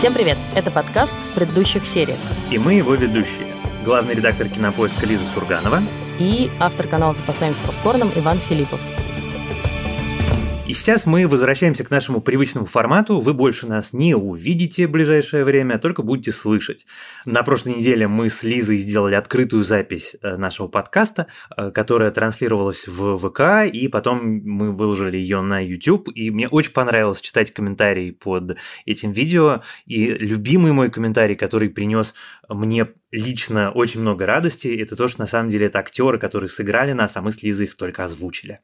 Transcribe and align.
Всем 0.00 0.14
привет! 0.14 0.38
Это 0.54 0.70
подкаст 0.70 1.14
в 1.14 1.34
предыдущих 1.34 1.86
сериях. 1.86 2.18
И 2.50 2.56
мы 2.56 2.72
его 2.72 2.94
ведущие. 2.94 3.54
Главный 3.84 4.14
редактор 4.14 4.48
кинопоиска 4.48 5.04
Лиза 5.04 5.26
Сурганова. 5.34 5.82
И 6.18 6.50
автор 6.58 6.88
канала 6.88 7.12
«Запасаемся 7.12 7.62
попкорном» 7.64 8.10
Иван 8.16 8.38
Филиппов. 8.38 8.80
И 10.70 10.72
сейчас 10.72 11.04
мы 11.04 11.26
возвращаемся 11.26 11.82
к 11.82 11.90
нашему 11.90 12.20
привычному 12.20 12.64
формату. 12.64 13.18
Вы 13.18 13.34
больше 13.34 13.66
нас 13.66 13.92
не 13.92 14.14
увидите 14.14 14.86
в 14.86 14.92
ближайшее 14.92 15.42
время, 15.42 15.74
а 15.74 15.78
только 15.80 16.04
будете 16.04 16.30
слышать. 16.30 16.86
На 17.24 17.42
прошлой 17.42 17.74
неделе 17.74 18.06
мы 18.06 18.28
с 18.28 18.44
Лизой 18.44 18.76
сделали 18.76 19.16
открытую 19.16 19.64
запись 19.64 20.14
э, 20.22 20.36
нашего 20.36 20.68
подкаста, 20.68 21.26
э, 21.56 21.72
которая 21.72 22.12
транслировалась 22.12 22.86
в 22.86 23.18
ВК, 23.18 23.68
и 23.68 23.88
потом 23.88 24.42
мы 24.44 24.70
выложили 24.70 25.16
ее 25.16 25.40
на 25.40 25.58
YouTube. 25.58 26.08
И 26.14 26.30
мне 26.30 26.46
очень 26.46 26.72
понравилось 26.72 27.20
читать 27.20 27.52
комментарии 27.52 28.12
под 28.12 28.56
этим 28.86 29.10
видео. 29.10 29.62
И 29.86 30.06
любимый 30.06 30.70
мой 30.70 30.88
комментарий, 30.88 31.34
который 31.34 31.68
принес 31.68 32.14
мне 32.48 32.86
лично 33.10 33.72
очень 33.72 34.02
много 34.02 34.24
радости, 34.24 34.68
это 34.80 34.94
то, 34.94 35.08
что 35.08 35.18
на 35.18 35.26
самом 35.26 35.48
деле 35.48 35.66
это 35.66 35.80
актеры, 35.80 36.20
которые 36.20 36.48
сыграли 36.48 36.92
нас, 36.92 37.16
а 37.16 37.22
мы 37.22 37.32
с 37.32 37.42
Лизой 37.42 37.66
их 37.66 37.76
только 37.76 38.04
озвучили. 38.04 38.60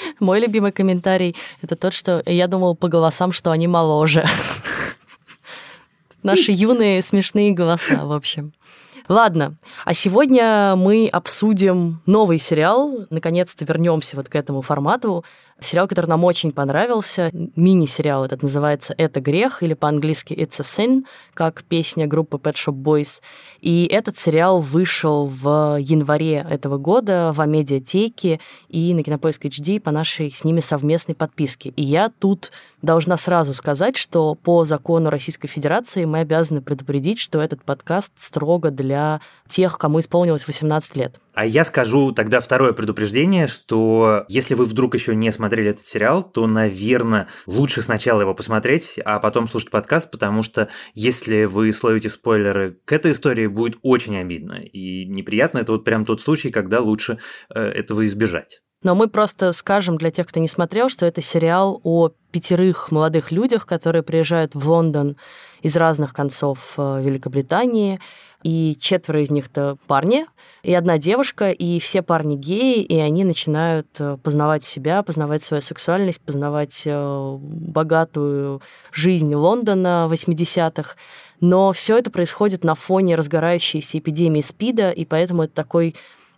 Мой 0.20 0.40
любимый 0.40 0.72
комментарий— 0.72 1.36
это 1.62 1.76
тот, 1.76 1.92
что 1.92 2.22
я 2.26 2.46
думал 2.46 2.76
по 2.76 2.88
голосам, 2.88 3.32
что 3.32 3.50
они 3.50 3.66
моложе. 3.66 4.24
Наши 6.22 6.52
юные 6.52 7.02
смешные 7.02 7.52
голоса, 7.52 8.04
в 8.04 8.12
общем. 8.12 8.52
Ладно, 9.08 9.56
а 9.86 9.94
сегодня 9.94 10.74
мы 10.76 11.08
обсудим 11.10 12.02
новый 12.04 12.38
сериал. 12.38 13.06
Наконец-то 13.08 13.64
вернемся 13.64 14.16
вот 14.16 14.28
к 14.28 14.36
этому 14.36 14.60
формату. 14.60 15.24
Сериал, 15.60 15.88
который 15.88 16.06
нам 16.06 16.22
очень 16.22 16.52
понравился, 16.52 17.30
мини-сериал 17.32 18.24
этот 18.24 18.42
называется 18.42 18.94
«Это 18.96 19.20
грех» 19.20 19.64
или 19.64 19.74
по-английски 19.74 20.32
«It's 20.32 20.60
a 20.60 20.62
sin», 20.62 21.04
как 21.34 21.64
песня 21.64 22.06
группы 22.06 22.36
Pet 22.36 22.54
Shop 22.54 22.74
Boys. 22.74 23.20
И 23.60 23.86
этот 23.90 24.16
сериал 24.16 24.60
вышел 24.60 25.26
в 25.26 25.76
январе 25.80 26.46
этого 26.48 26.78
года 26.78 27.32
в 27.34 27.40
Амедиатеке 27.40 28.38
и 28.68 28.94
на 28.94 29.02
Кинопоиск 29.02 29.46
HD 29.46 29.80
по 29.80 29.90
нашей 29.90 30.30
с 30.30 30.44
ними 30.44 30.60
совместной 30.60 31.16
подписке. 31.16 31.70
И 31.70 31.82
я 31.82 32.08
тут 32.08 32.52
должна 32.80 33.16
сразу 33.16 33.52
сказать, 33.52 33.96
что 33.96 34.36
по 34.36 34.64
закону 34.64 35.10
Российской 35.10 35.48
Федерации 35.48 36.04
мы 36.04 36.20
обязаны 36.20 36.62
предупредить, 36.62 37.18
что 37.18 37.40
этот 37.40 37.64
подкаст 37.64 38.12
строго 38.14 38.70
для 38.70 39.20
тех, 39.48 39.76
кому 39.76 39.98
исполнилось 39.98 40.46
18 40.46 40.94
лет. 40.94 41.18
А 41.38 41.46
я 41.46 41.62
скажу 41.62 42.10
тогда 42.10 42.40
второе 42.40 42.72
предупреждение, 42.72 43.46
что 43.46 44.24
если 44.28 44.54
вы 44.54 44.64
вдруг 44.64 44.94
еще 44.94 45.14
не 45.14 45.30
смотрели 45.30 45.70
этот 45.70 45.86
сериал, 45.86 46.24
то, 46.24 46.48
наверное, 46.48 47.28
лучше 47.46 47.80
сначала 47.80 48.22
его 48.22 48.34
посмотреть, 48.34 48.98
а 49.04 49.20
потом 49.20 49.46
слушать 49.46 49.70
подкаст, 49.70 50.10
потому 50.10 50.42
что 50.42 50.68
если 50.94 51.44
вы 51.44 51.70
словите 51.70 52.08
спойлеры 52.08 52.80
к 52.84 52.92
этой 52.92 53.12
истории, 53.12 53.46
будет 53.46 53.78
очень 53.82 54.16
обидно 54.16 54.54
и 54.54 55.06
неприятно. 55.06 55.58
Это 55.58 55.70
вот 55.70 55.84
прям 55.84 56.04
тот 56.04 56.20
случай, 56.22 56.50
когда 56.50 56.80
лучше 56.80 57.20
э, 57.54 57.60
этого 57.60 58.04
избежать. 58.04 58.60
Но 58.82 58.96
мы 58.96 59.08
просто 59.08 59.52
скажем 59.52 59.96
для 59.96 60.10
тех, 60.10 60.26
кто 60.26 60.40
не 60.40 60.48
смотрел, 60.48 60.88
что 60.88 61.06
это 61.06 61.20
сериал 61.20 61.80
о 61.84 62.10
пятерых 62.32 62.90
молодых 62.90 63.32
людях, 63.32 63.66
которые 63.66 64.02
приезжают 64.02 64.54
в 64.54 64.68
Лондон 64.68 65.16
из 65.62 65.76
разных 65.76 66.12
концов 66.12 66.74
э, 66.76 67.00
Великобритании, 67.02 68.00
и 68.42 68.76
четверо 68.80 69.22
из 69.22 69.30
них-то 69.30 69.78
парни, 69.86 70.26
и 70.62 70.72
одна 70.74 70.98
девушка, 70.98 71.50
и 71.50 71.80
все 71.80 72.02
парни 72.02 72.36
геи, 72.36 72.82
и 72.82 72.96
они 72.98 73.24
начинают 73.24 73.88
э, 73.98 74.16
познавать 74.22 74.64
себя, 74.64 75.02
познавать 75.02 75.42
свою 75.42 75.60
сексуальность, 75.60 76.20
познавать 76.20 76.82
э, 76.86 77.36
богатую 77.40 78.60
жизнь 78.92 79.34
Лондона 79.34 80.08
80-х. 80.10 80.96
Но 81.40 81.72
все 81.72 81.98
это 81.98 82.10
происходит 82.10 82.64
на 82.64 82.74
фоне 82.74 83.14
разгорающейся 83.14 83.98
эпидемии 83.98 84.40
СПИДа, 84.40 84.90
и 84.90 85.04
поэтому 85.04 85.44
это 85.44 85.54
такой 85.54 85.94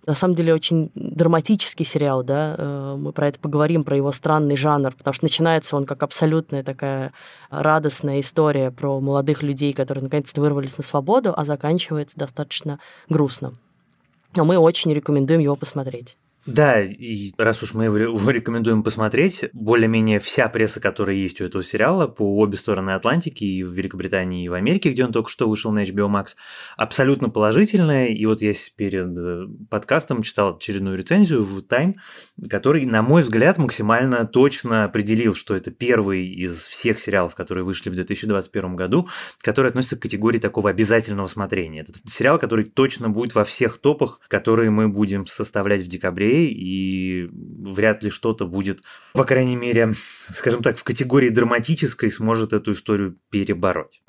на 0.06 0.14
самом 0.14 0.34
деле 0.34 0.54
очень 0.54 0.90
драматический 0.94 1.84
сериал, 1.84 2.22
да, 2.22 2.54
э, 2.56 2.96
мы 2.98 3.12
про 3.12 3.28
это 3.28 3.38
поговорим, 3.38 3.84
про 3.84 3.96
его 3.96 4.12
странный 4.12 4.56
жанр, 4.56 4.94
потому 4.96 5.14
что 5.14 5.24
начинается 5.24 5.76
он 5.76 5.84
как 5.84 6.02
абсолютная 6.02 6.62
такая 6.62 7.12
радостная 7.50 8.20
история 8.20 8.70
про 8.70 9.00
молодых 9.00 9.42
людей, 9.42 9.72
которые 9.72 10.04
наконец-то 10.04 10.40
вырвались 10.40 10.78
на 10.78 10.84
свободу, 10.84 11.34
а 11.36 11.44
заканчивается 11.44 12.18
достаточно 12.18 12.78
грустно. 13.08 13.54
Но 14.36 14.44
мы 14.44 14.58
очень 14.58 14.92
рекомендуем 14.92 15.40
его 15.40 15.56
посмотреть. 15.56 16.16
Да, 16.46 16.80
и 16.80 17.32
раз 17.36 17.62
уж 17.62 17.74
мы 17.74 17.84
его 17.84 18.30
рекомендуем 18.30 18.82
посмотреть, 18.82 19.50
более-менее 19.52 20.20
вся 20.20 20.48
пресса, 20.48 20.80
которая 20.80 21.16
есть 21.16 21.40
у 21.40 21.44
этого 21.44 21.62
сериала 21.62 22.06
по 22.06 22.38
обе 22.38 22.56
стороны 22.56 22.90
Атлантики, 22.90 23.44
и 23.44 23.62
в 23.62 23.72
Великобритании, 23.72 24.44
и 24.44 24.48
в 24.48 24.54
Америке, 24.54 24.90
где 24.90 25.04
он 25.04 25.12
только 25.12 25.30
что 25.30 25.48
вышел 25.48 25.70
на 25.70 25.82
HBO 25.82 26.08
Max, 26.08 26.28
абсолютно 26.76 27.28
положительная. 27.28 28.08
И 28.08 28.24
вот 28.24 28.40
я 28.40 28.52
перед 28.76 29.16
э, 29.18 29.46
подкастом 29.68 30.22
читал 30.22 30.56
очередную 30.56 30.96
рецензию 30.96 31.44
в 31.44 31.58
Time, 31.60 31.94
который, 32.48 32.86
на 32.86 33.02
мой 33.02 33.22
взгляд, 33.22 33.58
максимально 33.58 34.26
точно 34.26 34.84
определил, 34.84 35.34
что 35.34 35.54
это 35.54 35.70
первый 35.70 36.26
из 36.26 36.66
всех 36.66 37.00
сериалов, 37.00 37.34
которые 37.34 37.64
вышли 37.64 37.90
в 37.90 37.94
2021 37.94 38.76
году, 38.76 39.08
который 39.42 39.68
относится 39.68 39.96
к 39.96 40.02
категории 40.02 40.38
такого 40.38 40.70
обязательного 40.70 41.26
смотрения. 41.26 41.82
Это 41.82 41.92
сериал, 42.06 42.38
который 42.38 42.64
точно 42.64 43.10
будет 43.10 43.34
во 43.34 43.44
всех 43.44 43.76
топах, 43.78 44.20
которые 44.28 44.70
мы 44.70 44.88
будем 44.88 45.26
составлять 45.26 45.82
в 45.82 45.86
декабре 45.86 46.29
и 46.30 47.28
вряд 47.30 48.02
ли 48.02 48.10
что-то 48.10 48.46
будет, 48.46 48.82
по 49.12 49.24
крайней 49.24 49.56
мере, 49.56 49.94
скажем 50.32 50.62
так, 50.62 50.78
в 50.78 50.84
категории 50.84 51.28
драматической 51.28 52.10
сможет 52.10 52.52
эту 52.52 52.72
историю 52.72 53.18
перебороть. 53.30 54.02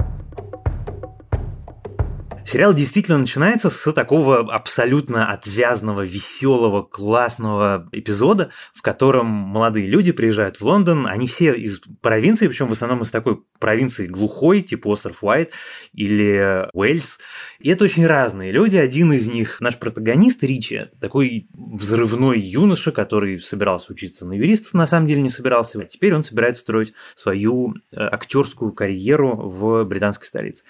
Сериал 2.45 2.73
действительно 2.73 3.17
начинается 3.17 3.69
с 3.69 3.91
такого 3.93 4.53
абсолютно 4.53 5.31
отвязного, 5.31 6.01
веселого, 6.01 6.81
классного 6.81 7.87
эпизода, 7.91 8.49
в 8.73 8.81
котором 8.81 9.27
молодые 9.27 9.87
люди 9.87 10.11
приезжают 10.11 10.57
в 10.57 10.63
Лондон, 10.63 11.07
они 11.07 11.27
все 11.27 11.53
из 11.53 11.81
провинции, 12.01 12.47
причем 12.47 12.67
в 12.67 12.71
основном 12.71 13.03
из 13.03 13.11
такой 13.11 13.41
провинции 13.59 14.07
глухой, 14.07 14.61
типа 14.61 14.87
остров 14.89 15.23
Уайт 15.23 15.51
или 15.93 16.67
Уэльс. 16.73 17.19
И 17.59 17.69
это 17.69 17.83
очень 17.83 18.05
разные 18.05 18.51
люди. 18.51 18.75
Один 18.75 19.13
из 19.13 19.27
них, 19.27 19.61
наш 19.61 19.77
протагонист 19.77 20.43
Ричи, 20.43 20.87
такой 20.99 21.47
взрывной 21.53 22.39
юноша, 22.39 22.91
который 22.91 23.39
собирался 23.39 23.93
учиться 23.93 24.25
на 24.25 24.33
юриста, 24.33 24.75
на 24.75 24.87
самом 24.87 25.07
деле 25.07 25.21
не 25.21 25.29
собирался. 25.29 25.79
А 25.79 25.85
теперь 25.85 26.15
он 26.15 26.23
собирается 26.23 26.63
строить 26.63 26.93
свою 27.15 27.75
э, 27.91 27.97
актерскую 27.97 28.71
карьеру 28.71 29.35
в 29.35 29.83
британской 29.83 30.25
столице. 30.25 30.65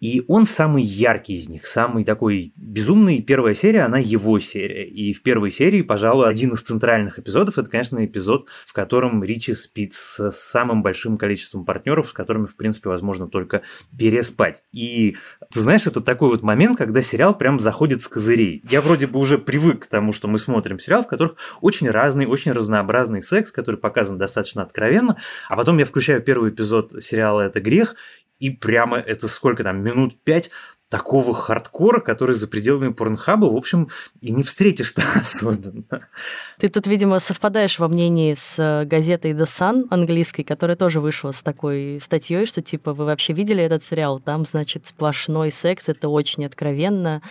И 0.00 0.24
он 0.26 0.44
самый 0.44 0.82
яркий 0.82 1.11
яркий 1.12 1.34
из 1.34 1.48
них, 1.48 1.66
самый 1.66 2.04
такой 2.04 2.52
безумный. 2.56 3.22
Первая 3.22 3.54
серия, 3.54 3.82
она 3.82 3.98
его 3.98 4.38
серия. 4.38 4.86
И 4.86 5.12
в 5.12 5.22
первой 5.22 5.50
серии, 5.50 5.82
пожалуй, 5.82 6.28
один 6.28 6.54
из 6.54 6.62
центральных 6.62 7.18
эпизодов, 7.18 7.58
это, 7.58 7.68
конечно, 7.68 8.04
эпизод, 8.04 8.46
в 8.66 8.72
котором 8.72 9.22
Ричи 9.22 9.54
спит 9.54 9.94
с 9.94 10.30
самым 10.30 10.82
большим 10.82 11.18
количеством 11.18 11.64
партнеров, 11.64 12.08
с 12.08 12.12
которыми, 12.12 12.46
в 12.46 12.56
принципе, 12.56 12.88
возможно 12.88 13.28
только 13.28 13.62
переспать. 13.96 14.64
И 14.72 15.16
ты 15.52 15.60
знаешь, 15.60 15.86
это 15.86 16.00
такой 16.00 16.30
вот 16.30 16.42
момент, 16.42 16.78
когда 16.78 17.02
сериал 17.02 17.36
прям 17.36 17.60
заходит 17.60 18.00
с 18.00 18.08
козырей. 18.08 18.62
Я 18.70 18.80
вроде 18.80 19.06
бы 19.06 19.18
уже 19.18 19.38
привык 19.38 19.84
к 19.84 19.86
тому, 19.86 20.12
что 20.12 20.28
мы 20.28 20.38
смотрим 20.38 20.78
сериал, 20.78 21.02
в 21.02 21.08
которых 21.08 21.36
очень 21.60 21.90
разный, 21.90 22.26
очень 22.26 22.52
разнообразный 22.52 23.22
секс, 23.22 23.52
который 23.52 23.76
показан 23.76 24.18
достаточно 24.18 24.62
откровенно, 24.62 25.18
а 25.48 25.56
потом 25.56 25.78
я 25.78 25.84
включаю 25.84 26.22
первый 26.22 26.50
эпизод 26.50 27.02
сериала 27.02 27.42
«Это 27.42 27.60
грех», 27.60 27.96
и 28.42 28.50
прямо 28.50 28.98
это 28.98 29.28
сколько 29.28 29.62
там, 29.62 29.84
минут 29.84 30.20
пять 30.24 30.50
такого 30.92 31.32
хардкора, 31.32 32.00
который 32.00 32.34
за 32.34 32.46
пределами 32.46 32.92
порнхаба, 32.92 33.46
в 33.46 33.56
общем, 33.56 33.88
и 34.20 34.30
не 34.30 34.42
встретишь-то 34.42 35.02
особенно. 35.14 36.06
Ты 36.58 36.68
тут, 36.68 36.86
видимо, 36.86 37.18
совпадаешь 37.18 37.78
во 37.78 37.88
мнении 37.88 38.34
с 38.34 38.58
э, 38.58 38.84
газетой 38.84 39.32
The 39.32 39.46
Sun 39.46 39.86
английской, 39.88 40.42
которая 40.42 40.76
тоже 40.76 41.00
вышла 41.00 41.32
с 41.32 41.42
такой 41.42 41.98
статьей, 42.02 42.44
что 42.44 42.60
типа 42.60 42.92
вы 42.92 43.06
вообще 43.06 43.32
видели 43.32 43.64
этот 43.64 43.82
сериал? 43.82 44.20
Там, 44.20 44.44
значит, 44.44 44.84
сплошной 44.84 45.50
секс, 45.50 45.88
это 45.88 46.10
очень 46.10 46.44
откровенно, 46.44 47.22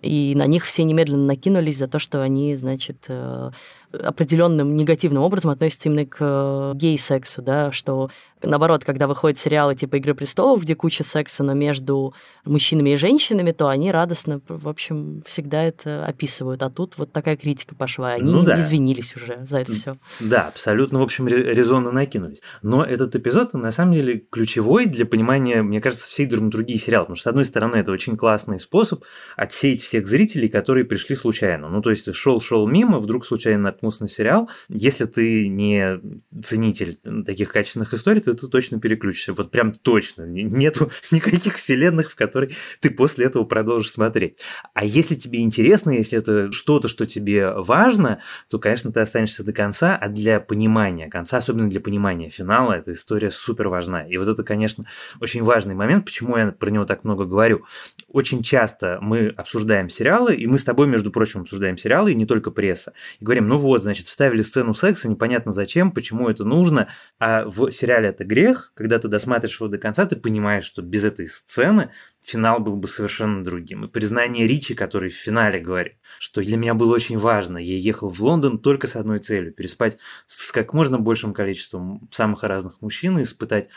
и 0.00 0.32
на 0.34 0.46
них 0.46 0.64
все 0.64 0.84
немедленно 0.84 1.26
накинулись 1.26 1.76
за 1.76 1.88
то, 1.88 1.98
что 1.98 2.22
они, 2.22 2.56
значит, 2.56 3.04
э, 3.08 3.50
определенным 3.92 4.76
негативным 4.76 5.22
образом 5.22 5.50
относятся 5.50 5.88
именно 5.88 6.06
к 6.06 6.16
э, 6.20 6.72
гей-сексу, 6.76 7.42
да, 7.42 7.72
что 7.72 8.10
наоборот, 8.42 8.84
когда 8.84 9.06
выходят 9.06 9.38
сериалы 9.38 9.74
типа 9.74 9.96
«Игры 9.96 10.14
престолов», 10.14 10.62
где 10.62 10.74
куча 10.74 11.04
секса, 11.04 11.42
но 11.42 11.54
между 11.54 12.14
мужчинами 12.44 12.90
и 12.90 12.96
женщинами, 12.96 13.52
то 13.52 13.68
они 13.68 13.90
радостно, 13.90 14.40
в 14.48 14.68
общем, 14.68 15.22
всегда 15.26 15.64
это 15.64 16.06
описывают. 16.06 16.62
А 16.62 16.70
тут 16.70 16.96
вот 16.98 17.12
такая 17.12 17.36
критика 17.36 17.74
пошла. 17.74 18.12
Они 18.12 18.32
ну, 18.32 18.42
да. 18.42 18.58
извинились 18.60 19.14
уже 19.16 19.44
за 19.44 19.58
это 19.58 19.72
все. 19.72 19.96
Да, 20.20 20.48
абсолютно, 20.48 21.00
в 21.00 21.02
общем, 21.02 21.26
резонно 21.28 21.90
накинулись. 21.90 22.40
Но 22.62 22.84
этот 22.84 23.16
эпизод, 23.16 23.54
на 23.54 23.70
самом 23.70 23.94
деле, 23.94 24.24
ключевой 24.30 24.86
для 24.86 25.06
понимания, 25.06 25.62
мне 25.62 25.80
кажется, 25.80 26.08
всей 26.08 26.26
драматургии 26.26 26.76
сериала. 26.76 27.04
Потому 27.04 27.16
что, 27.16 27.24
с 27.24 27.26
одной 27.26 27.44
стороны, 27.44 27.76
это 27.76 27.92
очень 27.92 28.16
классный 28.16 28.58
способ 28.58 29.04
отсеять 29.36 29.82
всех 29.82 30.06
зрителей, 30.06 30.48
которые 30.48 30.84
пришли 30.84 31.16
случайно. 31.16 31.68
Ну, 31.68 31.82
то 31.82 31.90
есть, 31.90 32.12
шел-шел 32.14 32.66
мимо, 32.66 32.98
вдруг 32.98 33.24
случайно 33.24 33.62
на 33.82 34.08
сериал. 34.08 34.48
Если 34.68 35.04
ты 35.04 35.48
не 35.48 36.00
ценитель 36.42 36.96
таких 37.24 37.52
качественных 37.52 37.92
историй, 37.94 38.20
то 38.20 38.34
ты 38.34 38.46
точно 38.46 38.80
переключишься. 38.80 39.32
Вот 39.32 39.50
прям 39.50 39.72
точно. 39.72 40.22
Нету 40.22 40.90
никаких 41.10 41.56
вселенных, 41.56 42.10
в 42.10 42.16
которые 42.16 42.52
ты 42.80 42.90
после 42.90 43.26
этого 43.26 43.44
продолжишь 43.44 43.92
смотреть. 43.92 44.38
А 44.74 44.84
если 44.84 45.14
тебе 45.14 45.40
интересно, 45.40 45.90
если 45.90 46.18
это 46.18 46.52
что-то, 46.52 46.88
что 46.88 47.06
тебе 47.06 47.50
важно, 47.52 48.20
то, 48.48 48.58
конечно, 48.58 48.92
ты 48.92 49.00
останешься 49.00 49.44
до 49.44 49.52
конца, 49.52 49.96
а 49.96 50.08
для 50.08 50.40
понимания 50.40 51.08
конца, 51.08 51.38
особенно 51.38 51.68
для 51.68 51.80
понимания 51.80 52.30
финала, 52.30 52.74
эта 52.74 52.92
история 52.92 53.30
супер 53.30 53.68
важна. 53.68 54.06
И 54.06 54.16
вот 54.16 54.28
это, 54.28 54.42
конечно, 54.42 54.84
очень 55.20 55.42
важный 55.42 55.74
момент, 55.74 56.04
почему 56.04 56.36
я 56.36 56.52
про 56.52 56.70
него 56.70 56.84
так 56.84 57.04
много 57.04 57.24
говорю. 57.24 57.64
Очень 58.08 58.42
часто 58.42 58.98
мы 59.00 59.28
обсуждаем 59.28 59.88
сериалы, 59.88 60.34
и 60.34 60.46
мы 60.46 60.58
с 60.58 60.64
тобой, 60.64 60.86
между 60.86 61.10
прочим, 61.10 61.42
обсуждаем 61.42 61.78
сериалы, 61.78 62.12
и 62.12 62.14
не 62.14 62.26
только 62.26 62.50
пресса, 62.50 62.92
и 63.18 63.24
говорим, 63.24 63.48
ну 63.48 63.56
вот, 63.56 63.69
значит, 63.78 64.06
вставили 64.06 64.42
сцену 64.42 64.74
секса, 64.74 65.08
непонятно 65.08 65.52
зачем, 65.52 65.92
почему 65.92 66.28
это 66.28 66.44
нужно, 66.44 66.88
а 67.18 67.44
в 67.44 67.70
сериале 67.70 68.08
это 68.08 68.24
грех, 68.24 68.72
когда 68.74 68.98
ты 68.98 69.08
досматриваешь 69.08 69.60
его 69.60 69.68
до 69.68 69.78
конца, 69.78 70.06
ты 70.06 70.16
понимаешь, 70.16 70.64
что 70.64 70.82
без 70.82 71.04
этой 71.04 71.26
сцены 71.28 71.90
финал 72.22 72.60
был 72.60 72.76
бы 72.76 72.88
совершенно 72.88 73.42
другим. 73.42 73.84
И 73.84 73.88
признание 73.88 74.46
Ричи, 74.46 74.74
который 74.74 75.10
в 75.10 75.14
финале 75.14 75.60
говорит, 75.60 75.94
что 76.18 76.42
для 76.42 76.56
меня 76.56 76.74
было 76.74 76.94
очень 76.94 77.18
важно, 77.18 77.58
я 77.58 77.76
ехал 77.76 78.08
в 78.08 78.20
Лондон 78.20 78.58
только 78.58 78.86
с 78.86 78.96
одной 78.96 79.20
целью– 79.20 79.52
переспать 79.54 79.98
с 80.26 80.52
как 80.52 80.74
можно 80.74 80.98
большим 80.98 81.32
количеством 81.32 82.08
самых 82.10 82.42
разных 82.42 82.80
мужчин 82.82 83.18
и 83.18 83.22
испытать 83.22 83.68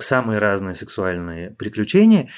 самые 0.00 0.38
разные 0.38 0.74
сексуальные 0.74 1.50
приключения. 1.50 2.30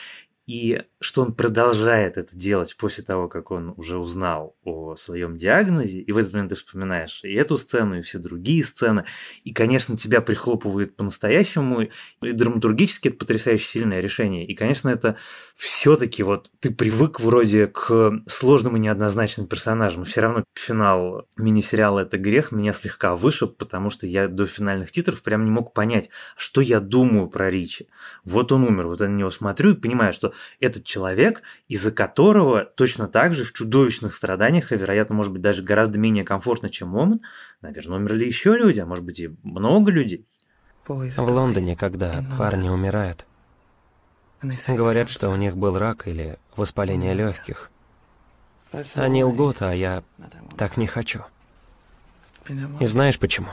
И 0.46 0.82
что 1.00 1.22
он 1.22 1.34
продолжает 1.34 2.16
это 2.16 2.36
делать 2.36 2.76
после 2.76 3.02
того, 3.02 3.28
как 3.28 3.50
он 3.50 3.74
уже 3.76 3.98
узнал 3.98 4.56
о 4.64 4.94
своем 4.94 5.36
диагнозе, 5.36 5.98
и 6.00 6.12
в 6.12 6.18
этот 6.18 6.34
момент 6.34 6.50
ты 6.50 6.56
вспоминаешь 6.56 7.24
и 7.24 7.32
эту 7.34 7.58
сцену, 7.58 7.98
и 7.98 8.02
все 8.02 8.18
другие 8.18 8.62
сцены, 8.62 9.04
и, 9.42 9.52
конечно, 9.52 9.96
тебя 9.96 10.20
прихлопывает 10.20 10.94
по-настоящему, 10.94 11.88
и 12.22 12.32
драматургически 12.32 13.08
это 13.08 13.16
потрясающе 13.18 13.66
сильное 13.66 14.00
решение, 14.00 14.46
и, 14.46 14.54
конечно, 14.54 14.88
это 14.88 15.16
все-таки 15.56 16.22
вот 16.22 16.50
ты 16.60 16.70
привык 16.70 17.18
вроде 17.18 17.66
к 17.66 18.20
сложным 18.26 18.76
и 18.76 18.78
неоднозначным 18.78 19.46
персонажам, 19.46 20.02
и 20.02 20.06
все 20.06 20.20
равно 20.20 20.44
финал 20.54 21.26
мини-сериала 21.38 22.00
«Это 22.00 22.18
грех» 22.18 22.52
меня 22.52 22.74
слегка 22.74 23.16
вышиб, 23.16 23.56
потому 23.56 23.88
что 23.88 24.06
я 24.06 24.28
до 24.28 24.44
финальных 24.44 24.92
титров 24.92 25.22
прям 25.22 25.46
не 25.46 25.50
мог 25.50 25.72
понять, 25.72 26.10
что 26.36 26.60
я 26.60 26.78
думаю 26.78 27.28
про 27.28 27.50
Ричи. 27.50 27.88
Вот 28.22 28.52
он 28.52 28.64
умер, 28.64 28.86
вот 28.86 29.00
я 29.00 29.08
на 29.08 29.16
него 29.16 29.30
смотрю 29.30 29.72
и 29.72 29.80
понимаю, 29.80 30.12
что 30.12 30.34
этот 30.60 30.84
человек, 30.84 31.40
из-за 31.68 31.90
которого 31.90 32.64
точно 32.64 33.08
так 33.08 33.32
же 33.32 33.44
в 33.44 33.54
чудовищных 33.54 34.14
страданиях, 34.14 34.72
и, 34.72 34.76
вероятно, 34.76 35.14
может 35.14 35.32
быть, 35.32 35.40
даже 35.40 35.62
гораздо 35.62 35.98
менее 35.98 36.24
комфортно, 36.24 36.68
чем 36.68 36.94
он, 36.94 37.22
наверное, 37.62 37.96
умерли 37.96 38.26
еще 38.26 38.54
люди, 38.58 38.80
а 38.80 38.86
может 38.86 39.06
быть 39.06 39.20
и 39.20 39.30
много 39.42 39.90
людей. 39.90 40.26
В 40.86 41.18
Лондоне, 41.18 41.76
когда 41.76 42.22
парни 42.38 42.68
умирают, 42.68 43.26
Говорят, 44.42 45.08
что 45.08 45.30
у 45.30 45.36
них 45.36 45.56
был 45.56 45.78
рак 45.78 46.06
или 46.06 46.38
воспаление 46.56 47.14
легких. 47.14 47.70
Они 48.94 49.24
лгут, 49.24 49.62
а 49.62 49.72
я 49.72 50.02
так 50.56 50.76
не 50.76 50.86
хочу. 50.86 51.22
И 52.80 52.86
знаешь 52.86 53.18
почему? 53.18 53.48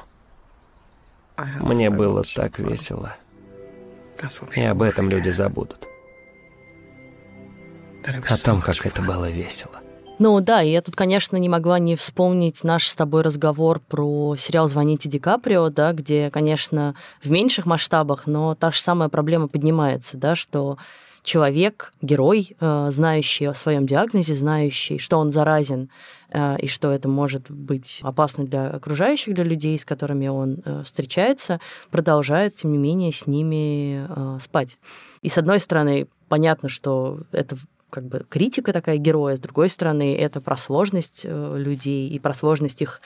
Мне 1.37 1.89
было 1.89 2.23
так 2.23 2.59
весело. 2.59 3.15
И 4.55 4.61
об 4.61 4.81
этом 4.81 5.09
люди 5.09 5.29
забудут. 5.29 5.87
О 8.05 8.37
том, 8.37 8.61
как 8.61 8.85
это 8.85 9.01
было 9.01 9.29
весело. 9.29 9.82
Ну 10.19 10.39
да, 10.41 10.61
я 10.61 10.81
тут, 10.81 10.95
конечно, 10.95 11.37
не 11.37 11.49
могла 11.49 11.79
не 11.79 11.95
вспомнить 11.95 12.63
наш 12.63 12.87
с 12.87 12.95
тобой 12.95 13.23
разговор 13.23 13.79
про 13.79 14.35
сериал 14.37 14.69
«Звоните 14.69 15.09
Ди 15.09 15.17
Каприо», 15.17 15.69
да, 15.69 15.91
где, 15.91 16.29
конечно, 16.29 16.95
в 17.21 17.31
меньших 17.31 17.65
масштабах, 17.65 18.27
но 18.27 18.53
та 18.53 18.71
же 18.71 18.79
самая 18.79 19.09
проблема 19.09 19.47
поднимается, 19.47 20.17
да, 20.17 20.35
что 20.35 20.77
человек, 21.23 21.93
герой, 22.01 22.55
э, 22.59 22.89
знающий 22.91 23.45
о 23.45 23.53
своем 23.55 23.87
диагнозе, 23.87 24.35
знающий, 24.35 24.99
что 24.99 25.17
он 25.17 25.31
заразен 25.31 25.89
э, 26.29 26.57
и 26.59 26.67
что 26.67 26.91
это 26.91 27.07
может 27.07 27.49
быть 27.49 27.99
опасно 28.03 28.45
для 28.45 28.67
окружающих, 28.69 29.33
для 29.33 29.43
людей, 29.43 29.79
с 29.79 29.85
которыми 29.85 30.27
он 30.27 30.61
э, 30.63 30.83
встречается, 30.85 31.59
продолжает, 31.89 32.55
тем 32.55 32.71
не 32.71 32.77
менее, 32.77 33.11
с 33.11 33.25
ними 33.25 34.07
спать. 34.39 34.77
И 35.21 35.29
с 35.29 35.37
одной 35.37 35.59
стороны, 35.59 36.07
понятно, 36.27 36.69
что 36.69 37.21
это 37.31 37.57
как 37.93 38.05
бы 38.05 38.25
критика 38.27 38.73
такая 38.73 38.97
героя, 38.97 39.35
с 39.35 39.39
другой 39.39 39.69
стороны, 39.69 40.17
это 40.17 40.41
про 40.41 40.57
сложность 40.57 41.21
э, 41.25 41.55
людей 41.57 42.09
и 42.09 42.17
про 42.17 42.33
сложность 42.33 42.81
их 42.81 43.01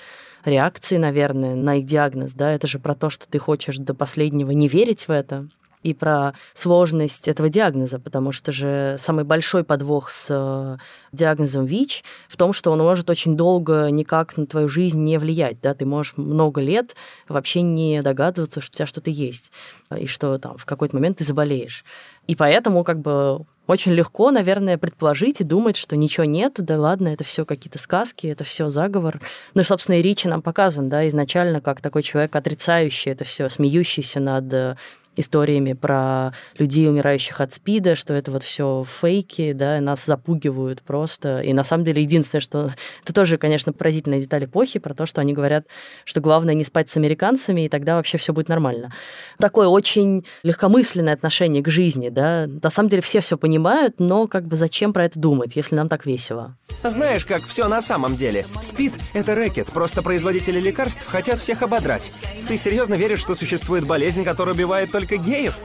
реакции, 0.45 0.95
наверное, 0.95 1.55
на 1.55 1.75
их 1.75 1.85
диагноз, 1.85 2.33
да, 2.33 2.53
это 2.53 2.67
же 2.67 2.79
про 2.79 2.95
то, 2.95 3.09
что 3.09 3.27
ты 3.27 3.37
хочешь 3.37 3.77
до 3.77 3.93
последнего 3.93 4.51
не 4.51 4.69
верить 4.69 5.09
в 5.09 5.11
это, 5.11 5.49
и 5.83 5.93
про 5.93 6.33
сложность 6.53 7.27
этого 7.27 7.49
диагноза, 7.49 7.99
потому 7.99 8.31
что 8.31 8.53
же 8.53 8.95
самый 8.97 9.25
большой 9.25 9.65
подвох 9.65 10.09
с 10.09 10.27
э, 10.29 10.77
диагнозом 11.11 11.65
ВИЧ 11.65 12.05
в 12.29 12.37
том, 12.37 12.53
что 12.53 12.71
он 12.71 12.79
может 12.79 13.09
очень 13.09 13.35
долго 13.35 13.89
никак 13.91 14.37
на 14.37 14.45
твою 14.45 14.69
жизнь 14.69 15.03
не 15.03 15.19
влиять, 15.19 15.59
да, 15.61 15.73
ты 15.73 15.85
можешь 15.85 16.15
много 16.15 16.61
лет 16.61 16.95
вообще 17.27 17.61
не 17.61 18.01
догадываться, 18.01 18.61
что 18.61 18.71
у 18.73 18.75
тебя 18.77 18.85
что-то 18.85 19.09
есть, 19.09 19.51
и 19.95 20.07
что 20.07 20.37
там 20.37 20.57
в 20.57 20.65
какой-то 20.65 20.95
момент 20.95 21.17
ты 21.17 21.25
заболеешь. 21.25 21.83
И 22.27 22.35
поэтому 22.35 22.85
как 22.85 22.99
бы 22.99 23.45
очень 23.67 23.91
легко, 23.91 24.31
наверное, 24.31 24.77
предположить 24.77 25.41
и 25.41 25.43
думать, 25.43 25.77
что 25.77 25.95
ничего 25.95 26.25
нет, 26.25 26.55
да 26.57 26.79
ладно, 26.79 27.09
это 27.09 27.23
все 27.23 27.45
какие-то 27.45 27.77
сказки, 27.77 28.27
это 28.27 28.43
все 28.43 28.69
заговор. 28.69 29.21
Ну 29.53 29.63
собственно, 29.63 29.99
и 29.99 30.01
Ричи 30.01 30.27
нам 30.27 30.41
показан, 30.41 30.89
да, 30.89 31.07
изначально 31.07 31.61
как 31.61 31.81
такой 31.81 32.03
человек 32.03 32.35
отрицающий 32.35 33.11
это 33.11 33.25
все, 33.25 33.49
смеющийся 33.49 34.19
над 34.19 34.51
э, 34.53 34.75
историями 35.19 35.73
про 35.73 36.33
людей, 36.57 36.87
умирающих 36.87 37.41
от 37.41 37.53
СПИДа, 37.53 37.95
что 37.95 38.13
это 38.13 38.31
вот 38.31 38.43
все 38.43 38.85
фейки, 39.01 39.53
да, 39.53 39.79
нас 39.81 40.05
запугивают 40.05 40.81
просто. 40.81 41.41
И 41.41 41.53
на 41.53 41.63
самом 41.63 41.83
деле 41.83 42.01
единственное, 42.01 42.41
что... 42.41 42.73
Это 43.03 43.13
тоже, 43.13 43.37
конечно, 43.37 43.73
поразительная 43.73 44.19
деталь 44.19 44.45
эпохи, 44.45 44.79
про 44.79 44.93
то, 44.93 45.05
что 45.05 45.21
они 45.21 45.33
говорят, 45.33 45.65
что 46.05 46.21
главное 46.21 46.53
не 46.53 46.63
спать 46.63 46.89
с 46.89 46.97
американцами, 46.97 47.65
и 47.65 47.69
тогда 47.69 47.95
вообще 47.95 48.17
все 48.17 48.33
будет 48.33 48.49
нормально. 48.49 48.91
Такое 49.39 49.67
очень 49.67 50.25
легкомысленное 50.43 51.13
отношение 51.13 51.63
к 51.63 51.69
жизни, 51.69 52.09
да. 52.09 52.47
На 52.47 52.69
самом 52.69 52.89
деле 52.89 53.01
все 53.01 53.21
все 53.21 53.37
понимают, 53.37 53.95
но 53.99 54.27
как 54.27 54.45
бы 54.45 54.55
зачем 54.55 54.93
про 54.93 55.05
это 55.05 55.19
думать, 55.19 55.55
если 55.55 55.75
нам 55.75 55.89
так 55.89 56.05
весело? 56.05 56.57
Знаешь, 56.83 57.25
как 57.25 57.45
все 57.45 57.67
на 57.67 57.81
самом 57.81 58.15
деле. 58.15 58.45
СПИД— 58.61 58.93
это 59.13 59.35
рэкет, 59.35 59.67
просто 59.67 60.01
производители 60.01 60.59
лекарств 60.59 61.05
хотят 61.05 61.39
всех 61.39 61.61
ободрать. 61.61 62.11
Ты 62.47 62.57
серьезно 62.57 62.95
веришь, 62.95 63.19
что 63.19 63.35
существует 63.35 63.85
болезнь, 63.85 64.23
которая 64.23 64.55
убивает 64.55 64.91
только 64.91 65.06
только 65.07 65.23
геев? 65.23 65.55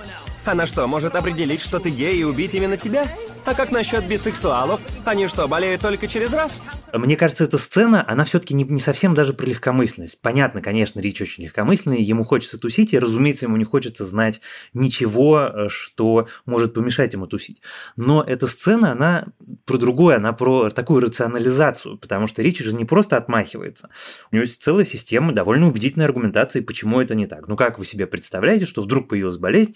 Она 0.45 0.67
что, 0.67 0.87
может 0.89 1.15
определить, 1.15 1.61
что 1.61 1.79
ты 1.79 1.89
гей 1.89 2.19
и 2.19 2.25
убить 2.25 2.55
именно 2.55 2.77
тебя? 2.77 3.07
А 3.45 3.55
как 3.55 3.73
насчет 3.73 4.07
бисексуалов? 4.07 4.81
Они 5.05 5.27
что, 5.27 5.49
болеют 5.49 5.81
только 5.81 6.07
через 6.07 6.33
раз? 6.33 6.63
Мне 6.93 7.17
кажется, 7.17 7.45
эта 7.45 7.59
сцена, 7.59 8.05
она 8.09 8.25
все-таки 8.25 8.55
не, 8.55 8.63
не 8.65 8.81
совсем 8.81 9.15
даже 9.15 9.33
про 9.33 9.47
легкомысленность. 9.47 10.21
Понятно, 10.21 10.63
конечно, 10.63 11.01
Рич 11.01 11.21
очень 11.23 11.45
легкомысленный, 11.45 12.03
ему 12.03 12.23
хочется 12.23 12.59
тусить, 12.59 12.93
и, 12.93 12.99
разумеется, 12.99 13.47
ему 13.47 13.57
не 13.57 13.65
хочется 13.65 14.05
знать 14.05 14.41
ничего, 14.75 15.41
э, 15.41 15.69
что 15.69 16.29
может 16.45 16.75
помешать 16.75 17.15
ему 17.15 17.27
тусить. 17.27 17.63
Но 17.97 18.23
эта 18.23 18.47
сцена, 18.47 18.93
она 18.93 19.27
про 19.65 19.79
другое, 19.79 20.17
она 20.17 20.33
про 20.33 20.71
такую 20.71 21.01
рационализацию, 21.01 21.99
потому 21.99 22.29
что 22.29 22.43
Рич 22.43 22.59
же 22.61 22.75
не 22.77 22.85
просто 22.85 23.17
отмахивается. 23.17 23.91
У 24.31 24.37
него 24.37 24.43
есть 24.43 24.63
целая 24.63 24.85
система 24.85 25.33
довольно 25.33 25.67
убедительной 25.67 26.07
аргументации, 26.07 26.61
почему 26.61 27.01
это 27.01 27.15
не 27.15 27.27
так. 27.27 27.49
Ну 27.49 27.57
как 27.57 27.79
вы 27.79 27.87
себе 27.87 28.07
представляете, 28.07 28.67
что 28.67 28.83
вдруг 28.83 29.09
появилась 29.09 29.39
болезнь, 29.39 29.75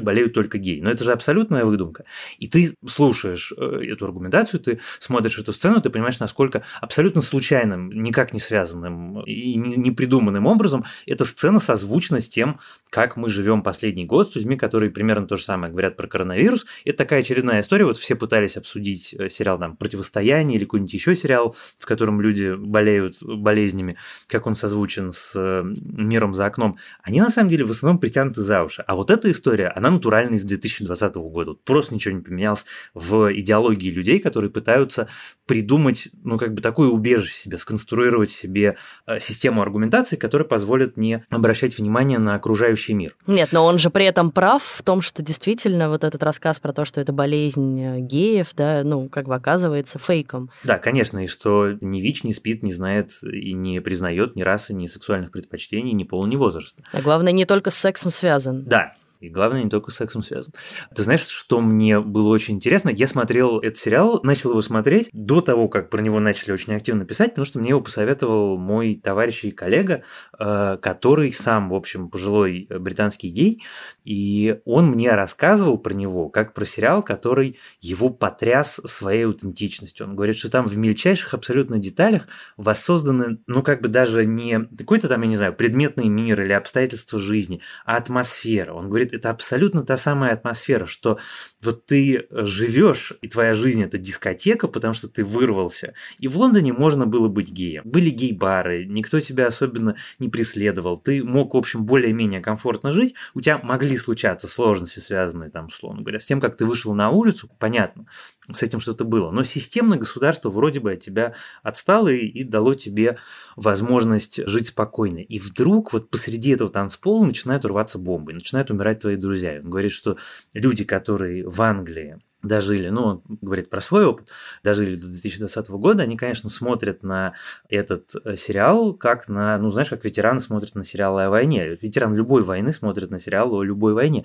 которой 0.00 0.04
болеют 0.04 0.34
только 0.34 0.58
геи? 0.58 0.80
Но 0.80 0.90
это 0.90 1.04
же 1.04 1.12
абсолютная 1.12 1.64
выдумка. 1.64 2.04
И 2.38 2.48
ты 2.48 2.74
слушаешь 2.86 3.52
э, 3.56 3.92
эту 3.92 4.04
аргументацию, 4.04 4.60
ты 4.60 4.80
смотришь 4.98 5.38
эту 5.38 5.52
сцену, 5.52 5.80
ты 5.80 5.90
понимаешь, 5.90 6.20
насколько 6.20 6.62
абсолютно 6.80 7.22
случайным, 7.22 7.90
никак 8.02 8.32
не 8.32 8.40
связанным 8.40 9.22
и 9.22 9.54
не 9.56 9.90
придуманным 9.90 10.46
образом 10.46 10.84
эта 11.06 11.24
сцена 11.24 11.60
созвучна 11.60 12.20
с 12.20 12.28
тем, 12.28 12.58
как 12.90 13.16
мы 13.16 13.30
живем 13.30 13.62
последний 13.62 14.06
год 14.06 14.32
с 14.32 14.36
людьми, 14.36 14.56
которые 14.56 14.90
примерно 14.90 15.26
то 15.26 15.36
же 15.36 15.44
самое 15.44 15.70
говорят 15.70 15.96
про 15.96 16.06
коронавирус. 16.06 16.66
Это 16.84 16.98
такая 16.98 17.20
очередная 17.20 17.60
история. 17.60 17.84
Вот 17.84 17.96
все 17.96 18.14
пытались 18.14 18.56
обсудить 18.56 19.14
э, 19.14 19.28
сериал 19.28 19.58
там 19.58 19.76
«Противостояние» 19.76 20.56
или 20.56 20.64
какой-нибудь 20.64 20.94
еще 20.94 21.14
сериал, 21.14 21.54
в 21.78 21.86
котором 21.86 22.20
люди 22.20 22.54
болеют 22.54 23.16
болезнями, 23.22 23.96
как 24.28 24.46
он 24.46 24.54
созвучен 24.54 25.12
с 25.12 25.34
э, 25.36 25.62
миром 25.64 26.34
за 26.34 26.46
окном. 26.46 26.78
Они 27.02 27.20
на 27.20 27.30
самом 27.30 27.50
деле 27.50 27.64
в 27.64 27.70
основном 27.70 27.98
притянуты 27.98 28.42
за 28.42 28.62
уши. 28.62 28.82
А 28.86 28.94
вот 28.94 29.10
эта 29.10 29.30
история, 29.30 29.68
она 29.68 29.89
натуральная 29.90 30.38
из 30.38 30.44
2020 30.44 31.14
года. 31.16 31.50
Вот 31.50 31.64
просто 31.64 31.94
ничего 31.94 32.14
не 32.14 32.22
поменялось 32.22 32.64
в 32.94 33.32
идеологии 33.32 33.90
людей, 33.90 34.18
которые 34.18 34.50
пытаются 34.50 35.08
придумать, 35.46 36.10
ну, 36.22 36.38
как 36.38 36.54
бы 36.54 36.62
такое 36.62 36.88
убежище 36.88 37.34
себе, 37.34 37.58
сконструировать 37.58 38.30
себе 38.30 38.76
э, 39.06 39.18
систему 39.18 39.62
аргументации, 39.62 40.16
которая 40.16 40.46
позволит 40.46 40.96
не 40.96 41.24
обращать 41.28 41.76
внимание 41.76 42.18
на 42.18 42.34
окружающий 42.34 42.94
мир. 42.94 43.16
Нет, 43.26 43.50
но 43.52 43.64
он 43.64 43.78
же 43.78 43.90
при 43.90 44.04
этом 44.04 44.30
прав 44.30 44.62
в 44.62 44.82
том, 44.82 45.00
что 45.00 45.22
действительно 45.22 45.88
вот 45.88 46.04
этот 46.04 46.22
рассказ 46.22 46.60
про 46.60 46.72
то, 46.72 46.84
что 46.84 47.00
это 47.00 47.12
болезнь 47.12 47.80
э, 47.82 47.98
геев, 48.00 48.54
да, 48.56 48.82
ну, 48.84 49.08
как 49.08 49.26
бы 49.26 49.34
оказывается 49.34 49.98
фейком. 49.98 50.50
Да, 50.64 50.78
конечно, 50.78 51.24
и 51.24 51.26
что 51.26 51.72
ни 51.80 52.00
ВИЧ 52.00 52.24
не 52.24 52.32
спит, 52.32 52.62
не 52.62 52.72
знает 52.72 53.10
и 53.22 53.52
не 53.52 53.80
признает 53.80 54.36
ни 54.36 54.42
расы, 54.42 54.72
ни 54.72 54.86
сексуальных 54.86 55.32
предпочтений, 55.32 55.92
ни 55.92 56.04
пола, 56.04 56.26
ни 56.26 56.36
возраста. 56.36 56.84
А 56.92 57.02
главное, 57.02 57.32
не 57.32 57.44
только 57.44 57.70
с 57.70 57.74
сексом 57.74 58.10
связан. 58.10 58.64
Да, 58.64 58.94
и 59.20 59.28
главное, 59.28 59.62
не 59.62 59.70
только 59.70 59.90
с 59.90 59.96
сексом 59.96 60.22
связан. 60.22 60.54
Ты 60.94 61.02
знаешь, 61.02 61.26
что 61.26 61.60
мне 61.60 62.00
было 62.00 62.28
очень 62.28 62.54
интересно? 62.54 62.88
Я 62.88 63.06
смотрел 63.06 63.58
этот 63.58 63.76
сериал, 63.76 64.20
начал 64.22 64.50
его 64.50 64.62
смотреть 64.62 65.10
до 65.12 65.42
того, 65.42 65.68
как 65.68 65.90
про 65.90 66.00
него 66.00 66.20
начали 66.20 66.52
очень 66.52 66.74
активно 66.74 67.04
писать, 67.04 67.30
потому 67.30 67.44
что 67.44 67.58
мне 67.58 67.70
его 67.70 67.82
посоветовал 67.82 68.56
мой 68.56 68.94
товарищ 68.94 69.44
и 69.44 69.50
коллега, 69.50 70.04
э, 70.38 70.78
который 70.80 71.32
сам, 71.32 71.68
в 71.68 71.74
общем, 71.74 72.08
пожилой 72.08 72.66
британский 72.70 73.28
гей, 73.28 73.62
и 74.04 74.58
он 74.64 74.86
мне 74.90 75.10
рассказывал 75.10 75.76
про 75.76 75.92
него, 75.92 76.30
как 76.30 76.54
про 76.54 76.64
сериал, 76.64 77.02
который 77.02 77.58
его 77.80 78.08
потряс 78.08 78.80
своей 78.86 79.26
аутентичностью. 79.26 80.06
Он 80.06 80.16
говорит, 80.16 80.36
что 80.36 80.50
там 80.50 80.66
в 80.66 80.76
мельчайших 80.78 81.34
абсолютно 81.34 81.78
деталях 81.78 82.26
воссозданы, 82.56 83.38
ну, 83.46 83.62
как 83.62 83.82
бы 83.82 83.88
даже 83.88 84.24
не 84.24 84.66
какой-то 84.78 85.08
там, 85.08 85.20
я 85.22 85.28
не 85.28 85.36
знаю, 85.36 85.54
предметный 85.54 86.08
мир 86.08 86.40
или 86.40 86.52
обстоятельства 86.52 87.18
жизни, 87.18 87.60
а 87.84 87.96
атмосфера. 87.96 88.72
Он 88.72 88.88
говорит, 88.88 89.09
это 89.12 89.30
абсолютно 89.30 89.82
та 89.84 89.96
самая 89.96 90.32
атмосфера, 90.32 90.86
что 90.86 91.18
вот 91.62 91.86
ты 91.86 92.26
живешь, 92.30 93.12
и 93.22 93.28
твоя 93.28 93.54
жизнь 93.54 93.82
это 93.82 93.98
дискотека, 93.98 94.68
потому 94.68 94.94
что 94.94 95.08
ты 95.08 95.24
вырвался. 95.24 95.94
И 96.18 96.28
в 96.28 96.36
Лондоне 96.36 96.72
можно 96.72 97.06
было 97.06 97.28
быть 97.28 97.50
геем. 97.50 97.82
Были 97.84 98.10
гей-бары, 98.10 98.86
никто 98.86 99.20
тебя 99.20 99.46
особенно 99.46 99.96
не 100.18 100.28
преследовал. 100.28 100.96
Ты 100.96 101.22
мог, 101.24 101.54
в 101.54 101.56
общем, 101.56 101.84
более-менее 101.84 102.40
комфортно 102.40 102.92
жить. 102.92 103.14
У 103.34 103.40
тебя 103.40 103.58
могли 103.58 103.96
случаться 103.96 104.46
сложности, 104.46 104.98
связанные 105.00 105.50
там, 105.50 105.66
условно 105.66 106.02
говоря, 106.02 106.20
с 106.20 106.26
тем, 106.26 106.40
как 106.40 106.56
ты 106.56 106.66
вышел 106.66 106.94
на 106.94 107.10
улицу, 107.10 107.50
понятно, 107.58 108.06
с 108.54 108.62
этим 108.62 108.80
что-то 108.80 109.04
было. 109.04 109.30
Но 109.30 109.42
системно 109.42 109.96
государство 109.96 110.50
вроде 110.50 110.80
бы 110.80 110.92
от 110.92 111.00
тебя 111.00 111.34
отстало 111.62 112.08
и, 112.08 112.26
и 112.26 112.44
дало 112.44 112.74
тебе 112.74 113.18
возможность 113.56 114.46
жить 114.46 114.68
спокойно. 114.68 115.18
И 115.18 115.38
вдруг 115.38 115.92
вот 115.92 116.10
посреди 116.10 116.50
этого 116.50 116.70
танцпола 116.70 117.24
начинают 117.24 117.64
рваться 117.64 117.98
бомбы, 117.98 118.32
начинают 118.32 118.70
умирать 118.70 119.00
твои 119.00 119.16
друзья. 119.16 119.60
Он 119.62 119.70
говорит, 119.70 119.92
что 119.92 120.16
люди, 120.54 120.84
которые 120.84 121.48
в 121.48 121.60
Англии 121.62 122.20
дожили, 122.42 122.88
ну, 122.88 123.02
он 123.02 123.22
говорит 123.40 123.70
про 123.70 123.80
свой 123.80 124.06
опыт, 124.06 124.28
дожили 124.62 124.96
до 124.96 125.08
2020 125.08 125.68
года, 125.70 126.02
они, 126.02 126.16
конечно, 126.16 126.48
смотрят 126.48 127.02
на 127.02 127.34
этот 127.68 128.12
э, 128.24 128.36
сериал 128.36 128.94
как 128.94 129.28
на, 129.28 129.58
ну, 129.58 129.70
знаешь, 129.70 129.88
как 129.88 130.04
ветераны 130.04 130.40
смотрят 130.40 130.74
на 130.74 130.84
сериалы 130.84 131.24
о 131.24 131.30
войне. 131.30 131.76
Ветеран 131.80 132.14
любой 132.14 132.42
войны 132.42 132.72
смотрит 132.72 133.10
на 133.10 133.18
сериал 133.18 133.52
о 133.52 133.62
любой 133.62 133.94
войне, 133.94 134.24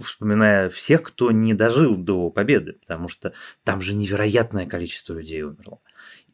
вспоминая 0.00 0.68
всех, 0.68 1.02
кто 1.02 1.30
не 1.30 1.54
дожил 1.54 1.96
до 1.96 2.30
победы, 2.30 2.74
потому 2.74 3.08
что 3.08 3.32
там 3.64 3.80
же 3.80 3.94
невероятное 3.94 4.66
количество 4.66 5.14
людей 5.14 5.42
умерло. 5.42 5.78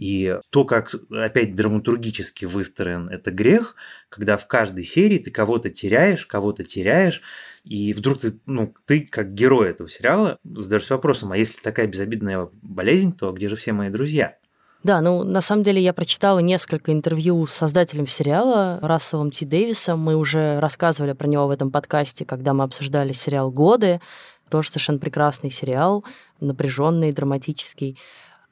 И 0.01 0.39
то, 0.49 0.65
как 0.65 0.95
опять 1.11 1.55
драматургически 1.55 2.47
выстроен 2.47 3.11
это 3.11 3.31
грех, 3.31 3.77
когда 4.09 4.39
в 4.39 4.47
каждой 4.47 4.83
серии 4.83 5.19
ты 5.19 5.31
кого-то 5.31 5.69
теряешь, 5.69 6.25
кого-то 6.25 6.65
теряешь, 6.65 7.21
и 7.65 7.93
вдруг 7.93 8.21
ты, 8.21 8.41
ну, 8.47 8.73
ты 8.87 9.03
как 9.03 9.35
герой 9.35 9.69
этого 9.69 9.91
сериала 9.91 10.39
задаешься 10.43 10.95
вопросом, 10.95 11.33
а 11.33 11.37
если 11.37 11.61
такая 11.61 11.87
безобидная 11.87 12.49
болезнь, 12.63 13.13
то 13.13 13.31
где 13.33 13.47
же 13.47 13.57
все 13.57 13.75
мои 13.75 13.91
друзья? 13.91 14.39
Да, 14.83 15.03
ну 15.03 15.23
на 15.23 15.43
самом 15.43 15.65
деле 15.65 15.83
я 15.83 15.93
прочитала 15.93 16.39
несколько 16.39 16.93
интервью 16.93 17.45
с 17.45 17.53
создателем 17.53 18.07
сериала 18.07 18.79
Расселом 18.81 19.31
Ти 19.31 19.45
Дэвисом. 19.45 20.01
Мы 20.01 20.17
уже 20.17 20.61
рассказывали 20.61 21.13
про 21.13 21.27
него 21.27 21.47
в 21.47 21.51
этом 21.51 21.71
подкасте, 21.71 22.25
когда 22.25 22.55
мы 22.55 22.65
обсуждали 22.65 23.13
сериал 23.13 23.51
«Годы». 23.51 24.01
Тоже 24.49 24.69
совершенно 24.69 24.99
прекрасный 24.99 25.51
сериал, 25.51 26.07
напряженный, 26.41 27.13
драматический. 27.13 27.99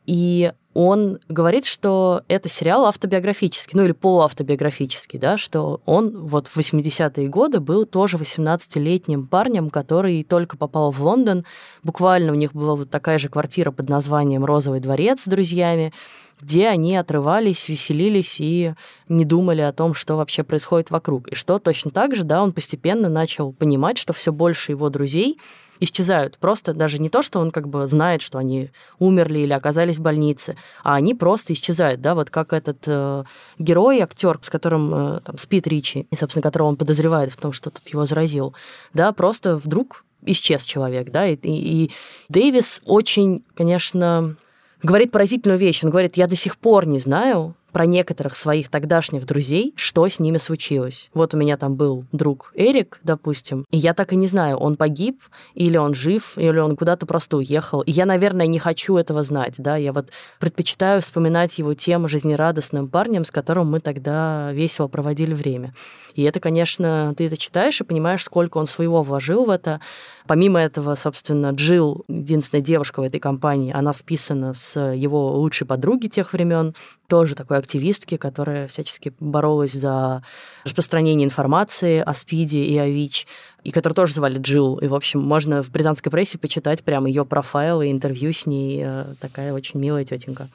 И 0.05 0.52
он 0.75 1.19
говорит, 1.29 1.65
что 1.65 2.23
это 2.29 2.49
сериал 2.49 2.85
автобиографический, 2.85 3.77
ну 3.77 3.85
или 3.85 3.93
полуавтобиографический, 3.93 5.19
да, 5.19 5.39
что 5.39 5.81
он 5.87 6.27
вот 6.27 6.47
в 6.47 6.57
80-е 6.57 7.29
годы 7.29 7.61
был 7.61 7.87
тоже 7.87 8.17
18-летним 8.17 9.27
парнем, 9.27 9.71
который 9.71 10.23
только 10.25 10.57
попал 10.57 10.91
в 10.91 11.03
Лондон. 11.03 11.45
Буквально 11.83 12.33
у 12.33 12.37
них 12.37 12.53
была 12.53 12.77
вот 12.77 12.91
такая 12.91 13.19
же 13.19 13.29
квартира 13.29 13.71
под 13.71 13.89
названием 13.89 14.45
«Розовый 14.45 14.81
дворец» 14.81 15.23
с 15.23 15.27
друзьями, 15.27 15.93
где 16.41 16.69
они 16.69 16.97
отрывались, 16.97 17.69
веселились 17.69 18.41
и 18.41 18.75
не 19.09 19.25
думали 19.25 19.63
о 19.63 19.73
том, 19.73 19.95
что 19.95 20.17
вообще 20.17 20.45
происходит 20.45 20.91
вокруг. 20.91 21.29
И 21.29 21.35
что 21.35 21.59
точно 21.59 21.91
так 21.91 22.15
же, 22.15 22.25
да, 22.25 22.43
он 22.43 22.53
постепенно 22.53 23.09
начал 23.09 23.53
понимать, 23.53 23.99
что 23.99 24.13
все 24.13 24.33
больше 24.33 24.73
его 24.73 24.91
друзей 24.91 25.39
исчезают. 25.81 26.39
Просто 26.39 26.75
даже 26.75 26.99
не 26.99 27.09
то, 27.09 27.23
что 27.23 27.39
он 27.41 27.51
как 27.51 27.69
бы 27.69 27.87
знает, 27.87 28.23
что 28.23 28.39
они 28.39 28.71
умерли 28.99 29.41
или 29.41 29.53
оказались 29.53 29.99
в 29.99 30.03
больнице, 30.03 30.57
а 30.83 30.95
они 30.95 31.15
просто 31.15 31.53
исчезают, 31.53 32.00
да, 32.00 32.15
вот 32.15 32.31
как 32.31 32.53
этот 32.53 32.85
э, 32.87 33.25
герой, 33.59 34.00
актер, 34.00 34.38
с 34.43 34.50
которым 34.50 34.95
э, 34.95 35.21
там 35.21 35.38
спит 35.38 35.67
Ричи, 35.67 36.07
и, 36.11 36.17
собственно, 36.17 36.43
которого 36.43 36.69
он 36.69 36.77
подозревает 36.77 37.33
в 37.33 37.37
том, 37.37 37.53
что 37.53 37.71
тот 37.71 37.87
его 37.88 38.07
заразил, 38.07 38.55
да, 38.95 39.12
просто 39.12 39.57
вдруг 39.57 40.05
исчез 40.25 40.65
человек, 40.65 41.11
да, 41.11 41.27
и, 41.27 41.35
и, 41.35 41.85
и 41.85 41.91
Дэвис 42.29 42.81
очень, 42.85 43.45
конечно, 43.55 44.37
говорит 44.83 45.11
поразительную 45.11 45.59
вещь. 45.59 45.83
Он 45.85 45.91
говорит, 45.91 46.17
я 46.17 46.27
до 46.27 46.37
сих 46.37 46.57
пор 46.57 46.87
не 46.87 46.99
знаю, 46.99 47.55
про 47.73 47.87
некоторых 47.87 48.37
своих 48.37 48.69
тогдашних 48.69 49.27
друзей, 49.27 49.75
что 49.77 50.09
с 50.09 50.19
ними 50.19 50.39
случилось. 50.39 51.11
Вот 51.15 51.35
у 51.35 51.37
меня 51.37 51.57
там 51.57 51.77
был 51.77 52.05
друг 52.13 52.53
Эрик, 52.55 53.01
допустим, 53.03 53.65
и 53.71 53.79
я 53.79 53.95
так 53.95 54.13
и 54.13 54.17
не 54.17 54.27
знаю, 54.27 54.57
он 54.57 54.77
погиб, 54.77 55.23
или 55.55 55.77
он 55.77 55.95
жив, 55.95 56.37
или 56.37 56.59
он 56.59 56.77
куда-то 56.77 57.07
просто 57.07 57.37
уехал. 57.37 57.83
И 57.83 57.91
я, 57.91 58.07
наверное, 58.07 58.47
не 58.47 58.59
хочу 58.59 58.97
этого 58.97 59.23
знать, 59.23 59.55
да, 59.59 59.77
я 59.77 59.93
вот 59.93 60.11
предпочитаю 60.39 61.03
вспоминать 61.03 61.59
его 61.59 61.75
тем 61.75 62.09
жизнерадостным 62.09 62.89
парнем, 62.89 63.25
с 63.25 63.31
которым 63.31 63.71
мы 63.71 63.81
тогда 63.81 64.51
весело 64.53 64.89
проводили 64.89 65.35
время. 65.35 65.75
И 66.15 66.23
это, 66.23 66.41
конечно, 66.41 67.15
ты 67.17 67.27
это 67.27 67.37
читаешь 67.37 67.81
и 67.81 67.85
понимаешь, 67.85 68.25
сколько 68.25 68.59
он 68.59 68.67
своего 68.67 69.03
вложил 69.03 69.45
в 69.45 69.51
это. 69.51 69.81
Помимо 70.29 70.61
этого, 70.61 70.95
собственно, 70.95 71.53
Джилл, 71.53 72.05
единственная 72.07 72.63
девушка 72.63 73.01
в 73.01 73.03
этой 73.03 73.19
компании, 73.19 73.73
она 73.73 73.95
списана 73.95 74.53
с 74.53 74.79
его 74.79 75.33
лучшей 75.39 75.67
подруги 75.67 76.09
тех 76.09 76.35
времен, 76.35 76.75
тоже 77.09 77.35
такой 77.35 77.57
активистки, 77.57 78.19
которая 78.19 78.69
всячески 78.69 79.15
боролась 79.21 79.73
за 79.73 80.23
распространение 80.67 81.25
информации 81.25 82.01
о 82.05 82.13
СПИДе 82.13 82.63
и 82.63 82.77
о 82.77 82.87
ВИЧ, 82.87 83.27
и 83.65 83.71
которую 83.71 83.97
тоже 83.97 84.13
звали 84.13 84.39
Джилл. 84.39 84.77
И, 84.77 84.87
в 84.87 84.95
общем, 84.95 85.21
можно 85.21 85.63
в 85.63 85.71
британской 85.71 86.13
прессе 86.13 86.37
почитать 86.37 86.85
прям 86.85 87.07
ее 87.07 87.25
профайл 87.25 87.81
и 87.81 87.91
интервью 87.91 88.35
с 88.35 88.45
ней. 88.45 88.83
Э, 88.85 89.05
такая 89.23 89.55
очень 89.55 89.81
милая 89.81 90.05
тетенька. 90.05 90.49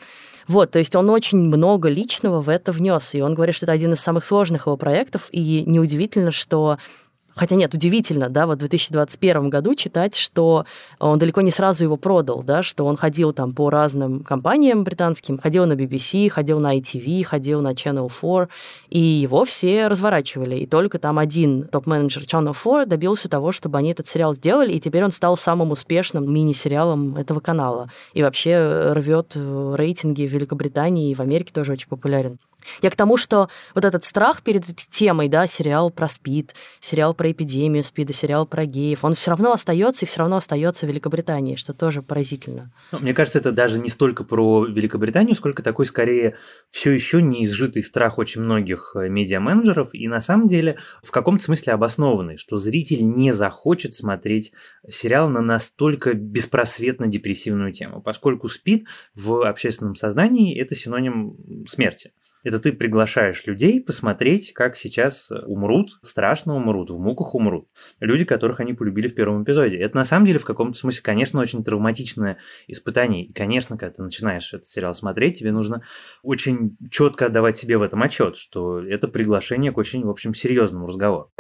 Вот, 0.47 0.69
то 0.69 0.77
есть 0.77 0.95
он 0.95 1.09
очень 1.09 1.39
много 1.39 1.89
личного 1.89 2.41
в 2.41 2.49
это 2.49 2.71
внес, 2.71 3.15
и 3.15 3.21
он 3.21 3.33
говорит, 3.33 3.55
что 3.55 3.65
это 3.65 3.71
один 3.71 3.93
из 3.93 4.01
самых 4.01 4.25
сложных 4.25 4.67
его 4.67 4.77
проектов, 4.77 5.29
и 5.31 5.63
неудивительно, 5.65 6.31
что 6.31 6.77
Хотя 7.35 7.55
нет, 7.55 7.73
удивительно, 7.73 8.29
да, 8.29 8.45
вот 8.45 8.57
в 8.57 8.59
2021 8.59 9.49
году 9.49 9.75
читать, 9.75 10.15
что 10.15 10.65
он 10.99 11.17
далеко 11.17 11.41
не 11.41 11.51
сразу 11.51 11.83
его 11.83 11.97
продал, 11.97 12.43
да, 12.43 12.61
что 12.63 12.85
он 12.85 12.95
ходил 12.95 13.33
там 13.33 13.53
по 13.53 13.69
разным 13.69 14.23
компаниям 14.23 14.83
британским, 14.83 15.39
ходил 15.39 15.65
на 15.65 15.73
BBC, 15.73 16.29
ходил 16.29 16.59
на 16.59 16.77
ITV, 16.77 17.23
ходил 17.23 17.61
на 17.61 17.73
Channel 17.73 18.09
4, 18.09 18.49
и 18.89 18.99
его 18.99 19.45
все 19.45 19.87
разворачивали. 19.87 20.57
И 20.57 20.67
только 20.67 20.99
там 20.99 21.17
один 21.17 21.67
топ-менеджер 21.67 22.23
Channel 22.23 22.55
4 22.55 22.85
добился 22.85 23.29
того, 23.29 23.51
чтобы 23.51 23.77
они 23.79 23.91
этот 23.91 24.07
сериал 24.07 24.35
сделали, 24.35 24.73
и 24.73 24.79
теперь 24.79 25.03
он 25.03 25.11
стал 25.11 25.37
самым 25.37 25.71
успешным 25.71 26.31
мини-сериалом 26.31 27.17
этого 27.17 27.39
канала. 27.39 27.89
И 28.13 28.21
вообще 28.21 28.91
рвет 28.93 29.35
рейтинги 29.35 30.27
в 30.27 30.31
Великобритании 30.31 31.11
и 31.11 31.15
в 31.15 31.19
Америке 31.19 31.51
тоже 31.53 31.73
очень 31.73 31.87
популярен. 31.87 32.37
Я 32.81 32.89
к 32.89 32.95
тому, 32.95 33.17
что 33.17 33.49
вот 33.75 33.85
этот 33.85 34.03
страх 34.03 34.41
перед 34.41 34.69
этой 34.69 34.85
темой, 34.89 35.27
да, 35.27 35.47
сериал 35.47 35.89
про 35.89 36.07
СПИД, 36.07 36.53
сериал 36.79 37.13
про 37.13 37.31
эпидемию 37.31 37.83
СПИДа, 37.83 38.13
сериал 38.13 38.45
про 38.45 38.65
геев, 38.65 39.03
он 39.03 39.13
все 39.13 39.31
равно 39.31 39.53
остается 39.53 40.05
и 40.05 40.07
все 40.07 40.19
равно 40.19 40.37
остается 40.37 40.85
в 40.85 40.89
Великобритании, 40.89 41.55
что 41.55 41.73
тоже 41.73 42.01
поразительно. 42.01 42.71
Ну, 42.91 42.99
мне 42.99 43.13
кажется, 43.13 43.39
это 43.39 43.51
даже 43.51 43.79
не 43.79 43.89
столько 43.89 44.23
про 44.23 44.65
Великобританию, 44.65 45.35
сколько 45.35 45.63
такой, 45.63 45.85
скорее, 45.85 46.37
все 46.69 46.91
еще 46.91 47.21
неизжитый 47.21 47.83
страх 47.83 48.17
очень 48.17 48.41
многих 48.41 48.95
э, 48.95 49.09
медиа-менеджеров, 49.09 49.89
и 49.93 50.07
на 50.07 50.21
самом 50.21 50.47
деле 50.47 50.77
в 51.01 51.11
каком-то 51.11 51.43
смысле 51.43 51.73
обоснованный, 51.73 52.37
что 52.37 52.57
зритель 52.57 53.05
не 53.05 53.31
захочет 53.31 53.93
смотреть 53.93 54.53
сериал 54.87 55.29
на 55.29 55.41
настолько 55.41 56.13
беспросветно 56.13 57.07
депрессивную 57.07 57.71
тему, 57.71 58.01
поскольку 58.01 58.47
СПИД 58.47 58.85
в 59.15 59.47
общественном 59.47 59.95
сознании– 59.95 60.59
это 60.61 60.75
синоним 60.75 61.65
смерти. 61.67 62.11
Это 62.43 62.59
ты 62.59 62.73
приглашаешь 62.73 63.45
людей 63.45 63.81
посмотреть, 63.81 64.53
как 64.53 64.75
сейчас 64.75 65.31
умрут, 65.31 65.99
страшно 66.01 66.55
умрут, 66.55 66.89
в 66.89 66.99
муках 66.99 67.35
умрут. 67.35 67.69
Люди, 67.99 68.25
которых 68.25 68.59
они 68.59 68.73
полюбили 68.73 69.07
в 69.07 69.15
первом 69.15 69.43
эпизоде. 69.43 69.77
Это 69.77 69.97
на 69.97 70.03
самом 70.03 70.25
деле 70.25 70.39
в 70.39 70.45
каком-то 70.45 70.77
смысле, 70.77 71.01
конечно, 71.03 71.39
очень 71.39 71.63
травматичное 71.63 72.37
испытание. 72.67 73.25
И, 73.25 73.33
конечно, 73.33 73.77
когда 73.77 73.95
ты 73.95 74.03
начинаешь 74.03 74.53
этот 74.53 74.67
сериал 74.67 74.93
смотреть, 74.93 75.39
тебе 75.39 75.51
нужно 75.51 75.83
очень 76.21 76.77
четко 76.91 77.27
отдавать 77.27 77.57
себе 77.57 77.77
в 77.77 77.81
этом 77.81 78.01
отчет, 78.03 78.35
что 78.35 78.79
это 78.83 79.07
приглашение 79.07 79.71
к 79.71 79.77
очень, 79.77 80.03
в 80.03 80.09
общем, 80.09 80.33
серьезному 80.33 80.87
разговору. 80.87 81.31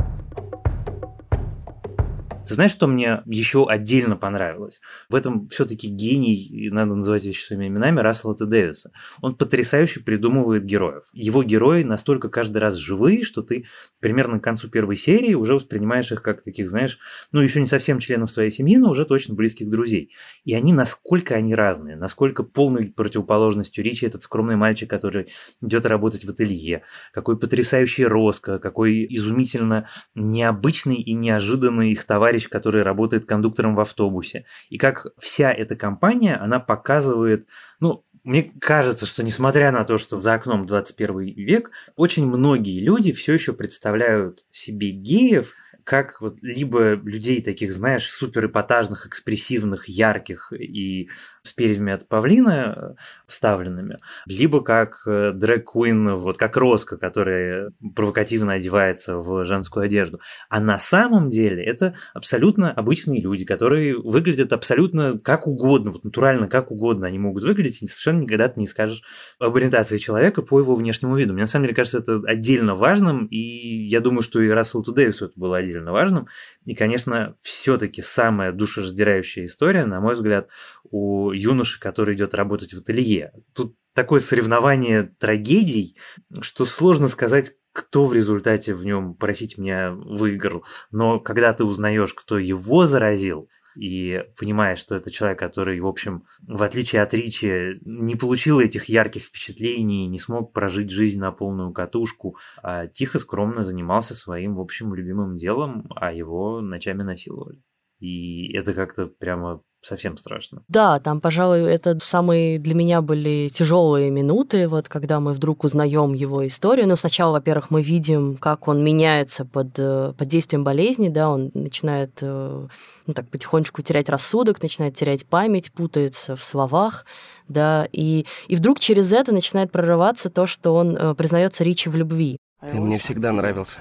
Ты 2.45 2.55
знаешь, 2.55 2.71
что 2.71 2.87
мне 2.87 3.21
еще 3.25 3.65
отдельно 3.67 4.17
понравилось? 4.17 4.81
В 5.09 5.15
этом 5.15 5.47
все-таки 5.47 5.87
гений, 5.87 6.69
надо 6.71 6.93
называть 6.93 7.23
вещи 7.23 7.41
своими 7.41 7.67
именами, 7.67 8.01
Рассела 8.01 8.35
Т. 8.35 8.45
Дэвиса. 8.45 8.91
Он 9.21 9.35
потрясающе 9.35 10.01
придумывает 10.01 10.65
героев. 10.65 11.03
Его 11.13 11.41
герои 11.43 11.83
настолько 11.83 12.27
каждый 12.27 12.57
раз 12.57 12.75
живые, 12.75 13.23
что 13.23 13.43
ты 13.43 13.65
примерно 14.01 14.39
к 14.39 14.43
концу 14.43 14.67
первой 14.69 14.97
серии 14.97 15.35
уже 15.35 15.55
воспринимаешь 15.55 16.11
их 16.11 16.21
как 16.21 16.43
таких, 16.43 16.67
знаешь, 16.67 16.99
ну 17.31 17.39
еще 17.39 17.61
не 17.61 17.65
совсем 17.65 17.99
членов 17.99 18.29
своей 18.29 18.51
семьи, 18.51 18.75
но 18.75 18.89
уже 18.89 19.05
точно 19.05 19.35
близких 19.35 19.69
друзей. 19.69 20.11
И 20.43 20.53
они 20.53 20.73
насколько 20.73 21.35
они 21.35 21.55
разные, 21.55 21.95
насколько 21.95 22.43
полной 22.43 22.87
противоположностью 22.87 23.85
Ричи 23.85 24.05
этот 24.05 24.23
скромный 24.23 24.57
мальчик, 24.57 24.89
который 24.89 25.29
идет 25.61 25.85
работать 25.85 26.25
в 26.25 26.29
ателье, 26.29 26.83
какой 27.13 27.39
потрясающий 27.39 28.05
Роско, 28.05 28.59
какой 28.59 29.07
изумительно 29.09 29.87
необычный 30.13 30.97
и 30.97 31.13
неожиданный 31.13 31.91
их 31.91 32.03
товарищ 32.03 32.32
товарищ, 32.33 32.49
который 32.49 32.83
работает 32.83 33.25
кондуктором 33.25 33.75
в 33.75 33.79
автобусе. 33.79 34.45
И 34.69 34.77
как 34.77 35.07
вся 35.19 35.51
эта 35.51 35.75
компания, 35.75 36.35
она 36.35 36.59
показывает, 36.59 37.47
ну, 37.79 38.03
мне 38.23 38.51
кажется, 38.59 39.05
что 39.05 39.23
несмотря 39.23 39.71
на 39.71 39.83
то, 39.83 39.97
что 39.97 40.17
за 40.17 40.33
окном 40.33 40.65
21 40.65 41.19
век, 41.19 41.71
очень 41.95 42.25
многие 42.25 42.79
люди 42.79 43.11
все 43.11 43.33
еще 43.33 43.53
представляют 43.53 44.45
себе 44.49 44.91
геев 44.91 45.53
как 45.83 46.21
вот 46.21 46.37
либо 46.41 46.93
людей 46.93 47.41
таких, 47.41 47.71
знаешь, 47.71 48.09
супер 48.09 48.47
эпатажных, 48.47 49.05
экспрессивных, 49.05 49.87
ярких 49.87 50.53
и 50.53 51.09
с 51.43 51.51
перьями 51.51 51.91
от 51.91 52.07
павлина 52.07 52.95
э, 52.97 53.01
вставленными, 53.27 53.97
либо 54.25 54.61
как 54.61 55.03
э, 55.05 55.31
дрэк 55.33 55.75
вот 55.75 56.37
как 56.37 56.55
Роско, 56.55 56.97
которая 56.97 57.71
провокативно 57.95 58.53
одевается 58.53 59.17
в 59.17 59.43
женскую 59.43 59.85
одежду. 59.85 60.21
А 60.49 60.61
на 60.61 60.77
самом 60.77 61.29
деле 61.29 61.63
это 61.63 61.95
абсолютно 62.13 62.71
обычные 62.71 63.21
люди, 63.21 63.43
которые 63.43 63.97
выглядят 63.97 64.53
абсолютно 64.53 65.19
как 65.19 65.47
угодно, 65.47 65.91
вот 65.91 66.05
натурально 66.05 66.47
как 66.47 66.71
угодно 66.71 67.07
они 67.07 67.19
могут 67.19 67.43
выглядеть, 67.43 67.83
и 67.83 67.87
совершенно 67.87 68.21
никогда 68.21 68.47
ты 68.47 68.59
не 68.59 68.67
скажешь 68.67 69.03
об 69.39 69.55
ориентации 69.55 69.97
человека 69.97 70.41
по 70.43 70.59
его 70.59 70.75
внешнему 70.75 71.17
виду. 71.17 71.33
Мне 71.33 71.43
на 71.43 71.47
самом 71.47 71.65
деле 71.65 71.75
кажется 71.75 71.99
это 71.99 72.21
отдельно 72.25 72.75
важным, 72.75 73.25
и 73.25 73.37
я 73.37 73.99
думаю, 73.99 74.21
что 74.21 74.41
и 74.41 74.47
Расселу 74.47 74.83
Дэвису 74.83 75.25
это 75.25 75.33
было 75.35 75.57
отдельно 75.57 75.72
важным. 75.81 76.27
И, 76.65 76.75
конечно, 76.75 77.35
все-таки 77.41 78.01
самая 78.01 78.51
душераздирающая 78.51 79.45
история, 79.45 79.85
на 79.85 79.99
мой 79.99 80.13
взгляд, 80.13 80.49
у 80.83 81.31
юноши, 81.31 81.79
который 81.79 82.15
идет 82.15 82.33
работать 82.33 82.73
в 82.73 82.79
ателье. 82.79 83.33
Тут 83.53 83.75
такое 83.93 84.19
соревнование 84.19 85.03
трагедий, 85.19 85.97
что 86.41 86.65
сложно 86.65 87.07
сказать, 87.07 87.53
кто 87.71 88.05
в 88.05 88.13
результате 88.13 88.75
в 88.75 88.85
нем, 88.85 89.15
просить 89.15 89.57
меня, 89.57 89.91
выиграл. 89.91 90.63
Но 90.91 91.19
когда 91.19 91.53
ты 91.53 91.63
узнаешь, 91.63 92.13
кто 92.13 92.37
его 92.37 92.85
заразил, 92.85 93.49
и 93.75 94.23
понимаешь, 94.37 94.79
что 94.79 94.95
это 94.95 95.11
человек, 95.11 95.39
который, 95.39 95.79
в 95.79 95.87
общем, 95.87 96.25
в 96.41 96.63
отличие 96.63 97.01
от 97.01 97.13
Ричи, 97.13 97.79
не 97.85 98.15
получил 98.15 98.59
этих 98.59 98.85
ярких 98.85 99.23
впечатлений, 99.23 100.07
не 100.07 100.19
смог 100.19 100.53
прожить 100.53 100.89
жизнь 100.89 101.19
на 101.19 101.31
полную 101.31 101.71
катушку, 101.71 102.37
а 102.61 102.87
тихо, 102.87 103.19
скромно 103.19 103.63
занимался 103.63 104.15
своим, 104.15 104.55
в 104.55 104.61
общем, 104.61 104.93
любимым 104.93 105.35
делом, 105.35 105.87
а 105.95 106.13
его 106.13 106.61
ночами 106.61 107.03
насиловали. 107.03 107.61
И 107.99 108.53
это 108.53 108.73
как-то 108.73 109.07
прямо 109.07 109.61
совсем 109.83 110.17
страшно. 110.17 110.63
Да, 110.67 110.99
там, 110.99 111.19
пожалуй, 111.19 111.61
это 111.61 111.97
самые 112.01 112.57
для 112.57 112.73
меня 112.73 113.01
были 113.01 113.49
тяжелые 113.49 114.09
минуты, 114.09 114.67
вот 114.67 114.87
когда 114.87 115.19
мы 115.19 115.33
вдруг 115.33 115.63
узнаем 115.63 116.13
его 116.13 116.47
историю. 116.47 116.87
Ну, 116.87 116.95
сначала, 116.95 117.33
во-первых, 117.33 117.69
мы 117.69 117.81
видим, 117.81 118.37
как 118.37 118.67
он 118.67 118.83
меняется 118.83 119.45
под, 119.45 119.77
э, 119.77 120.13
под 120.17 120.27
действием 120.27 120.63
болезни, 120.63 121.09
да, 121.09 121.29
он 121.29 121.51
начинает 121.53 122.19
э, 122.21 122.67
ну, 123.05 123.13
так 123.13 123.29
потихонечку 123.29 123.81
терять 123.81 124.09
рассудок, 124.09 124.61
начинает 124.61 124.95
терять 124.95 125.25
память, 125.25 125.71
путается 125.71 126.35
в 126.35 126.43
словах, 126.43 127.05
да, 127.47 127.87
и, 127.91 128.25
и 128.47 128.55
вдруг 128.55 128.79
через 128.79 129.11
это 129.11 129.33
начинает 129.33 129.71
прорываться 129.71 130.29
то, 130.29 130.47
что 130.47 130.75
он 130.75 130.95
э, 130.95 131.13
признается 131.15 131.63
Ричи 131.63 131.89
в 131.89 131.95
любви. 131.95 132.37
Ты 132.61 132.79
мне 132.79 132.97
всегда 132.97 133.33
нравился. 133.33 133.79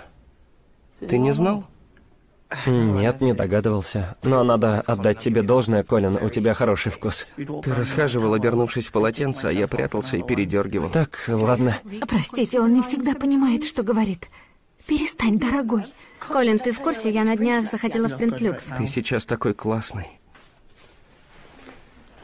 Ты 0.99 1.19
не 1.19 1.33
знал? 1.33 1.65
Нет, 2.67 3.21
не 3.21 3.35
догадывался. 3.35 4.17
Но 4.23 4.43
надо 4.45 4.81
отдать 4.87 5.19
тебе 5.19 5.43
должное, 5.43 5.83
Колин, 5.83 6.19
у 6.21 6.29
тебя 6.29 6.55
хороший 6.55 6.93
вкус. 6.93 7.33
Ты 7.37 7.75
расхаживал, 7.75 8.35
обернувшись 8.35 8.87
в 8.87 8.93
полотенце, 8.93 9.47
а 9.47 9.53
я 9.53 9.69
прятался 9.69 10.17
и 10.17 10.23
передергивал. 10.23 10.91
Так, 10.91 11.25
ладно. 11.29 11.77
Простите, 12.09 12.61
он 12.61 12.75
не 12.75 12.83
всегда 12.83 13.15
понимает, 13.15 13.65
что 13.65 13.83
говорит. 13.83 14.29
Перестань, 14.87 15.38
дорогой. 15.38 15.85
Колин, 16.19 16.59
ты 16.59 16.73
в 16.73 16.81
курсе? 16.81 17.11
Я 17.11 17.25
на 17.25 17.37
днях 17.37 17.71
заходила 17.71 18.09
в 18.09 18.17
Принтлюкс. 18.17 18.71
Ты 18.77 18.87
сейчас 18.87 19.25
такой 19.25 19.55
классный. 19.55 20.09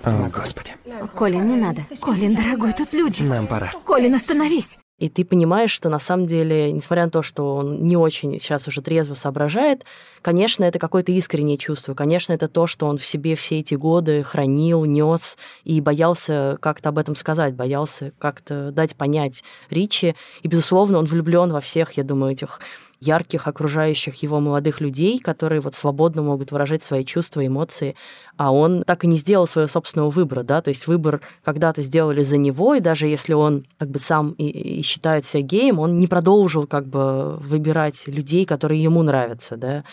О, 0.03 0.29
Господи. 0.29 0.73
Колин, 1.15 1.49
не 1.49 1.57
надо. 1.57 1.83
Колин, 2.01 2.35
дорогой, 2.35 2.73
тут 2.73 2.93
люди. 2.93 3.23
Нам 3.23 3.47
пора. 3.47 3.73
Колин, 3.85 4.15
остановись. 4.15 4.79
И 4.99 5.09
ты 5.09 5.25
понимаешь, 5.25 5.71
что 5.71 5.89
на 5.89 6.01
самом 6.01 6.27
деле, 6.27 6.73
несмотря 6.73 7.05
на 7.05 7.11
то, 7.11 7.23
что 7.23 7.55
он 7.57 7.87
не 7.87 7.97
очень 7.97 8.41
сейчас 8.41 8.67
уже 8.67 8.83
трезво 8.83 9.15
соображает, 9.15 9.85
конечно, 10.23 10.65
это 10.65 10.81
какое-то 10.81 11.13
искреннее 11.13 11.57
чувство. 11.57 11.95
Конечно, 11.95 12.33
это 12.33 12.49
то, 12.49 12.67
что 12.67 12.87
он 12.87 12.99
в 12.99 13.07
себе 13.07 13.37
все 13.37 13.61
эти 13.61 13.77
годы 13.77 14.25
хранил, 14.25 14.85
нес 14.85 15.39
и 15.63 15.81
боялся 15.81 16.59
как-то 16.61 16.89
об 16.89 16.99
этом 16.99 17.15
сказать, 17.15 17.55
боялся 17.55 18.13
как-то 18.19 18.73
дать 18.73 18.97
понять 18.97 19.45
Ричи. 19.71 20.17
И, 20.43 20.49
безусловно, 20.49 20.99
он 20.99 21.05
влюблен 21.05 21.53
во 21.53 21.61
всех, 21.61 21.93
я 21.93 22.03
думаю, 22.03 22.33
этих 22.33 22.59
ярких 23.01 23.47
окружающих 23.47 24.23
его 24.23 24.41
молодых 24.41 24.81
людей, 24.81 25.19
которые 25.19 25.61
вот 25.61 25.75
свободно 25.75 26.23
могут 26.23 26.51
выражать 26.51 26.83
свои 26.83 27.05
чувства, 27.05 27.47
эмоции, 27.47 27.95
а 28.39 28.53
он 28.53 28.83
так 28.85 29.05
и 29.05 29.07
не 29.07 29.17
сделал 29.17 29.47
своего 29.47 29.69
собственного 29.69 30.11
выбора, 30.11 30.43
да, 30.43 30.63
то 30.63 30.69
есть 30.69 30.87
выбор 30.87 31.21
когда-то 31.45 31.83
сделали 31.83 32.23
за 32.23 32.39
него, 32.39 32.75
и 32.75 32.81
даже 32.81 33.07
если 33.07 33.35
он 33.35 33.67
как 33.79 33.91
бы 33.91 33.99
сам 33.99 34.31
и, 34.33 34.47
и 34.47 34.83
считает 34.83 35.25
себя 35.25 35.43
геем, 35.43 35.79
он 35.79 35.99
не 35.99 36.07
продолжил 36.07 36.67
как 36.67 36.87
бы 36.87 37.37
выбирать 37.39 38.07
людей, 38.07 38.47
которые 38.47 38.83
ему 38.83 39.03
нравятся, 39.03 39.57
да, 39.57 39.85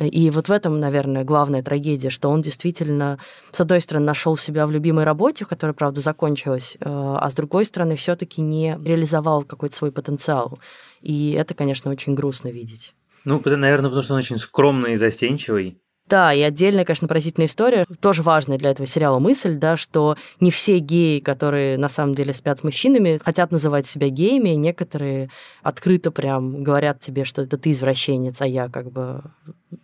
и 0.00 0.30
вот 0.30 0.48
в 0.48 0.52
этом, 0.52 0.80
наверное, 0.80 1.24
главная 1.24 1.62
трагедия, 1.62 2.10
что 2.10 2.28
он 2.28 2.42
действительно, 2.42 3.18
с 3.52 3.60
одной 3.60 3.80
стороны, 3.80 4.06
нашел 4.06 4.36
себя 4.36 4.66
в 4.66 4.70
любимой 4.70 5.04
работе, 5.04 5.44
которая, 5.44 5.74
правда, 5.74 6.00
закончилась, 6.00 6.76
э, 6.80 6.84
а 6.84 7.30
с 7.30 7.34
другой 7.34 7.64
стороны, 7.64 7.94
все-таки 7.94 8.40
не 8.40 8.78
реализовал 8.84 9.44
какой-то 9.44 9.76
свой 9.76 9.92
потенциал. 9.92 10.58
И 11.00 11.32
это, 11.32 11.54
конечно, 11.54 11.90
очень 11.90 12.14
грустно 12.14 12.48
видеть. 12.48 12.92
Ну, 13.24 13.40
наверное, 13.44 13.88
потому 13.88 14.02
что 14.02 14.14
он 14.14 14.18
очень 14.18 14.36
скромный 14.36 14.94
и 14.94 14.96
застенчивый. 14.96 15.78
Да, 16.06 16.34
и 16.34 16.42
отдельная, 16.42 16.84
конечно, 16.84 17.08
поразительная 17.08 17.46
история, 17.46 17.86
тоже 18.00 18.22
важная 18.22 18.58
для 18.58 18.70
этого 18.70 18.86
сериала 18.86 19.18
мысль, 19.18 19.54
да, 19.54 19.78
что 19.78 20.16
не 20.38 20.50
все 20.50 20.78
геи, 20.78 21.18
которые 21.18 21.78
на 21.78 21.88
самом 21.88 22.14
деле 22.14 22.34
спят 22.34 22.58
с 22.58 22.62
мужчинами, 22.62 23.18
хотят 23.24 23.50
называть 23.50 23.86
себя 23.86 24.10
геями, 24.10 24.50
некоторые 24.50 25.30
открыто 25.62 26.10
прям 26.10 26.62
говорят 26.62 27.00
тебе, 27.00 27.24
что 27.24 27.40
это 27.40 27.56
ты 27.56 27.70
извращенец, 27.70 28.42
а 28.42 28.46
я 28.46 28.68
как 28.68 28.92
бы 28.92 29.22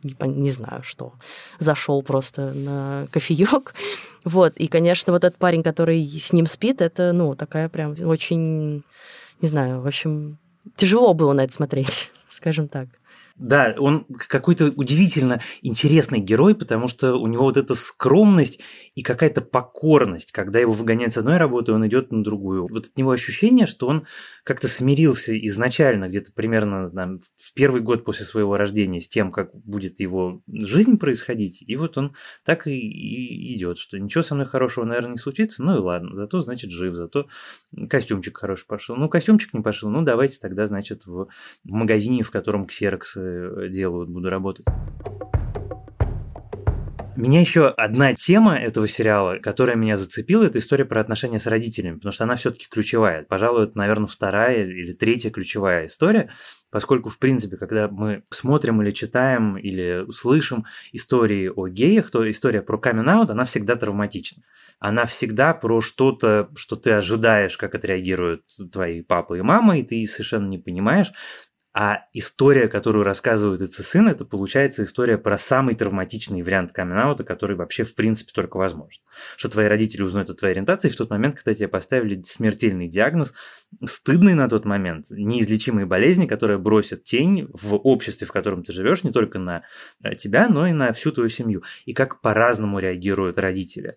не, 0.03 0.51
знаю 0.51 0.83
что, 0.83 1.15
зашел 1.59 2.03
просто 2.03 2.53
на 2.53 3.07
кофеек. 3.13 3.75
Вот, 4.23 4.55
и, 4.59 4.67
конечно, 4.67 5.15
вот 5.15 5.25
этот 5.25 5.39
парень, 5.39 5.63
который 5.63 6.07
с 6.07 6.35
ним 6.35 6.45
спит, 6.45 6.83
это, 6.83 7.15
ну, 7.15 7.35
такая 7.35 7.71
прям 7.71 7.97
очень, 8.03 8.83
не 9.41 9.49
знаю, 9.49 9.81
в 9.81 9.87
общем, 9.87 10.37
тяжело 10.77 11.15
было 11.15 11.33
на 11.33 11.45
это 11.45 11.55
смотреть, 11.55 12.11
скажем 12.29 12.69
так. 12.69 12.89
Да, 13.41 13.75
он 13.79 14.05
какой-то 14.05 14.67
удивительно 14.77 15.41
интересный 15.63 16.19
герой, 16.19 16.55
потому 16.55 16.89
что 16.89 17.15
у 17.15 17.27
него 17.27 17.45
вот 17.45 17.57
эта 17.57 17.75
скромность 17.75 18.61
и 19.01 19.03
какая-то 19.03 19.41
покорность. 19.41 20.31
Когда 20.31 20.59
его 20.59 20.73
выгоняют 20.73 21.15
с 21.15 21.17
одной 21.17 21.39
работы, 21.39 21.73
он 21.73 21.87
идет 21.87 22.13
на 22.13 22.23
другую. 22.23 22.69
Вот 22.69 22.89
от 22.89 22.99
него 22.99 23.13
ощущение, 23.13 23.65
что 23.65 23.87
он 23.87 24.07
как-то 24.45 24.69
смирился 24.69 25.35
изначально, 25.47 26.09
где-то 26.09 26.33
примерно 26.35 26.91
там, 26.91 27.17
в 27.19 27.55
первый 27.55 27.81
год 27.81 28.05
после 28.05 28.27
своего 28.27 28.59
рождения, 28.59 29.01
с 29.01 29.09
тем, 29.09 29.33
как 29.33 29.55
будет 29.55 30.01
его 30.01 30.43
жизнь 30.47 30.99
происходить. 30.99 31.65
И 31.67 31.77
вот 31.77 31.97
он 31.97 32.15
так 32.45 32.67
и, 32.67 32.79
и 32.79 33.57
идет, 33.57 33.79
что 33.79 33.99
ничего 33.99 34.21
со 34.21 34.35
мной 34.35 34.47
хорошего, 34.47 34.85
наверное, 34.85 35.13
не 35.13 35.19
случится. 35.19 35.65
Ну 35.65 35.77
и 35.77 35.81
ладно, 35.81 36.15
зато, 36.15 36.41
значит, 36.41 36.71
жив, 36.71 36.95
зато 36.95 37.27
костюмчик 37.89 38.37
хороший 38.37 38.67
пошел. 38.67 38.97
Ну, 38.97 39.09
костюмчик 39.09 39.55
не 39.55 39.63
пошел, 39.63 39.89
ну 39.89 40.03
давайте 40.03 40.39
тогда, 40.41 40.67
значит, 40.67 41.07
в, 41.07 41.29
в 41.65 41.73
магазине, 41.73 42.23
в 42.23 42.31
котором 42.31 42.67
ксероксы 42.67 43.71
делают, 43.71 44.11
буду 44.11 44.29
работать. 44.29 44.67
Меня 47.17 47.41
еще 47.41 47.69
одна 47.69 48.15
тема 48.15 48.57
этого 48.57 48.87
сериала, 48.87 49.39
которая 49.39 49.77
меня 49.77 49.97
зацепила, 49.97 50.45
это 50.45 50.61
история 50.61 50.85
про 50.85 51.01
отношения 51.01 51.41
с 51.41 51.47
родителями, 51.49 51.97
потому 51.97 52.13
что 52.13 52.25
она 52.25 52.37
все-таки 52.37 52.67
ключевая. 52.71 53.25
Пожалуй, 53.25 53.65
это, 53.65 53.77
наверное, 53.77 54.07
вторая 54.07 54.65
или 54.65 54.93
третья 54.93 55.31
ключевая 55.31 55.87
история, 55.87 56.31
поскольку, 56.71 57.09
в 57.09 57.19
принципе, 57.19 57.57
когда 57.57 57.89
мы 57.89 58.23
смотрим 58.31 58.81
или 58.81 58.91
читаем 58.91 59.59
или 59.59 60.11
слышим 60.13 60.67
истории 60.93 61.49
о 61.49 61.67
геях, 61.69 62.11
то 62.11 62.29
история 62.31 62.63
про 62.63 62.79
камин 62.79 63.09
она 63.09 63.45
всегда 63.45 63.75
травматична. 63.75 64.45
Она 64.79 65.05
всегда 65.05 65.53
про 65.53 65.81
что-то, 65.81 66.49
что 66.55 66.77
ты 66.77 66.93
ожидаешь, 66.93 67.59
как 67.59 67.75
отреагируют 67.75 68.45
твои 68.73 69.03
папа 69.03 69.35
и 69.35 69.43
мама, 69.43 69.79
и 69.79 69.83
ты 69.83 70.07
совершенно 70.07 70.47
не 70.47 70.59
понимаешь. 70.59 71.13
А 71.73 72.01
история, 72.13 72.67
которую 72.67 73.05
рассказывает 73.05 73.63
сын, 73.73 74.09
это 74.09 74.25
получается 74.25 74.83
история 74.83 75.19
про 75.19 75.39
самый 75.39 75.77
травматичный 75.77 76.43
вариант 76.43 76.73
камин 76.73 77.17
который 77.25 77.55
вообще 77.55 77.85
в 77.85 77.95
принципе 77.95 78.33
только 78.35 78.57
возможен. 78.57 79.03
Что 79.37 79.49
твои 79.49 79.67
родители 79.67 80.03
узнают 80.03 80.31
о 80.31 80.35
твоей 80.35 80.55
ориентации 80.55 80.89
в 80.89 80.97
тот 80.97 81.11
момент, 81.11 81.37
когда 81.37 81.55
тебе 81.55 81.69
поставили 81.69 82.21
смертельный 82.23 82.89
диагноз, 82.89 83.35
стыдный 83.85 84.35
на 84.35 84.49
тот 84.49 84.65
момент, 84.65 85.07
неизлечимые 85.11 85.87
болезни, 85.87 86.27
которая 86.27 86.59
бросит 86.59 87.05
тень 87.05 87.49
в 87.53 87.77
обществе, 87.77 88.27
в 88.27 88.33
котором 88.33 88.65
ты 88.65 88.73
живешь, 88.73 89.05
не 89.05 89.13
только 89.13 89.39
на 89.39 89.63
э, 90.03 90.17
тебя, 90.17 90.49
но 90.49 90.67
и 90.67 90.73
на 90.73 90.93
всю 90.93 91.13
твою 91.13 91.29
семью. 91.29 91.63
И 91.85 91.93
как 91.93 92.21
по-разному 92.21 92.81
реагируют 92.81 93.39
родители. 93.39 93.95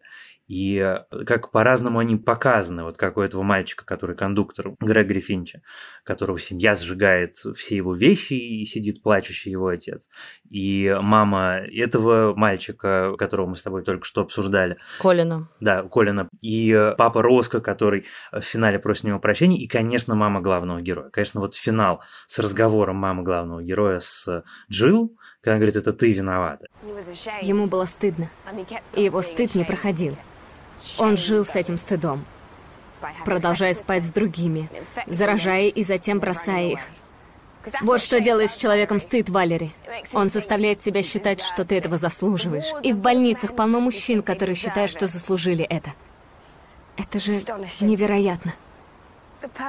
И 0.47 0.77
э, 0.77 1.23
как 1.25 1.51
по-разному 1.51 1.99
они 1.99 2.17
показаны, 2.17 2.83
вот 2.83 2.97
как 2.97 3.17
у 3.17 3.21
этого 3.21 3.43
мальчика, 3.43 3.85
который 3.85 4.15
кондуктор 4.15 4.73
Грегори 4.79 5.21
Финча, 5.21 5.61
которого 6.03 6.37
семья 6.37 6.75
сжигает 6.75 7.35
все 7.35 7.77
его 7.77 7.95
вещи 7.95 8.33
и 8.33 8.65
сидит 8.65 9.01
плачущий 9.01 9.51
его 9.51 9.67
отец. 9.67 10.09
И 10.49 10.93
мама 11.01 11.61
этого 11.71 12.35
мальчика, 12.35 13.15
которого 13.17 13.47
мы 13.47 13.55
с 13.55 13.61
тобой 13.61 13.83
только 13.83 14.05
что 14.05 14.21
обсуждали. 14.21 14.77
Колина. 14.99 15.49
Да, 15.59 15.83
Колина. 15.83 16.29
И 16.41 16.71
э, 16.73 16.95
папа 16.97 17.21
Роско, 17.21 17.61
который 17.61 18.05
в 18.31 18.41
финале 18.41 18.79
просит 18.79 19.05
у 19.05 19.07
него 19.07 19.19
прощения. 19.19 19.57
И, 19.57 19.67
конечно, 19.67 20.13
мама 20.15 20.41
главного 20.41 20.81
героя. 20.81 21.09
Конечно, 21.09 21.39
вот 21.39 21.55
финал 21.55 22.03
с 22.27 22.37
разговором 22.39 22.97
мамы 22.97 23.23
главного 23.23 23.63
героя 23.63 23.99
с 23.99 24.43
Джилл, 24.69 25.17
когда 25.43 25.57
говорит, 25.57 25.75
это 25.75 25.91
ты 25.91 26.13
виновата. 26.13 26.67
Ему 27.41 27.67
было 27.67 27.83
стыдно. 27.83 28.29
И 28.95 29.03
его 29.03 29.21
стыд 29.21 29.55
не 29.55 29.65
проходил. 29.65 30.15
Он 30.97 31.17
жил 31.17 31.43
с 31.43 31.55
этим 31.57 31.77
стыдом, 31.77 32.25
продолжая 33.25 33.73
спать 33.73 34.03
с 34.03 34.11
другими, 34.11 34.69
заражая 35.05 35.67
и 35.67 35.83
затем 35.83 36.19
бросая 36.19 36.71
их. 36.71 36.79
Вот 37.81 38.01
что 38.01 38.21
делает 38.21 38.51
с 38.51 38.57
человеком 38.57 38.99
стыд, 38.99 39.29
Валери. 39.29 39.71
Он 40.13 40.29
заставляет 40.29 40.79
тебя 40.79 41.01
считать, 41.01 41.41
что 41.41 41.65
ты 41.65 41.77
этого 41.77 41.97
заслуживаешь. 41.97 42.71
И 42.81 42.93
в 42.93 42.99
больницах 42.99 43.53
полно 43.55 43.81
мужчин, 43.81 44.21
которые 44.21 44.55
считают, 44.55 44.91
что 44.91 45.07
заслужили 45.07 45.65
это. 45.65 45.91
Это 46.97 47.19
же 47.19 47.41
невероятно. 47.81 48.53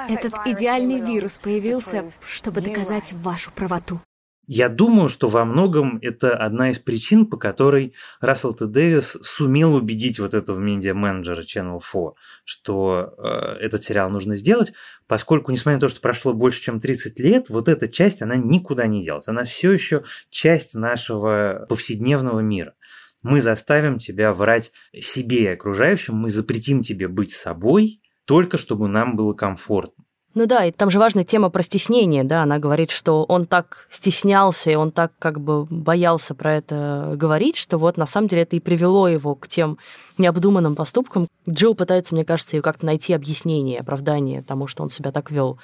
Этот 0.08 0.34
идеальный 0.46 1.00
вирус 1.00 1.38
появился, 1.38 2.12
чтобы 2.20 2.60
доказать 2.60 3.12
вашу 3.12 3.50
правоту. 3.50 4.00
Я 4.46 4.68
думаю, 4.68 5.09
что 5.09 5.28
во 5.28 5.44
многом 5.44 5.98
это 6.02 6.37
одна 6.37 6.70
из 6.70 6.78
причин, 6.78 7.26
по 7.26 7.38
которой 7.38 7.94
Рассел 8.20 8.52
Т. 8.52 8.66
Дэвис 8.66 9.16
сумел 9.22 9.74
убедить 9.74 10.18
вот 10.18 10.35
этого 10.35 10.59
медиа-менеджера 10.59 11.42
Channel 11.42 11.80
4, 11.80 12.12
что 12.44 13.14
э, 13.16 13.28
этот 13.61 13.83
сериал 13.85 14.11
нужно 14.11 14.35
сделать, 14.35 14.74
поскольку, 15.07 15.50
несмотря 15.50 15.76
на 15.76 15.80
то, 15.80 15.88
что 15.88 16.00
прошло 16.02 16.35
больше, 16.35 16.61
чем 16.61 16.78
30 16.78 17.18
лет, 17.20 17.48
вот 17.48 17.68
эта 17.68 17.88
часть, 17.88 18.20
она 18.20 18.37
никуда 18.37 18.87
не 18.87 19.02
делась. 19.02 19.28
Она 19.28 19.44
все 19.44 19.72
еще 19.72 20.04
часть 20.28 20.74
нашего 20.74 21.64
повседневного 21.68 22.40
мира. 22.40 22.74
Мы 23.22 23.40
заставим 23.40 23.98
тебя 23.98 24.35
врать 24.35 24.72
себе 24.92 25.44
и 25.44 25.46
окружающим, 25.46 26.16
мы 26.16 26.28
запретим 26.28 26.83
тебе 26.83 27.09
быть 27.09 27.33
собой, 27.33 28.02
только 28.26 28.59
чтобы 28.59 28.88
нам 28.88 29.16
было 29.16 29.33
комфортно. 29.33 30.03
Ну 30.34 30.46
да, 30.46 30.64
и 30.64 30.72
там 30.72 30.90
же 30.90 30.98
важная 30.98 31.22
тема 31.22 31.48
про 31.48 31.62
стеснение, 31.62 32.24
да, 32.24 32.42
она 32.42 32.58
говорит, 32.58 32.90
что 32.90 33.22
он 33.24 33.46
так 33.46 33.86
стеснялся, 33.88 34.68
и 34.68 34.74
он 34.74 34.90
так 34.90 35.12
как 35.20 35.40
бы 35.40 35.64
боялся 35.64 36.34
про 36.34 36.54
это 36.54 37.12
говорить, 37.14 37.56
что 37.56 37.78
вот 37.78 37.96
на 37.96 38.06
самом 38.06 38.26
деле 38.26 38.42
это 38.42 38.56
и 38.56 38.60
привело 38.60 39.06
его 39.06 39.36
к 39.36 39.46
тем 39.46 39.78
необдуманным 40.18 40.74
поступкам. 40.74 41.28
Джилл 41.48 41.76
пытается, 41.76 42.14
мне 42.14 42.24
кажется, 42.24 42.60
как-то 42.62 42.84
найти 42.84 43.12
объяснение, 43.12 43.78
оправдание 43.78 44.42
тому, 44.42 44.66
что 44.66 44.82
он 44.82 44.90
себя 44.90 45.12
так 45.12 45.30
вел. 45.30 45.58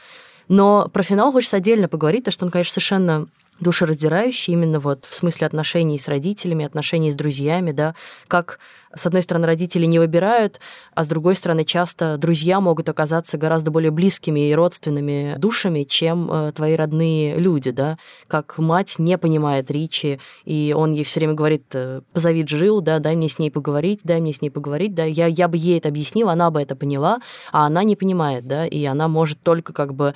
Но 0.47 0.89
про 0.93 1.03
финал 1.03 1.33
хочется 1.33 1.57
отдельно 1.57 1.89
поговорить, 1.89 2.25
то 2.25 2.31
что 2.31 2.45
он, 2.45 2.53
конечно, 2.53 2.75
совершенно 2.75 3.27
душераздирающий 3.61 4.55
именно 4.55 4.79
вот 4.79 5.05
в 5.05 5.15
смысле 5.15 5.47
отношений 5.47 5.99
с 5.99 6.09
родителями, 6.09 6.65
отношений 6.65 7.11
с 7.11 7.17
друзьями, 7.17 7.73
да, 7.73 7.95
как, 8.29 8.59
с 8.95 9.07
одной 9.07 9.23
стороны, 9.23 9.47
родители 9.47 9.87
не 9.87 9.99
выбирают, 9.99 10.61
а 10.95 11.05
с 11.05 11.09
другой 11.09 11.37
стороны, 11.37 11.65
часто 11.65 12.17
друзья 12.17 12.61
могут 12.61 12.89
оказаться 12.89 13.39
гораздо 13.39 13.71
более 13.71 13.91
близкими 13.91 14.51
и 14.51 14.55
родственными 14.55 15.35
душами, 15.39 15.85
чем 15.85 16.31
э, 16.31 16.53
твои 16.53 16.75
родные 16.75 17.37
люди, 17.37 17.71
да, 17.71 17.99
как 18.27 18.59
мать 18.59 18.97
не 18.99 19.19
понимает 19.19 19.71
Ричи, 19.71 20.21
и 20.45 20.75
он 20.77 20.93
ей 20.93 21.05
все 21.05 21.21
время 21.21 21.35
говорит, 21.35 21.65
э, 21.75 22.01
позови 22.13 22.43
Джил, 22.43 22.81
да, 22.81 22.99
дай 22.99 23.17
мне 23.17 23.29
с 23.29 23.39
ней 23.39 23.51
поговорить, 23.51 24.01
дай 24.05 24.21
мне 24.21 24.33
с 24.33 24.43
ней 24.43 24.51
поговорить, 24.51 24.95
да, 24.95 25.05
я, 25.05 25.27
я 25.27 25.49
бы 25.49 25.57
ей 25.57 25.79
это 25.79 25.89
объяснила, 25.89 26.33
она 26.33 26.51
бы 26.51 26.61
это 26.61 26.77
поняла, 26.77 27.21
а 27.53 27.67
она 27.67 27.85
не 27.85 27.97
понимает, 27.97 28.47
да, 28.47 28.67
и 28.67 28.85
она 28.85 29.09
может 29.09 29.43
только 29.43 29.73
как 29.73 29.95
бы 29.95 30.15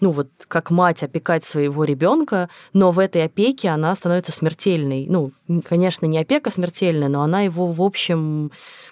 ну 0.00 0.10
вот 0.10 0.28
как 0.48 0.70
мать 0.70 1.02
опекать 1.02 1.44
своего 1.44 1.84
ребенка, 1.84 2.48
но 2.72 2.90
в 2.90 2.98
этой 2.98 3.24
опеке 3.24 3.68
она 3.68 3.94
становится 3.94 4.32
смертельной. 4.32 5.06
Ну, 5.08 5.32
конечно, 5.64 6.06
не 6.06 6.18
опека 6.18 6.50
смертельная, 6.50 7.08
но 7.08 7.22
она 7.22 7.42
его, 7.42 7.72
в 7.72 7.80
общем, 7.82 8.50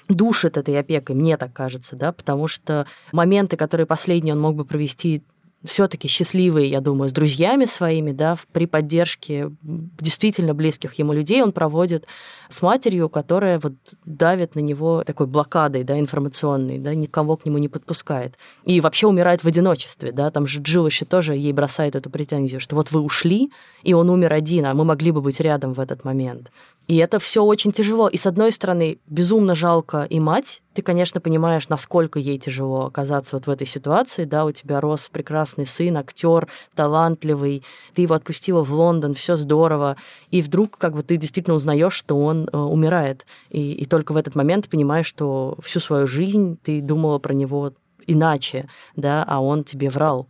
душит 0.08 0.56
этой 0.56 0.78
опекой, 0.78 1.16
мне 1.16 1.36
так 1.36 1.52
кажется, 1.52 1.96
да, 1.96 2.12
потому 2.12 2.48
что 2.48 2.86
моменты, 3.12 3.56
которые 3.56 3.86
последние 3.86 4.34
он 4.34 4.40
мог 4.40 4.54
бы 4.54 4.64
провести 4.64 5.22
все-таки 5.64 6.08
счастливые, 6.08 6.68
я 6.68 6.80
думаю, 6.80 7.08
с 7.08 7.12
друзьями 7.12 7.64
своими, 7.64 8.12
да, 8.12 8.36
при 8.52 8.66
поддержке 8.66 9.50
действительно 9.62 10.54
близких 10.54 10.94
ему 10.94 11.12
людей 11.12 11.42
он 11.42 11.52
проводит 11.52 12.06
с 12.48 12.60
матерью, 12.60 13.08
которая 13.08 13.58
вот 13.58 13.72
давит 14.04 14.54
на 14.54 14.60
него 14.60 15.02
такой 15.04 15.26
блокадой, 15.26 15.82
да, 15.82 15.98
информационной, 15.98 16.78
да, 16.78 16.94
никого 16.94 17.36
к 17.36 17.46
нему 17.46 17.58
не 17.58 17.68
подпускает. 17.68 18.36
И 18.64 18.80
вообще 18.80 19.06
умирает 19.06 19.42
в 19.42 19.48
одиночестве, 19.48 20.12
да, 20.12 20.30
там 20.30 20.46
же 20.46 20.60
Джилл 20.60 20.86
еще 20.86 21.04
тоже 21.04 21.34
ей 21.34 21.52
бросает 21.52 21.96
эту 21.96 22.10
претензию, 22.10 22.60
что 22.60 22.76
вот 22.76 22.90
вы 22.90 23.00
ушли, 23.00 23.50
и 23.82 23.94
он 23.94 24.10
умер 24.10 24.32
один, 24.32 24.66
а 24.66 24.74
мы 24.74 24.84
могли 24.84 25.12
бы 25.12 25.22
быть 25.22 25.40
рядом 25.40 25.72
в 25.72 25.80
этот 25.80 26.04
момент. 26.04 26.52
И 26.86 26.96
это 26.96 27.18
все 27.18 27.42
очень 27.42 27.72
тяжело. 27.72 28.08
И 28.08 28.16
с 28.16 28.26
одной 28.26 28.52
стороны, 28.52 28.98
безумно 29.06 29.54
жалко 29.54 30.06
и 30.08 30.20
мать. 30.20 30.62
Ты, 30.74 30.82
конечно, 30.82 31.20
понимаешь, 31.20 31.68
насколько 31.68 32.18
ей 32.18 32.38
тяжело 32.38 32.86
оказаться 32.86 33.36
вот 33.36 33.46
в 33.46 33.50
этой 33.50 33.66
ситуации. 33.66 34.24
Да, 34.24 34.44
у 34.44 34.52
тебя 34.52 34.80
рос 34.80 35.08
прекрасный 35.10 35.66
сын, 35.66 35.96
актер, 35.96 36.48
талантливый. 36.74 37.62
Ты 37.94 38.02
его 38.02 38.14
отпустила 38.14 38.62
в 38.62 38.72
Лондон, 38.72 39.14
все 39.14 39.36
здорово. 39.36 39.96
И 40.30 40.42
вдруг 40.42 40.76
как 40.76 40.94
бы 40.94 41.02
ты 41.02 41.16
действительно 41.16 41.56
узнаешь, 41.56 41.94
что 41.94 42.18
он 42.18 42.48
э, 42.52 42.56
умирает. 42.56 43.24
И, 43.48 43.72
и 43.72 43.84
только 43.86 44.12
в 44.12 44.16
этот 44.16 44.34
момент 44.34 44.68
понимаешь, 44.68 45.06
что 45.06 45.56
всю 45.62 45.80
свою 45.80 46.06
жизнь 46.06 46.58
ты 46.62 46.82
думала 46.82 47.18
про 47.18 47.32
него 47.32 47.72
иначе, 48.06 48.68
да, 48.94 49.24
а 49.26 49.40
он 49.40 49.64
тебе 49.64 49.88
врал. 49.88 50.28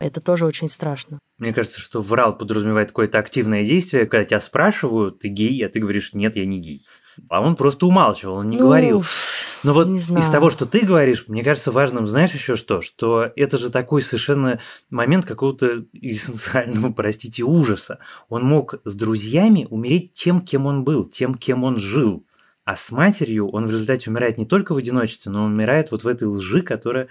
Это 0.00 0.20
тоже 0.20 0.46
очень 0.46 0.68
страшно. 0.68 1.20
Мне 1.42 1.52
кажется, 1.52 1.80
что 1.80 2.00
врал 2.00 2.38
подразумевает 2.38 2.90
какое-то 2.90 3.18
активное 3.18 3.64
действие, 3.64 4.06
когда 4.06 4.24
тебя 4.24 4.38
спрашивают, 4.38 5.18
ты 5.18 5.26
гей, 5.26 5.66
а 5.66 5.68
ты 5.68 5.80
говоришь, 5.80 6.14
нет, 6.14 6.36
я 6.36 6.46
не 6.46 6.60
гей. 6.60 6.84
А 7.28 7.40
он 7.40 7.56
просто 7.56 7.84
умалчивал, 7.84 8.36
он 8.36 8.48
не 8.48 8.58
ну, 8.58 8.66
говорил. 8.66 9.02
Но 9.64 9.72
вот 9.72 9.88
из 9.88 10.28
того, 10.28 10.50
что 10.50 10.66
ты 10.66 10.86
говоришь, 10.86 11.24
мне 11.26 11.42
кажется 11.42 11.72
важным, 11.72 12.06
знаешь 12.06 12.32
еще 12.32 12.54
что? 12.54 12.80
Что 12.80 13.32
это 13.34 13.58
же 13.58 13.70
такой 13.70 14.02
совершенно 14.02 14.60
момент 14.88 15.26
какого-то 15.26 15.84
эссенциального, 15.92 16.92
простите, 16.92 17.42
ужаса. 17.42 17.98
Он 18.28 18.44
мог 18.44 18.76
с 18.84 18.94
друзьями 18.94 19.66
умереть 19.68 20.12
тем, 20.12 20.42
кем 20.42 20.66
он 20.66 20.84
был, 20.84 21.06
тем, 21.06 21.34
кем 21.34 21.64
он 21.64 21.76
жил. 21.76 22.24
А 22.72 22.76
с 22.76 22.90
матерью 22.90 23.50
он 23.50 23.66
в 23.66 23.70
результате 23.70 24.08
умирает 24.08 24.38
не 24.38 24.46
только 24.46 24.72
в 24.72 24.78
одиночестве, 24.78 25.30
но 25.30 25.44
он 25.44 25.52
умирает 25.52 25.90
вот 25.90 26.04
в 26.04 26.08
этой 26.08 26.26
лжи, 26.26 26.62
которая, 26.62 27.08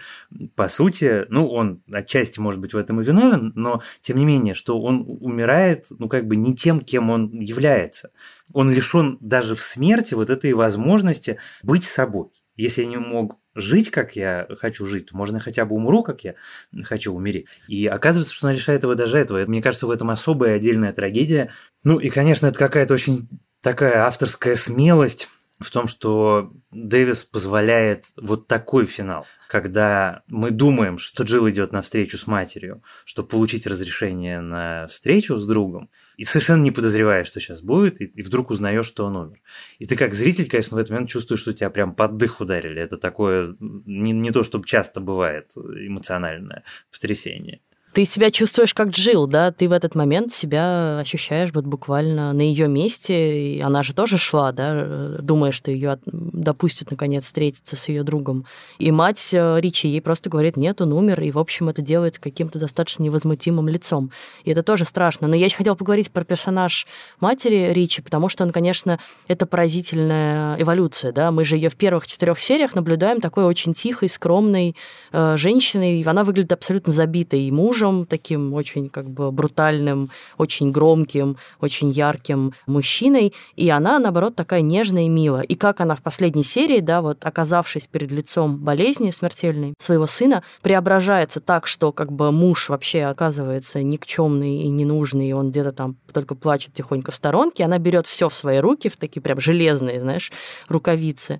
по 0.56 0.68
сути, 0.68 1.28
ну, 1.30 1.48
он 1.48 1.84
отчасти, 1.92 2.40
может 2.40 2.60
быть, 2.60 2.74
в 2.74 2.78
этом 2.78 3.00
и 3.00 3.04
виновен, 3.04 3.52
но, 3.54 3.84
тем 4.00 4.18
не 4.18 4.26
менее, 4.26 4.56
что 4.56 4.82
он 4.82 5.06
умирает, 5.08 5.86
ну, 5.92 6.10
как 6.10 6.26
бы 6.26 6.36
не 6.36 6.56
тем, 6.56 6.80
кем 6.80 7.12
он 7.12 7.40
является. 7.40 8.10
Он 8.52 8.72
лишен 8.72 9.20
даже 9.22 9.54
в 9.54 9.62
смерти 9.62 10.16
вот 10.16 10.32
этой 10.32 10.52
возможности 10.54 11.38
быть 11.62 11.84
собой. 11.84 12.30
Если 12.56 12.82
я 12.82 12.88
не 12.88 12.98
мог 12.98 13.38
жить, 13.54 13.92
как 13.92 14.16
я 14.16 14.48
хочу 14.58 14.88
жить, 14.88 15.12
то 15.12 15.16
можно 15.16 15.40
хотя 15.40 15.66
бы 15.66 15.76
умру, 15.76 16.02
как 16.02 16.24
я 16.24 16.34
хочу 16.82 17.14
умереть. 17.14 17.46
И 17.68 17.86
оказывается, 17.86 18.34
что 18.34 18.48
он 18.48 18.56
лишает 18.56 18.82
его 18.82 18.96
даже 18.96 19.20
этого. 19.20 19.46
Мне 19.46 19.62
кажется, 19.62 19.86
в 19.86 19.92
этом 19.92 20.10
особая 20.10 20.56
отдельная 20.56 20.92
трагедия. 20.92 21.54
Ну 21.84 22.00
и, 22.00 22.10
конечно, 22.10 22.48
это 22.48 22.58
какая-то 22.58 22.96
очень 22.96 23.30
такая 23.62 24.08
авторская 24.08 24.56
смелость 24.56 25.30
в 25.62 25.70
том, 25.72 25.88
что 25.88 26.52
Дэвис 26.72 27.24
позволяет 27.24 28.06
вот 28.18 28.48
такой 28.48 28.86
финал, 28.86 29.26
когда 29.48 30.24
мы 30.28 30.52
думаем, 30.52 30.98
что 30.98 31.24
Джилл 31.24 31.50
идет 31.50 31.72
на 31.72 31.82
встречу 31.82 32.18
с 32.18 32.28
матерью, 32.28 32.84
чтобы 33.06 33.30
получить 33.30 33.68
разрешение 33.68 34.42
на 34.42 34.88
встречу 34.88 35.38
с 35.38 35.48
другом, 35.48 35.90
и 36.18 36.26
совершенно 36.26 36.62
не 36.62 36.72
подозреваешь, 36.72 37.28
что 37.28 37.40
сейчас 37.40 37.62
будет, 37.62 38.02
и, 38.02 38.22
вдруг 38.22 38.52
узнаешь, 38.52 38.86
что 38.86 39.06
он 39.06 39.16
умер. 39.18 39.40
И 39.80 39.86
ты 39.86 39.96
как 39.96 40.14
зритель, 40.14 40.48
конечно, 40.48 40.78
в 40.78 40.80
этот 40.80 40.92
момент 40.92 41.10
чувствуешь, 41.10 41.42
что 41.42 41.54
тебя 41.54 41.70
прям 41.70 41.96
под 41.96 42.18
дых 42.18 42.42
ударили. 42.42 42.82
Это 42.82 42.98
такое 42.98 43.56
не, 43.60 44.12
не 44.12 44.32
то, 44.32 44.44
что 44.44 44.62
часто 44.64 45.00
бывает 45.00 45.52
эмоциональное 45.56 46.64
потрясение. 46.92 47.62
Ты 47.94 48.06
себя 48.06 48.32
чувствуешь 48.32 48.74
как 48.74 48.90
Джил, 48.90 49.28
да? 49.28 49.52
Ты 49.52 49.68
в 49.68 49.74
этот 49.74 49.96
момент 49.96 50.34
себя 50.34 51.00
ощущаешь 51.00 51.50
вот 51.54 51.66
буквально 51.66 52.32
на 52.32 52.40
ее 52.40 52.70
месте. 52.70 53.56
И 53.56 53.60
она 53.60 53.84
же 53.84 53.94
тоже 53.94 54.18
шла, 54.18 54.54
да, 54.54 55.18
думая, 55.20 55.52
что 55.52 55.72
ее 55.72 56.00
допустят 56.06 56.90
наконец 56.90 57.26
встретиться 57.26 57.76
с 57.76 57.90
ее 57.90 58.04
другом. 58.04 58.46
И 58.80 58.92
мать 58.92 59.34
э, 59.34 59.60
Ричи 59.60 59.90
ей 59.90 60.02
просто 60.02 60.30
говорит, 60.30 60.56
нет, 60.56 60.80
он 60.80 60.94
умер. 60.94 61.22
И, 61.22 61.32
в 61.32 61.38
общем, 61.38 61.68
это 61.68 61.82
делает 61.82 62.16
с 62.16 62.20
каким-то 62.20 62.60
достаточно 62.60 63.04
невозмутимым 63.04 63.68
лицом. 63.68 64.12
И 64.46 64.52
это 64.52 64.64
тоже 64.64 64.86
страшно. 64.86 65.28
Но 65.28 65.36
я 65.36 65.46
еще 65.46 65.58
хотела 65.58 65.76
поговорить 65.76 66.12
про 66.12 66.24
персонаж 66.24 66.88
матери 67.20 67.74
Ричи, 67.74 68.02
потому 68.02 68.30
что 68.30 68.46
он, 68.46 68.52
конечно, 68.52 69.00
это 69.28 69.46
поразительная 69.46 70.56
эволюция, 70.62 71.12
да? 71.12 71.30
Мы 71.32 71.44
же 71.44 71.58
ее 71.58 71.70
в 71.70 71.76
первых 71.76 72.08
четырех 72.08 72.40
сериях 72.40 72.74
наблюдаем 72.74 73.20
такой 73.20 73.44
очень 73.44 73.74
тихой, 73.74 74.08
скромной 74.08 74.78
э, 75.12 75.36
женщиной. 75.36 76.02
Она 76.04 76.24
выглядит 76.24 76.54
абсолютно 76.54 76.94
забитой. 76.94 77.42
И 77.42 77.52
муж 77.52 77.81
мужем, 77.82 78.06
таким 78.06 78.54
очень 78.54 78.90
как 78.90 79.10
бы 79.10 79.32
брутальным, 79.32 80.10
очень 80.38 80.72
громким, 80.72 81.38
очень 81.60 81.92
ярким 81.92 82.54
мужчиной, 82.68 83.34
и 83.56 83.70
она, 83.70 84.00
наоборот, 84.00 84.36
такая 84.36 84.62
нежная 84.62 85.04
и 85.04 85.10
милая. 85.10 85.44
И 85.44 85.56
как 85.56 85.82
она 85.82 85.96
в 85.96 86.02
последней 86.02 86.44
серии, 86.44 86.80
да, 86.80 87.02
вот 87.02 87.26
оказавшись 87.26 87.88
перед 87.88 88.12
лицом 88.12 88.58
болезни 88.58 89.12
смертельной 89.12 89.74
своего 89.80 90.08
сына, 90.08 90.44
преображается 90.62 91.40
так, 91.40 91.68
что 91.68 91.92
как 91.92 92.12
бы 92.12 92.32
муж 92.32 92.70
вообще 92.70 93.04
оказывается 93.04 93.82
никчемный 93.82 94.64
и 94.64 94.70
ненужный, 94.70 95.30
и 95.30 95.34
он 95.34 95.50
где-то 95.50 95.72
там 95.72 95.96
только 96.14 96.36
плачет 96.36 96.74
тихонько 96.74 97.12
в 97.12 97.16
сторонке, 97.16 97.64
она 97.64 97.80
берет 97.80 98.08
все 98.08 98.30
в 98.30 98.36
свои 98.36 98.60
руки, 98.60 98.90
в 98.90 98.98
такие 98.98 99.22
прям 99.22 99.40
железные, 99.40 100.00
знаешь, 100.00 100.32
рукавицы, 100.68 101.40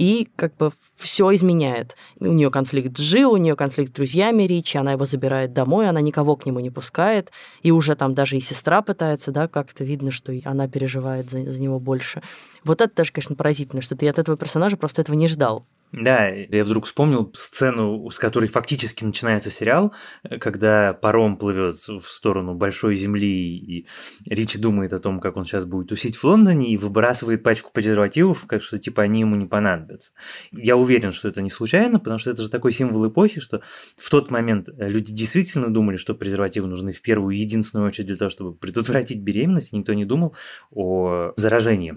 и 0.00 0.30
как 0.34 0.56
бы 0.56 0.72
все 0.96 1.34
изменяет. 1.34 1.94
У 2.18 2.32
нее 2.32 2.50
конфликт 2.50 2.96
с 2.96 3.00
Жил, 3.00 3.32
у 3.32 3.36
нее 3.36 3.54
конфликт 3.54 3.90
с 3.90 3.94
друзьями 3.94 4.44
Ричи, 4.44 4.78
она 4.78 4.92
его 4.92 5.04
забирает 5.04 5.52
домой, 5.52 5.90
она 5.90 6.00
никого 6.00 6.36
к 6.36 6.46
нему 6.46 6.58
не 6.60 6.70
пускает, 6.70 7.30
и 7.60 7.70
уже 7.70 7.94
там 7.96 8.14
даже 8.14 8.38
и 8.38 8.40
сестра 8.40 8.80
пытается, 8.80 9.30
да, 9.30 9.46
как-то 9.46 9.84
видно, 9.84 10.10
что 10.10 10.32
она 10.44 10.68
переживает 10.68 11.28
за, 11.28 11.50
за 11.50 11.60
него 11.60 11.78
больше. 11.78 12.22
Вот 12.64 12.80
это 12.80 12.94
тоже, 12.94 13.12
конечно, 13.12 13.36
поразительно, 13.36 13.82
что 13.82 13.94
ты 13.94 14.08
от 14.08 14.18
этого 14.18 14.38
персонажа 14.38 14.78
просто 14.78 15.02
этого 15.02 15.16
не 15.16 15.28
ждал. 15.28 15.66
Да, 15.92 16.28
я 16.28 16.64
вдруг 16.64 16.84
вспомнил 16.84 17.32
сцену, 17.34 18.08
с 18.10 18.18
которой 18.18 18.48
фактически 18.48 19.04
начинается 19.04 19.50
сериал, 19.50 19.92
когда 20.40 20.92
паром 20.92 21.36
плывет 21.36 21.76
в 21.76 22.02
сторону 22.02 22.54
большой 22.54 22.94
земли, 22.94 23.56
и 23.56 23.86
Ричи 24.24 24.58
думает 24.58 24.92
о 24.92 24.98
том, 24.98 25.18
как 25.18 25.36
он 25.36 25.44
сейчас 25.44 25.64
будет 25.64 25.88
тусить 25.88 26.16
в 26.16 26.22
Лондоне, 26.24 26.70
и 26.72 26.76
выбрасывает 26.76 27.42
пачку 27.42 27.70
презервативов, 27.72 28.44
как 28.46 28.62
что 28.62 28.78
типа 28.78 29.02
они 29.02 29.20
ему 29.20 29.34
не 29.34 29.46
понадобятся. 29.46 30.12
Я 30.52 30.76
уверен, 30.76 31.12
что 31.12 31.26
это 31.26 31.42
не 31.42 31.50
случайно, 31.50 31.98
потому 31.98 32.18
что 32.18 32.30
это 32.30 32.42
же 32.42 32.50
такой 32.50 32.72
символ 32.72 33.08
эпохи, 33.08 33.40
что 33.40 33.60
в 33.96 34.10
тот 34.10 34.30
момент 34.30 34.68
люди 34.76 35.12
действительно 35.12 35.72
думали, 35.72 35.96
что 35.96 36.14
презервативы 36.14 36.68
нужны 36.68 36.92
в 36.92 37.02
первую 37.02 37.34
и 37.34 37.40
единственную 37.40 37.88
очередь 37.88 38.06
для 38.06 38.16
того, 38.16 38.30
чтобы 38.30 38.54
предотвратить 38.54 39.20
беременность, 39.20 39.72
никто 39.72 39.92
не 39.92 40.04
думал 40.04 40.36
о 40.70 41.32
заражении. 41.36 41.96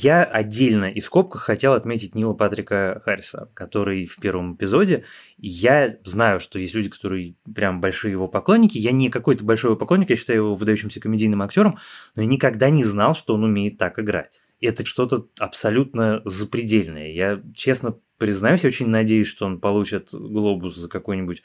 Я 0.00 0.24
отдельно 0.24 0.86
и 0.86 1.00
в 1.00 1.04
скобках 1.04 1.42
хотел 1.42 1.72
отметить 1.72 2.14
Нила 2.14 2.34
Патрика 2.34 3.00
Харриса, 3.04 3.48
который 3.54 4.06
в 4.06 4.16
первом 4.16 4.54
эпизоде. 4.54 5.04
Я 5.38 5.98
знаю, 6.04 6.40
что 6.40 6.58
есть 6.58 6.74
люди, 6.74 6.90
которые 6.90 7.36
прям 7.54 7.80
большие 7.80 8.10
его 8.10 8.26
поклонники. 8.26 8.76
Я 8.76 8.90
не 8.90 9.08
какой-то 9.08 9.44
большой 9.44 9.70
его 9.70 9.78
поклонник, 9.78 10.10
я 10.10 10.16
считаю 10.16 10.40
его 10.40 10.54
выдающимся 10.56 11.00
комедийным 11.00 11.42
актером, 11.42 11.78
но 12.16 12.22
я 12.22 12.28
никогда 12.28 12.70
не 12.70 12.82
знал, 12.82 13.14
что 13.14 13.34
он 13.34 13.44
умеет 13.44 13.78
так 13.78 13.98
играть. 14.00 14.42
Это 14.60 14.84
что-то 14.84 15.28
абсолютно 15.38 16.22
запредельное. 16.24 17.12
Я, 17.12 17.40
честно 17.54 17.96
признаюсь, 18.24 18.64
очень 18.64 18.88
надеюсь, 18.88 19.26
что 19.26 19.44
он 19.44 19.60
получит 19.60 20.08
глобус 20.12 20.76
за 20.76 20.88
какую-нибудь 20.88 21.42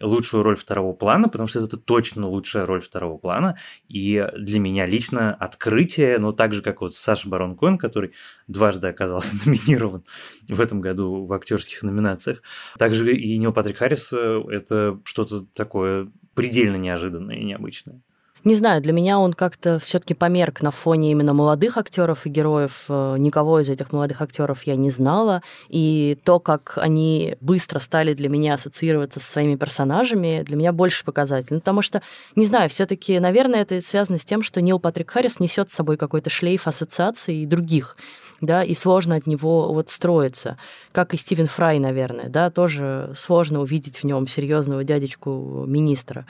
лучшую 0.00 0.42
роль 0.42 0.56
второго 0.56 0.94
плана, 0.94 1.28
потому 1.28 1.46
что 1.46 1.62
это 1.62 1.76
точно 1.76 2.26
лучшая 2.26 2.64
роль 2.64 2.80
второго 2.80 3.18
плана. 3.18 3.58
И 3.86 4.26
для 4.34 4.58
меня 4.58 4.86
лично 4.86 5.34
открытие, 5.34 6.18
но 6.18 6.32
так 6.32 6.54
же, 6.54 6.62
как 6.62 6.80
вот 6.80 6.96
Саша 6.96 7.28
Барон 7.28 7.54
Коэн, 7.54 7.76
который 7.76 8.14
дважды 8.48 8.88
оказался 8.88 9.36
номинирован 9.44 10.04
в 10.48 10.58
этом 10.58 10.80
году 10.80 11.26
в 11.26 11.32
актерских 11.34 11.82
номинациях. 11.82 12.40
Также 12.78 13.14
и 13.14 13.36
Нил 13.36 13.52
Патрик 13.52 13.76
Харрис 13.76 14.10
э,– 14.14 14.42
это 14.50 14.98
что-то 15.04 15.44
такое 15.52 16.10
предельно 16.34 16.76
неожиданное 16.76 17.36
и 17.36 17.44
необычное. 17.44 18.00
Не 18.44 18.56
знаю, 18.56 18.82
для 18.82 18.92
меня 18.92 19.20
он 19.20 19.34
как-то 19.34 19.78
все-таки 19.78 20.14
померк 20.14 20.62
на 20.62 20.72
фоне 20.72 21.12
именно 21.12 21.32
молодых 21.32 21.78
актеров 21.78 22.26
и 22.26 22.28
героев. 22.28 22.86
Э, 22.88 23.14
никого 23.16 23.60
из 23.60 23.68
этих 23.68 23.92
молодых 23.92 24.20
актеров 24.20 24.64
я 24.64 24.74
не 24.74 24.90
знала. 24.90 25.42
И 25.68 26.18
то, 26.24 26.40
как 26.40 26.76
они 26.76 27.36
быстро 27.40 27.78
стали 27.78 28.14
для 28.14 28.28
меня 28.28 28.54
ассоциироваться 28.54 29.20
со 29.20 29.30
своими 29.30 29.54
персонажами, 29.54 30.42
для 30.44 30.56
меня 30.56 30.72
больше 30.72 31.04
показательно. 31.04 31.60
Потому 31.60 31.82
что, 31.82 32.02
не 32.34 32.44
знаю, 32.44 32.68
все-таки, 32.68 33.20
наверное, 33.20 33.62
это 33.62 33.80
связано 33.80 34.18
с 34.18 34.24
тем, 34.24 34.42
что 34.42 34.60
Нил 34.60 34.80
Патрик 34.80 35.12
Харрис 35.12 35.38
несет 35.38 35.70
с 35.70 35.74
собой 35.74 35.96
какой-то 35.96 36.28
шлейф 36.28 36.66
ассоциаций 36.66 37.36
и 37.36 37.46
других 37.46 37.96
да, 38.42 38.64
и 38.64 38.74
сложно 38.74 39.14
от 39.14 39.26
него 39.26 39.72
вот 39.72 39.88
строиться. 39.88 40.58
Как 40.90 41.14
и 41.14 41.16
Стивен 41.16 41.46
Фрай, 41.46 41.78
наверное, 41.78 42.28
да, 42.28 42.50
тоже 42.50 43.12
сложно 43.16 43.60
увидеть 43.60 43.98
в 43.98 44.04
нем 44.04 44.26
серьезного 44.26 44.84
дядечку 44.84 45.64
министра. 45.66 46.26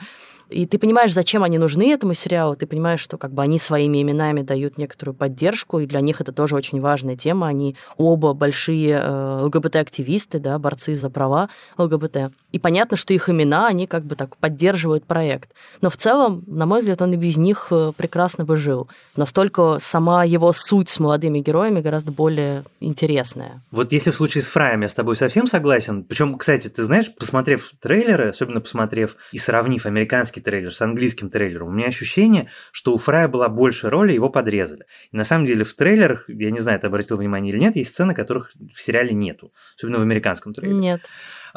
И 0.53 0.67
ты 0.67 0.77
понимаешь, 0.77 1.13
зачем 1.13 1.43
они 1.43 1.57
нужны 1.57 1.91
этому 1.91 2.13
сериалу, 2.13 2.55
ты 2.55 2.67
понимаешь, 2.67 2.99
что 2.99 3.17
как 3.17 3.33
бы 3.33 3.41
они 3.41 3.57
своими 3.57 4.01
именами 4.01 4.41
дают 4.41 4.77
некоторую 4.77 5.15
поддержку, 5.15 5.79
и 5.79 5.87
для 5.87 5.99
них 5.99 6.21
это 6.21 6.31
тоже 6.31 6.55
очень 6.55 6.79
важная 6.79 7.15
тема. 7.15 7.47
Они 7.47 7.75
оба 7.97 8.33
большие 8.33 9.01
э, 9.03 9.41
ЛГБТ-активисты, 9.45 10.39
да, 10.39 10.59
борцы 10.59 10.95
за 10.95 11.09
права 11.09 11.49
ЛГБТ. 11.77 12.31
И 12.51 12.59
понятно, 12.59 12.97
что 12.97 13.13
их 13.13 13.29
имена, 13.29 13.67
они 13.67 13.87
как 13.87 14.05
бы 14.05 14.15
так 14.15 14.37
поддерживают 14.37 15.05
проект. 15.05 15.49
Но 15.81 15.89
в 15.89 15.97
целом, 15.97 16.43
на 16.45 16.65
мой 16.65 16.79
взгляд, 16.79 17.01
он 17.01 17.13
и 17.13 17.17
без 17.17 17.37
них 17.37 17.67
э, 17.71 17.91
прекрасно 17.97 18.45
бы 18.45 18.57
жил. 18.57 18.87
Настолько 19.15 19.77
сама 19.79 20.23
его 20.23 20.53
суть 20.53 20.89
с 20.89 20.99
молодыми 20.99 21.39
героями 21.39 21.81
гораздо 21.81 22.11
более 22.11 22.63
интересная. 22.79 23.61
Вот 23.71 23.91
если 23.91 24.11
в 24.11 24.15
случае 24.15 24.43
с 24.43 24.47
Фраем 24.47 24.81
я 24.81 24.89
с 24.89 24.93
тобой 24.93 25.15
совсем 25.15 25.47
согласен. 25.47 26.03
Причем, 26.03 26.37
кстати, 26.37 26.67
ты 26.67 26.83
знаешь, 26.83 27.11
посмотрев 27.13 27.71
трейлеры, 27.81 28.29
особенно 28.29 28.61
посмотрев 28.61 29.15
и 29.31 29.39
сравнив 29.39 29.85
американский 29.87 30.42
трейлер 30.43 30.73
с 30.73 30.81
английским 30.81 31.29
трейлером, 31.29 31.69
у 31.69 31.71
меня 31.71 31.87
ощущение, 31.87 32.49
что 32.71 32.93
у 32.93 32.97
Фрая 32.97 33.27
была 33.27 33.49
больше 33.49 33.89
роли, 33.89 34.13
его 34.13 34.29
подрезали. 34.29 34.85
И 35.11 35.17
на 35.17 35.23
самом 35.23 35.45
деле 35.45 35.63
в 35.63 35.73
трейлерах, 35.73 36.25
я 36.27 36.51
не 36.51 36.59
знаю, 36.59 36.79
ты 36.79 36.87
обратил 36.87 37.17
внимание 37.17 37.53
или 37.53 37.59
нет, 37.59 37.75
есть 37.75 37.91
сцены, 37.91 38.13
которых 38.13 38.51
в 38.73 38.81
сериале 38.81 39.13
нету. 39.13 39.53
Особенно 39.75 39.99
в 39.99 40.01
американском 40.01 40.53
трейлере. 40.53 40.79
Нет. 40.79 41.01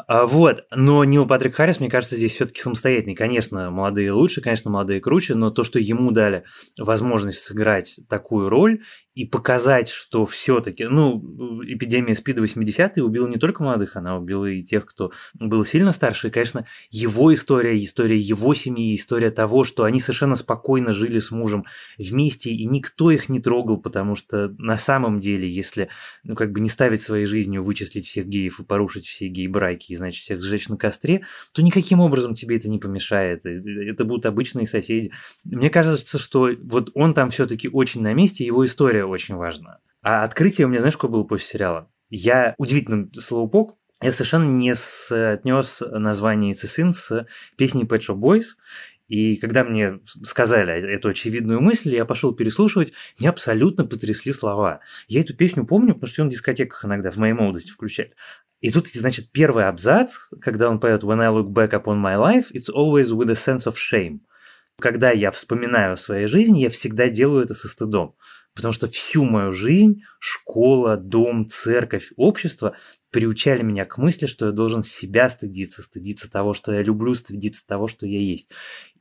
А, 0.05 0.25
вот. 0.25 0.65
Но 0.71 1.03
Нил 1.03 1.25
Патрик 1.25 1.55
Харрис, 1.55 1.79
мне 1.79 1.89
кажется, 1.89 2.15
здесь 2.15 2.33
все-таки 2.33 2.61
самостоятельный. 2.61 3.15
Конечно, 3.15 3.71
молодые 3.71 4.11
лучше, 4.11 4.41
конечно, 4.41 4.69
молодые 4.69 5.01
круче, 5.01 5.33
но 5.33 5.49
то, 5.49 5.63
что 5.63 5.79
ему 5.79 6.11
дали 6.11 6.43
возможность 6.77 7.39
сыграть 7.39 7.99
такую 8.07 8.49
роль 8.49 8.81
и 9.15 9.25
показать, 9.25 9.89
что 9.89 10.27
все-таки, 10.27 10.85
ну, 10.85 11.19
эпидемия 11.63 12.13
СПИДа 12.13 12.43
80-е 12.43 13.03
убила 13.03 13.27
не 13.27 13.37
только 13.37 13.63
молодых, 13.63 13.95
она 13.95 14.15
убила 14.15 14.45
и 14.45 14.61
тех, 14.61 14.85
кто 14.85 15.11
был 15.33 15.65
сильно 15.65 15.91
старше. 15.91 16.27
И, 16.27 16.31
конечно, 16.31 16.67
его 16.91 17.33
история, 17.33 17.83
история 17.83 18.19
его 18.19 18.53
семьи, 18.53 18.95
история 18.95 19.31
того, 19.31 19.63
что 19.63 19.85
они 19.85 19.99
совершенно 19.99 20.35
спокойно 20.35 20.91
жили 20.91 21.17
с 21.17 21.31
мужем 21.31 21.65
вместе, 21.97 22.51
и 22.51 22.65
никто 22.65 23.09
их 23.09 23.29
не 23.29 23.39
трогал, 23.39 23.77
потому 23.77 24.13
что 24.13 24.49
на 24.59 24.77
самом 24.77 25.19
деле, 25.19 25.49
если, 25.49 25.89
ну, 26.23 26.35
как 26.35 26.51
бы 26.51 26.59
не 26.59 26.69
ставить 26.69 27.01
своей 27.01 27.25
жизнью, 27.25 27.63
вычислить 27.63 28.05
всех 28.05 28.27
геев 28.27 28.59
и 28.59 28.65
порушить 28.65 29.07
все 29.07 29.27
гей-браки, 29.27 29.86
и, 29.89 29.95
значит, 29.95 30.21
всех 30.21 30.41
сжечь 30.41 30.69
на 30.69 30.77
костре, 30.77 31.25
то 31.51 31.61
никаким 31.61 31.99
образом 31.99 32.33
тебе 32.33 32.57
это 32.57 32.69
не 32.69 32.79
помешает. 32.79 33.45
Э, 33.45 33.59
это 33.89 34.05
будут 34.05 34.25
обычные 34.25 34.67
соседи. 34.67 35.11
Мне 35.43 35.69
кажется, 35.69 36.19
что 36.19 36.49
вот 36.63 36.91
он 36.93 37.13
там 37.13 37.29
все-таки 37.29 37.69
очень 37.69 38.01
на 38.01 38.13
месте, 38.13 38.45
его 38.45 38.65
история 38.65 39.05
очень 39.05 39.35
важна. 39.35 39.79
А 40.01 40.23
открытие 40.23 40.67
у 40.67 40.69
меня, 40.69 40.79
знаешь, 40.79 40.95
какое 40.95 41.11
было 41.11 41.23
после 41.23 41.47
сериала? 41.47 41.89
Я 42.09 42.55
удивительным 42.57 43.11
словопок, 43.13 43.75
я 44.01 44.11
совершенно 44.11 44.45
не 44.45 44.71
отнес 44.71 45.81
название 45.81 46.53
Цисин 46.53 46.93
с 46.93 47.25
песней 47.57 47.83
Pet 47.83 47.99
Shop 47.99 48.15
Boys, 48.15 48.55
и 49.07 49.37
когда 49.37 49.63
мне 49.63 49.99
сказали 50.23 50.73
эту 50.73 51.09
очевидную 51.09 51.61
мысль, 51.61 51.95
я 51.95 52.05
пошел 52.05 52.33
переслушивать, 52.33 52.93
меня 53.19 53.29
абсолютно 53.29 53.85
потрясли 53.85 54.33
слова. 54.33 54.81
Я 55.07 55.21
эту 55.21 55.35
песню 55.35 55.65
помню, 55.65 55.93
потому 55.93 56.07
что 56.07 56.21
он 56.23 56.29
в 56.29 56.31
дискотеках 56.31 56.83
иногда 56.83 57.09
в 57.09 57.17
моей 57.17 57.33
молодости 57.33 57.71
включает. 57.71 58.15
И 58.59 58.71
тут, 58.71 58.87
значит, 58.87 59.31
первый 59.31 59.67
абзац, 59.67 60.17
когда 60.41 60.69
он 60.69 60.79
поет 60.79 61.03
«When 61.03 61.21
I 61.21 61.27
look 61.27 61.49
back 61.49 61.71
upon 61.71 62.01
my 62.01 62.17
life, 62.17 62.51
it's 62.53 62.69
always 62.73 63.11
with 63.11 63.29
a 63.29 63.33
sense 63.33 63.65
of 63.65 63.75
shame». 63.75 64.19
Когда 64.79 65.11
я 65.11 65.31
вспоминаю 65.31 65.93
о 65.93 65.97
своей 65.97 66.27
жизни, 66.27 66.59
я 66.59 66.69
всегда 66.69 67.09
делаю 67.09 67.43
это 67.43 67.55
со 67.55 67.67
стыдом. 67.67 68.15
Потому 68.57 68.73
что 68.73 68.87
всю 68.87 69.23
мою 69.23 69.51
жизнь 69.51 70.01
школа, 70.19 70.97
дом, 70.97 71.45
церковь, 71.45 72.11
общество 72.15 72.75
приучали 73.11 73.61
меня 73.61 73.85
к 73.85 73.99
мысли, 73.99 74.25
что 74.25 74.47
я 74.47 74.51
должен 74.51 74.81
себя 74.81 75.29
стыдиться, 75.29 75.83
стыдиться 75.83 76.29
того, 76.29 76.55
что 76.55 76.73
я 76.73 76.81
люблю, 76.81 77.13
стыдиться 77.13 77.65
того, 77.67 77.87
что 77.87 78.07
я 78.07 78.19
есть. 78.19 78.49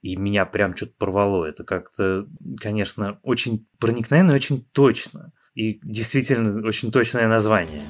И 0.03 0.15
меня 0.17 0.45
прям 0.45 0.77
что-то 0.77 0.93
порвало. 0.99 1.47
Это 1.47 1.65
как-то, 1.65 2.27
конечно, 2.59 3.19
очень 3.23 3.67
проникновенно 3.79 4.33
и 4.33 4.35
очень 4.35 4.63
точно. 4.73 5.33
И 5.55 5.81
действительно 5.83 6.67
очень 6.67 6.93
точное 6.93 7.27
название. 7.27 7.81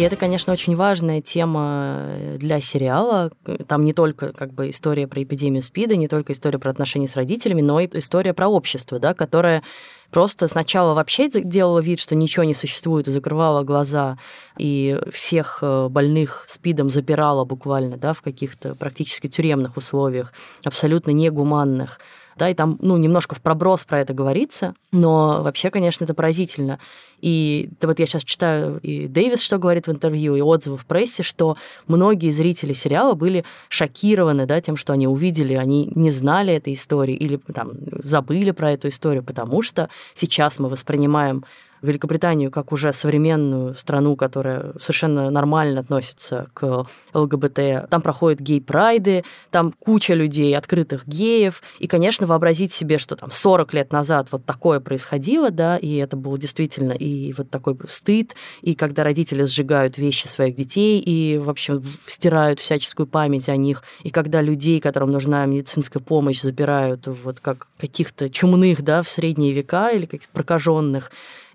И 0.00 0.02
это, 0.02 0.16
конечно, 0.16 0.54
очень 0.54 0.76
важная 0.76 1.20
тема 1.20 2.06
для 2.38 2.58
сериала. 2.62 3.30
Там 3.68 3.84
не 3.84 3.92
только 3.92 4.32
как 4.32 4.50
бы 4.54 4.70
история 4.70 5.06
про 5.06 5.22
эпидемию 5.22 5.60
СПИДа, 5.60 5.94
не 5.96 6.08
только 6.08 6.32
история 6.32 6.58
про 6.58 6.70
отношения 6.70 7.06
с 7.06 7.16
родителями, 7.16 7.60
но 7.60 7.80
и 7.80 7.88
история 7.98 8.32
про 8.32 8.48
общество, 8.48 8.98
да, 8.98 9.12
которое 9.12 9.62
просто 10.10 10.48
сначала 10.48 10.94
вообще 10.94 11.28
делала 11.28 11.80
вид, 11.80 12.00
что 12.00 12.14
ничего 12.14 12.44
не 12.44 12.54
существует, 12.54 13.08
и 13.08 13.10
закрывала 13.10 13.62
глаза, 13.62 14.16
и 14.56 14.98
всех 15.12 15.58
э, 15.60 15.88
больных 15.90 16.46
СПИДом 16.48 16.88
запирала 16.88 17.44
буквально 17.44 17.98
да, 17.98 18.14
в 18.14 18.22
каких-то 18.22 18.74
практически 18.76 19.26
тюремных 19.26 19.76
условиях, 19.76 20.32
абсолютно 20.64 21.10
негуманных 21.10 22.00
да, 22.36 22.48
и 22.48 22.54
там, 22.54 22.78
ну, 22.80 22.96
немножко 22.96 23.34
в 23.34 23.40
проброс 23.40 23.84
про 23.84 24.00
это 24.00 24.14
говорится, 24.14 24.74
но 24.92 25.42
вообще, 25.42 25.70
конечно, 25.70 26.04
это 26.04 26.14
поразительно. 26.14 26.78
И 27.20 27.70
да, 27.80 27.88
вот 27.88 27.98
я 27.98 28.06
сейчас 28.06 28.24
читаю 28.24 28.80
и 28.80 29.06
Дэвис, 29.06 29.42
что 29.42 29.58
говорит 29.58 29.86
в 29.86 29.90
интервью, 29.90 30.36
и 30.36 30.40
отзывы 30.40 30.76
в 30.76 30.86
прессе, 30.86 31.22
что 31.22 31.56
многие 31.86 32.30
зрители 32.30 32.72
сериала 32.72 33.14
были 33.14 33.44
шокированы, 33.68 34.46
да, 34.46 34.60
тем, 34.60 34.76
что 34.76 34.92
они 34.92 35.06
увидели, 35.06 35.54
они 35.54 35.90
не 35.94 36.10
знали 36.10 36.54
этой 36.54 36.72
истории 36.72 37.14
или 37.14 37.36
там 37.36 37.72
забыли 38.02 38.52
про 38.52 38.72
эту 38.72 38.88
историю, 38.88 39.22
потому 39.22 39.62
что 39.62 39.88
сейчас 40.14 40.58
мы 40.58 40.68
воспринимаем 40.68 41.44
Великобританию 41.82 42.50
как 42.50 42.72
уже 42.72 42.92
современную 42.92 43.74
страну, 43.74 44.16
которая 44.16 44.72
совершенно 44.78 45.30
нормально 45.30 45.80
относится 45.80 46.48
к 46.54 46.86
ЛГБТ. 47.14 47.88
Там 47.88 48.02
проходят 48.02 48.40
гей-прайды, 48.40 49.24
там 49.50 49.72
куча 49.72 50.14
людей, 50.14 50.56
открытых 50.56 51.06
геев. 51.06 51.62
И, 51.78 51.86
конечно, 51.86 52.26
вообразить 52.26 52.72
себе, 52.72 52.98
что 52.98 53.16
там 53.16 53.30
40 53.30 53.74
лет 53.74 53.92
назад 53.92 54.28
вот 54.30 54.44
такое 54.44 54.80
происходило, 54.80 55.50
да, 55.50 55.76
и 55.76 55.96
это 55.96 56.16
был 56.16 56.36
действительно 56.36 56.92
и 56.92 57.32
вот 57.32 57.50
такой 57.50 57.76
стыд, 57.88 58.34
и 58.62 58.74
когда 58.74 59.04
родители 59.04 59.44
сжигают 59.44 59.98
вещи 59.98 60.26
своих 60.26 60.54
детей 60.54 61.00
и, 61.00 61.38
в 61.38 61.48
общем, 61.48 61.82
стирают 62.06 62.60
всяческую 62.60 63.06
память 63.06 63.48
о 63.48 63.56
них, 63.56 63.82
и 64.02 64.10
когда 64.10 64.42
людей, 64.42 64.80
которым 64.80 65.10
нужна 65.10 65.46
медицинская 65.46 66.02
помощь, 66.02 66.40
запирают 66.40 67.06
вот 67.06 67.40
как 67.40 67.68
каких-то 67.78 68.28
чумных, 68.28 68.82
да, 68.82 69.02
в 69.02 69.08
средние 69.08 69.52
века 69.52 69.90
или 69.90 70.06
каких-то 70.06 70.32
прокаженных, 70.32 71.10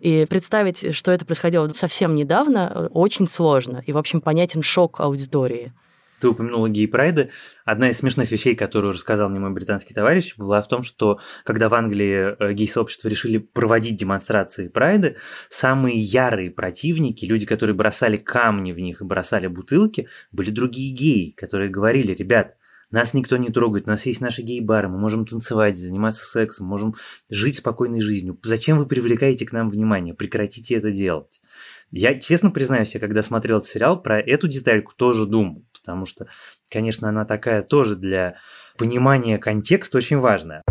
и 0.05 0.27
представить, 0.27 0.95
что 0.95 1.11
это 1.11 1.25
происходило 1.25 1.67
совсем 1.69 2.13
недавно, 2.13 2.89
очень 2.93 3.27
сложно. 3.27 3.83
И, 3.87 3.91
в 3.91 3.97
общем, 3.97 4.21
понятен 4.21 4.61
шок 4.61 4.99
аудитории. 4.99 5.73
Ты 6.19 6.27
упомянула 6.27 6.69
гей-прайды. 6.69 7.31
Одна 7.65 7.89
из 7.89 7.97
смешных 7.97 8.31
вещей, 8.31 8.55
которую 8.55 8.93
рассказал 8.93 9.29
мне 9.29 9.39
мой 9.39 9.49
британский 9.49 9.95
товарищ, 9.95 10.37
была 10.37 10.61
в 10.61 10.67
том, 10.67 10.83
что 10.83 11.19
когда 11.43 11.69
в 11.69 11.73
Англии 11.73 12.35
э, 12.37 12.53
гей-сообщество 12.53 13.09
решили 13.09 13.39
проводить 13.39 13.95
демонстрации 13.95 14.67
прайды, 14.67 15.17
самые 15.49 15.97
ярые 15.97 16.51
противники, 16.51 17.25
люди, 17.25 17.47
которые 17.47 17.75
бросали 17.75 18.17
камни 18.17 18.73
в 18.73 18.79
них 18.79 19.01
и 19.01 19.05
бросали 19.05 19.47
бутылки, 19.47 20.07
были 20.31 20.51
другие 20.51 20.93
геи, 20.93 21.31
которые 21.31 21.71
говорили, 21.71 22.13
ребят, 22.13 22.57
нас 22.91 23.13
никто 23.13 23.37
не 23.37 23.49
трогает, 23.49 23.87
у 23.87 23.89
нас 23.89 24.05
есть 24.05 24.21
наши 24.21 24.41
гей-бары, 24.41 24.87
мы 24.87 24.97
можем 24.97 25.25
танцевать, 25.25 25.75
заниматься 25.75 26.25
сексом, 26.25 26.67
можем 26.67 26.95
жить 27.29 27.57
спокойной 27.57 28.01
жизнью. 28.01 28.39
Зачем 28.43 28.77
вы 28.77 28.85
привлекаете 28.85 29.45
к 29.45 29.51
нам 29.51 29.69
внимание? 29.69 30.13
Прекратите 30.13 30.75
это 30.75 30.91
делать. 30.91 31.41
Я 31.91 32.19
честно 32.19 32.51
признаюсь, 32.51 32.93
я 32.93 32.99
когда 32.99 33.21
смотрел 33.21 33.57
этот 33.57 33.69
сериал, 33.69 34.01
про 34.01 34.19
эту 34.19 34.47
детальку 34.47 34.93
тоже 34.95 35.25
думал, 35.25 35.63
потому 35.73 36.05
что, 36.05 36.27
конечно, 36.69 37.09
она 37.09 37.25
такая 37.25 37.61
тоже 37.61 37.95
для 37.95 38.35
понимания 38.77 39.37
контекста 39.37 39.97
очень 39.97 40.19
важная. 40.19 40.61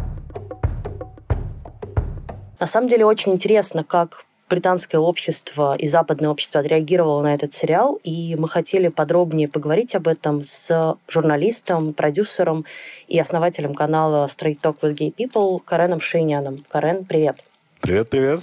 На 2.61 2.67
самом 2.67 2.89
деле 2.89 3.05
очень 3.05 3.33
интересно, 3.33 3.85
как 3.85 4.25
британское 4.49 5.01
общество 5.01 5.75
и 5.79 5.87
западное 5.87 6.31
общество 6.31 6.61
отреагировало 6.61 7.23
на 7.23 7.35
этот 7.35 7.53
сериал, 7.53 7.99
и 8.03 8.37
мы 8.37 8.49
хотели 8.49 8.89
подробнее 8.89 9.49
поговорить 9.49 9.95
об 9.95 10.09
этом 10.09 10.45
с 10.45 10.97
журналистом, 11.09 11.95
продюсером 11.95 12.65
и 13.09 13.19
основателем 13.19 13.75
канала 13.75 14.27
Straight 14.27 14.61
Talk 14.61 14.79
with 14.83 14.97
Gay 14.97 15.15
People 15.15 15.61
Кареном 15.65 16.01
Шейняном. 16.01 16.59
Карен, 16.69 17.05
привет. 17.05 17.39
Привет, 17.81 18.09
привет. 18.11 18.41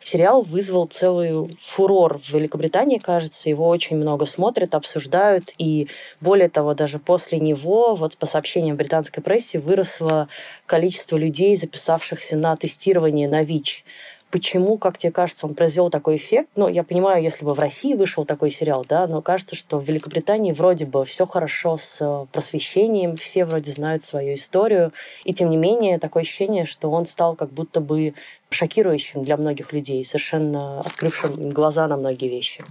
Сериал 0.00 0.42
вызвал 0.42 0.86
целый 0.86 1.58
фурор 1.60 2.20
в 2.20 2.28
Великобритании, 2.32 2.98
кажется. 2.98 3.50
Его 3.50 3.68
очень 3.68 3.96
много 3.96 4.26
смотрят, 4.26 4.74
обсуждают. 4.74 5.52
И 5.58 5.88
более 6.20 6.48
того, 6.48 6.74
даже 6.74 6.98
после 6.98 7.38
него, 7.38 7.96
вот 7.96 8.16
по 8.16 8.26
сообщениям 8.26 8.76
британской 8.76 9.22
прессе, 9.22 9.58
выросло 9.58 10.28
количество 10.66 11.16
людей, 11.16 11.56
записавшихся 11.56 12.36
на 12.36 12.56
тестирование 12.56 13.28
на 13.28 13.42
ВИЧ. 13.42 13.84
Почему, 14.30 14.76
как 14.76 14.98
тебе 14.98 15.10
кажется, 15.10 15.46
он 15.46 15.54
произвел 15.54 15.88
такой 15.88 16.16
эффект? 16.16 16.50
Ну, 16.54 16.68
я 16.68 16.82
понимаю, 16.82 17.22
если 17.22 17.46
бы 17.46 17.54
в 17.54 17.58
России 17.58 17.94
вышел 17.94 18.26
такой 18.26 18.50
сериал, 18.50 18.84
да, 18.86 19.06
но 19.06 19.22
кажется, 19.22 19.56
что 19.56 19.78
в 19.78 19.84
Великобритании 19.84 20.52
вроде 20.52 20.84
бы 20.84 21.06
все 21.06 21.26
хорошо 21.26 21.78
с 21.78 21.98
э, 22.00 22.26
просвещением, 22.30 23.16
все 23.16 23.46
вроде 23.46 23.72
знают 23.72 24.02
свою 24.02 24.34
историю, 24.34 24.92
и 25.24 25.32
тем 25.32 25.48
не 25.48 25.56
менее 25.56 25.98
такое 25.98 26.24
ощущение, 26.24 26.66
что 26.66 26.90
он 26.90 27.06
стал 27.06 27.36
как 27.36 27.50
будто 27.50 27.80
бы 27.80 28.12
шокирующим 28.50 29.24
для 29.24 29.38
многих 29.38 29.72
людей, 29.72 30.04
совершенно 30.04 30.80
открывшим 30.80 31.50
глаза 31.50 31.88
на 31.88 31.96
многие 31.96 32.28
вещи. 32.28 32.62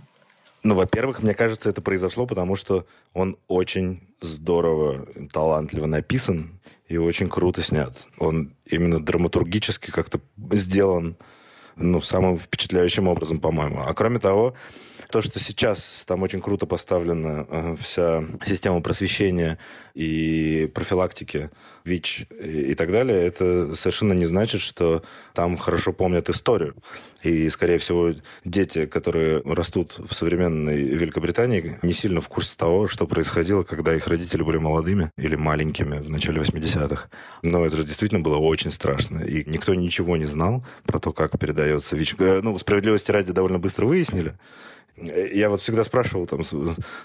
Ну, 0.62 0.76
во-первых, 0.76 1.24
мне 1.24 1.34
кажется, 1.34 1.70
это 1.70 1.82
произошло, 1.82 2.28
потому 2.28 2.56
что 2.56 2.86
он 3.14 3.38
очень 3.48 4.02
здорово, 4.22 5.08
талантливо 5.32 5.86
написан 5.86 6.60
и 6.88 6.98
очень 6.98 7.30
круто 7.30 7.62
снят. 7.62 7.94
Он 8.20 8.54
именно 8.66 9.04
драматургически 9.04 9.92
как-то 9.92 10.20
сделан 10.52 11.16
ну, 11.78 12.02
самым 12.02 12.38
впечатляющим 12.38 13.08
образом, 13.08 13.40
по-моему. 13.40 13.82
А 13.86 13.94
кроме 13.94 14.20
того, 14.20 14.54
то, 15.10 15.22
что 15.22 15.40
сейчас 15.40 16.04
там 16.08 16.24
очень 16.24 16.42
круто 16.42 16.66
поставлена 16.66 17.46
э, 17.50 17.76
вся 17.80 18.24
система 18.46 18.82
просвещения 18.82 19.58
и 19.94 20.70
профилактики 20.74 21.50
ВИЧ 21.88 22.28
и, 22.40 22.76
так 22.76 22.92
далее, 22.92 23.26
это 23.26 23.74
совершенно 23.76 24.14
не 24.14 24.26
значит, 24.26 24.62
что 24.62 25.04
там 25.34 25.58
хорошо 25.58 25.94
помнят 25.94 26.30
историю. 26.30 26.76
И, 27.24 27.50
скорее 27.50 27.78
всего, 27.78 28.14
дети, 28.46 28.86
которые 28.86 29.42
растут 29.44 29.98
в 29.98 30.14
современной 30.14 30.84
Великобритании, 30.84 31.78
не 31.82 31.94
сильно 31.94 32.22
в 32.22 32.28
курсе 32.28 32.56
того, 32.56 32.88
что 32.88 33.08
происходило, 33.08 33.64
когда 33.64 33.96
их 33.96 34.08
родители 34.08 34.44
были 34.44 34.58
молодыми 34.58 35.12
или 35.18 35.36
маленькими 35.36 36.00
в 36.00 36.10
начале 36.10 36.42
80-х. 36.42 37.10
Но 37.42 37.66
это 37.66 37.76
же 37.78 37.84
действительно 37.84 38.22
было 38.22 38.38
очень 38.38 38.72
страшно. 38.72 39.20
И 39.20 39.50
никто 39.50 39.74
ничего 39.74 40.18
не 40.18 40.26
знал 40.26 40.64
про 40.86 41.00
то, 41.00 41.12
как 41.12 41.40
передается 41.40 41.96
ВИЧ. 41.96 42.16
Э, 42.20 42.42
ну, 42.44 42.58
справедливости 42.60 43.12
ради 43.12 43.32
довольно 43.32 43.60
быстро 43.60 43.86
выяснили. 43.86 44.36
Я 44.98 45.50
вот 45.50 45.62
всегда 45.62 45.84
спрашивал, 45.84 46.26
там, 46.26 46.42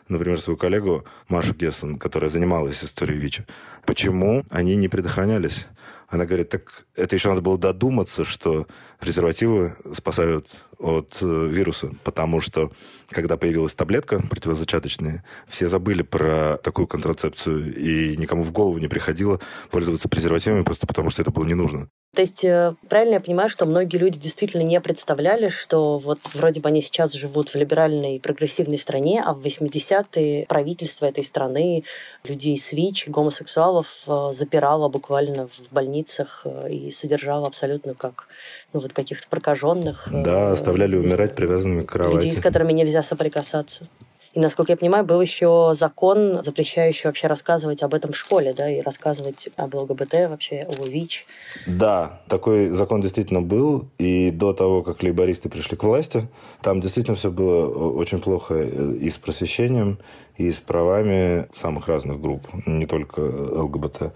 например, 0.09 0.41
свою 0.41 0.57
коллегу 0.57 1.05
Машу 1.29 1.55
Гессен, 1.55 1.99
которая 1.99 2.31
занималась 2.31 2.83
историей 2.83 3.19
ВИЧа, 3.19 3.47
почему 3.85 4.45
они 4.49 4.77
не 4.77 4.89
предохранялись? 4.89 5.67
Она 6.09 6.25
говорит, 6.25 6.49
так 6.49 6.85
это 6.95 7.17
еще 7.17 7.29
надо 7.31 7.43
было 7.43 7.59
додуматься, 7.59 8.25
что 8.25 8.67
презервативы 8.99 9.75
спасают 9.95 10.49
от 10.79 11.19
э, 11.23 11.47
вируса, 11.51 11.91
потому 12.05 12.41
что 12.41 12.71
когда 13.11 13.37
появилась 13.37 13.75
таблетка 13.75 14.21
противозачаточная, 14.21 15.25
все 15.47 15.69
забыли 15.69 16.03
про 16.03 16.59
такую 16.63 16.87
контрацепцию, 16.87 17.75
и 17.75 18.17
никому 18.17 18.43
в 18.43 18.53
голову 18.53 18.79
не 18.79 18.89
приходило 18.89 19.41
пользоваться 19.71 20.09
презервативами 20.09 20.65
просто 20.65 20.87
потому, 20.87 21.09
что 21.09 21.23
это 21.23 21.31
было 21.31 21.45
не 21.45 21.55
нужно. 21.55 21.89
То 22.15 22.21
есть 22.21 22.45
э, 22.45 22.75
правильно 22.91 23.15
я 23.15 23.21
понимаю, 23.21 23.49
что 23.49 23.65
многие 23.65 23.97
люди 23.97 24.21
действительно 24.21 24.63
не 24.63 24.79
представляли, 24.83 25.49
что 25.49 25.99
вот 25.99 26.19
вроде 26.35 26.61
бы 26.61 26.69
они 26.69 26.83
сейчас 26.83 27.15
живут 27.15 27.49
в 27.49 27.55
либеральной 27.55 28.21
прогрессивной 28.21 28.77
стране, 28.77 29.23
а 29.25 29.33
в 29.33 29.41
80-е 29.41 30.45
правительство 30.47 31.07
этой 31.07 31.25
страны 31.25 31.85
людей 32.25 32.59
с 32.59 32.71
ВИЧ, 32.75 33.09
гомосексуалов 33.09 33.87
э, 34.07 34.29
запирало 34.35 34.91
буквально 34.91 35.49
в 35.49 35.73
больницах 35.73 36.43
э, 36.45 36.71
и 36.71 36.91
содержало 36.91 37.47
абсолютно 37.47 37.95
как 37.95 38.29
ну, 38.75 38.81
вот 38.81 38.93
каких-то 38.93 39.27
прокаженных. 39.31 40.07
Да, 40.13 40.53
оставляли 40.53 40.97
умирать 40.97 41.35
привязанными 41.35 41.85
к 41.85 41.93
кровати. 41.93 42.27
Людей, 42.27 42.37
с 42.37 42.41
которыми 42.41 42.75
нельзя 42.75 43.03
соприкасаться. 43.03 43.89
И, 44.33 44.41
насколько 44.41 44.73
я 44.73 44.77
понимаю, 44.77 45.05
был 45.05 45.21
еще 45.21 45.75
закон, 45.79 46.43
запрещающий 46.43 47.07
вообще 47.07 47.27
рассказывать 47.27 47.83
об 47.83 47.93
этом 47.93 48.13
в 48.13 48.17
школе, 48.17 48.55
да, 48.55 48.71
и 48.71 48.81
рассказывать 48.81 49.51
об 49.57 49.75
ЛГБТ 49.75 50.15
вообще, 50.31 50.67
о 50.69 50.85
ВИЧ. 50.87 51.27
Да, 51.67 52.21
такой 52.29 52.71
закон 52.71 53.03
действительно 53.03 53.43
был. 53.43 53.89
И 53.99 54.31
до 54.31 54.55
того, 54.55 54.83
как 54.83 55.03
лейбористы 55.03 55.51
пришли 55.51 55.77
к 55.77 55.85
власти, 55.85 56.29
там 56.63 56.81
действительно 56.81 57.17
все 57.17 57.31
было 57.31 57.67
очень 57.91 58.21
плохо 58.21 58.59
и 58.59 59.11
с 59.11 59.19
просвещением, 59.19 59.99
и 60.37 60.51
с 60.51 60.61
правами 60.61 61.49
самых 61.55 61.89
разных 61.89 62.21
групп, 62.21 62.47
не 62.65 62.87
только 62.87 63.21
ЛГБТ. 63.21 64.15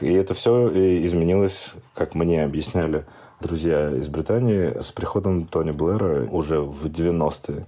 И 0.00 0.12
это 0.12 0.34
все 0.34 0.68
изменилось, 1.04 1.72
как 1.94 2.14
мне 2.14 2.44
объясняли 2.44 3.04
друзья 3.40 3.90
из 3.90 4.08
Британии, 4.08 4.80
с 4.80 4.92
приходом 4.92 5.46
Тони 5.46 5.72
Блэра 5.72 6.28
уже 6.30 6.60
в 6.60 6.86
90-е. 6.86 7.66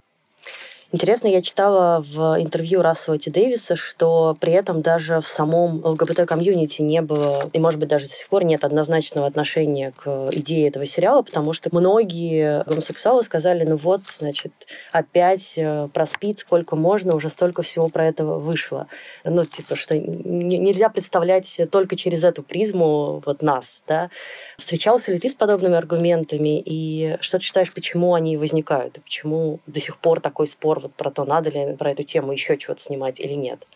Интересно, 0.93 1.29
я 1.29 1.41
читала 1.41 2.05
в 2.05 2.41
интервью 2.41 2.83
Рассела 2.83 3.17
Ти 3.17 3.31
Дэвиса, 3.31 3.77
что 3.77 4.37
при 4.41 4.53
этом 4.53 4.83
даже 4.83 5.21
в 5.21 5.29
самом 5.29 5.87
ЛГБТ-комьюнити 5.87 6.83
не 6.83 7.01
было, 7.01 7.49
и, 7.53 7.61
может 7.61 7.79
быть, 7.79 7.89
даже 7.89 8.09
до 8.09 8.13
сих 8.13 8.27
пор 8.27 8.43
нет 8.43 8.65
однозначного 8.65 9.29
отношения 9.29 9.93
к 9.93 10.31
идее 10.33 10.67
этого 10.67 10.85
сериала, 10.87 11.23
потому 11.23 11.53
что 11.53 11.69
многие 11.73 12.65
гомосексуалы 12.65 13.23
сказали, 13.23 13.65
ну 13.65 13.77
вот, 13.77 14.01
значит, 14.11 14.53
опять 14.91 15.55
э, 15.59 15.87
про 15.95 16.07
СПИД 16.07 16.41
сколько 16.41 16.75
можно, 16.75 17.15
уже 17.15 17.31
столько 17.31 17.63
всего 17.63 17.89
про 17.89 18.09
это 18.09 18.25
вышло. 18.25 18.89
Ну, 19.23 19.45
типа, 19.45 19.77
что 19.77 19.97
нельзя 19.97 20.89
представлять 20.89 21.61
только 21.71 21.95
через 21.95 22.25
эту 22.25 22.43
призму 22.43 23.23
вот 23.25 23.43
нас, 23.43 23.85
да. 23.87 24.11
Встречался 24.59 25.13
ли 25.13 25.21
ты 25.21 25.29
с 25.29 25.35
подобными 25.35 25.77
аргументами, 25.77 26.61
и 26.61 27.17
что 27.21 27.39
ты 27.39 27.45
считаешь, 27.45 27.73
почему 27.73 28.15
они 28.15 28.37
возникают, 28.37 28.99
и 28.99 29.01
почему 29.01 29.61
до 29.69 29.79
сих 29.79 29.97
пор 29.97 30.19
такой 30.19 30.49
спор 30.49 30.80
вот 30.81 30.95
про 30.95 31.11
то, 31.11 31.25
надо 31.25 31.51
ли 31.51 31.77
про 31.77 31.93
эту 31.93 32.03
тему 32.03 32.33
еще 32.33 32.57
чего-то 32.57 32.81
снимать 32.81 33.21
или 33.21 33.35
нет. 33.35 33.67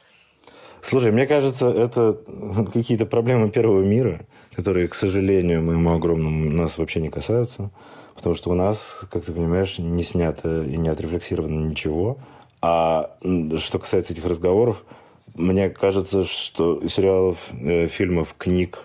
Слушай, 0.80 1.12
мне 1.12 1.26
кажется, 1.26 1.68
это 1.68 2.18
какие-то 2.72 3.06
проблемы 3.06 3.50
первого 3.50 3.82
мира, 3.82 4.26
которые, 4.54 4.88
к 4.88 4.94
сожалению, 4.94 5.62
моему 5.62 5.94
огромному, 5.94 6.50
нас 6.50 6.76
вообще 6.76 7.00
не 7.00 7.08
касаются. 7.08 7.70
Потому 8.14 8.34
что 8.34 8.50
у 8.50 8.54
нас, 8.54 9.00
как 9.10 9.24
ты 9.24 9.32
понимаешь, 9.32 9.78
не 9.78 10.02
снято 10.02 10.62
и 10.62 10.76
не 10.76 10.88
отрефлексировано 10.88 11.68
ничего. 11.68 12.18
А 12.60 13.16
что 13.56 13.78
касается 13.78 14.12
этих 14.12 14.24
разговоров, 14.24 14.84
мне 15.34 15.68
кажется, 15.68 16.24
что 16.24 16.86
сериалов, 16.86 17.38
э, 17.60 17.86
фильмов, 17.88 18.34
книг 18.38 18.84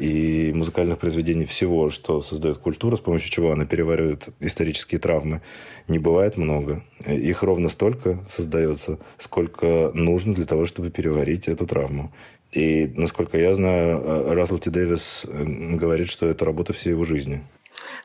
и 0.00 0.50
музыкальных 0.54 0.98
произведений 0.98 1.44
всего, 1.44 1.90
что 1.90 2.22
создает 2.22 2.56
культура, 2.56 2.96
с 2.96 3.00
помощью 3.00 3.30
чего 3.30 3.52
она 3.52 3.66
переваривает 3.66 4.28
исторические 4.40 4.98
травмы, 4.98 5.42
не 5.88 5.98
бывает 5.98 6.38
много. 6.38 6.82
Их 7.06 7.42
ровно 7.42 7.68
столько 7.68 8.24
создается, 8.26 8.98
сколько 9.18 9.90
нужно 9.92 10.34
для 10.34 10.46
того, 10.46 10.64
чтобы 10.64 10.88
переварить 10.90 11.48
эту 11.48 11.66
травму. 11.66 12.12
И, 12.50 12.90
насколько 12.96 13.36
я 13.36 13.54
знаю, 13.54 14.00
э, 14.00 14.32
Рассел 14.32 14.58
Т. 14.58 14.70
Дэвис 14.70 15.26
э, 15.28 15.44
говорит, 15.76 16.08
что 16.08 16.26
это 16.26 16.46
работа 16.46 16.72
всей 16.72 16.90
его 16.90 17.04
жизни. 17.04 17.44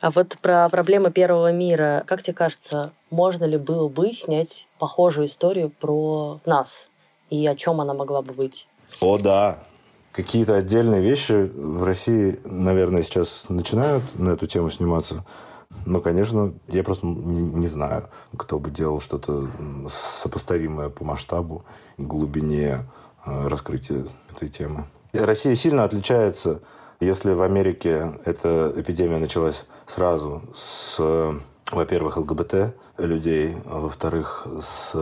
А 0.00 0.10
вот 0.10 0.36
про 0.42 0.68
проблемы 0.68 1.10
первого 1.10 1.50
мира. 1.50 2.04
Как 2.06 2.22
тебе 2.22 2.34
кажется, 2.34 2.92
можно 3.10 3.44
ли 3.44 3.56
было 3.56 3.88
бы 3.88 4.12
снять 4.12 4.68
похожую 4.78 5.26
историю 5.26 5.70
про 5.70 6.40
нас? 6.44 6.90
И 7.30 7.44
о 7.46 7.56
чем 7.56 7.80
она 7.80 7.94
могла 7.94 8.20
бы 8.20 8.34
быть? 8.34 8.68
О, 9.00 9.18
да 9.18 9.66
какие-то 10.16 10.56
отдельные 10.56 11.02
вещи 11.02 11.50
в 11.54 11.84
России, 11.84 12.40
наверное, 12.44 13.02
сейчас 13.02 13.46
начинают 13.50 14.02
на 14.18 14.30
эту 14.30 14.46
тему 14.46 14.70
сниматься. 14.70 15.26
Но, 15.84 16.00
конечно, 16.00 16.54
я 16.68 16.82
просто 16.82 17.06
не 17.06 17.68
знаю, 17.68 18.08
кто 18.36 18.58
бы 18.58 18.70
делал 18.70 19.00
что-то 19.00 19.48
сопоставимое 20.22 20.88
по 20.88 21.04
масштабу, 21.04 21.64
глубине 21.98 22.86
э, 23.26 23.48
раскрытия 23.48 24.06
этой 24.34 24.48
темы. 24.48 24.86
Россия 25.12 25.54
сильно 25.54 25.84
отличается, 25.84 26.62
если 26.98 27.32
в 27.32 27.42
Америке 27.42 28.14
эта 28.24 28.72
эпидемия 28.74 29.18
началась 29.18 29.66
сразу 29.86 30.42
с, 30.54 30.98
во-первых, 31.70 32.16
ЛГБТ 32.16 32.74
людей, 32.98 33.56
во-вторых, 33.64 34.46
с 34.60 34.94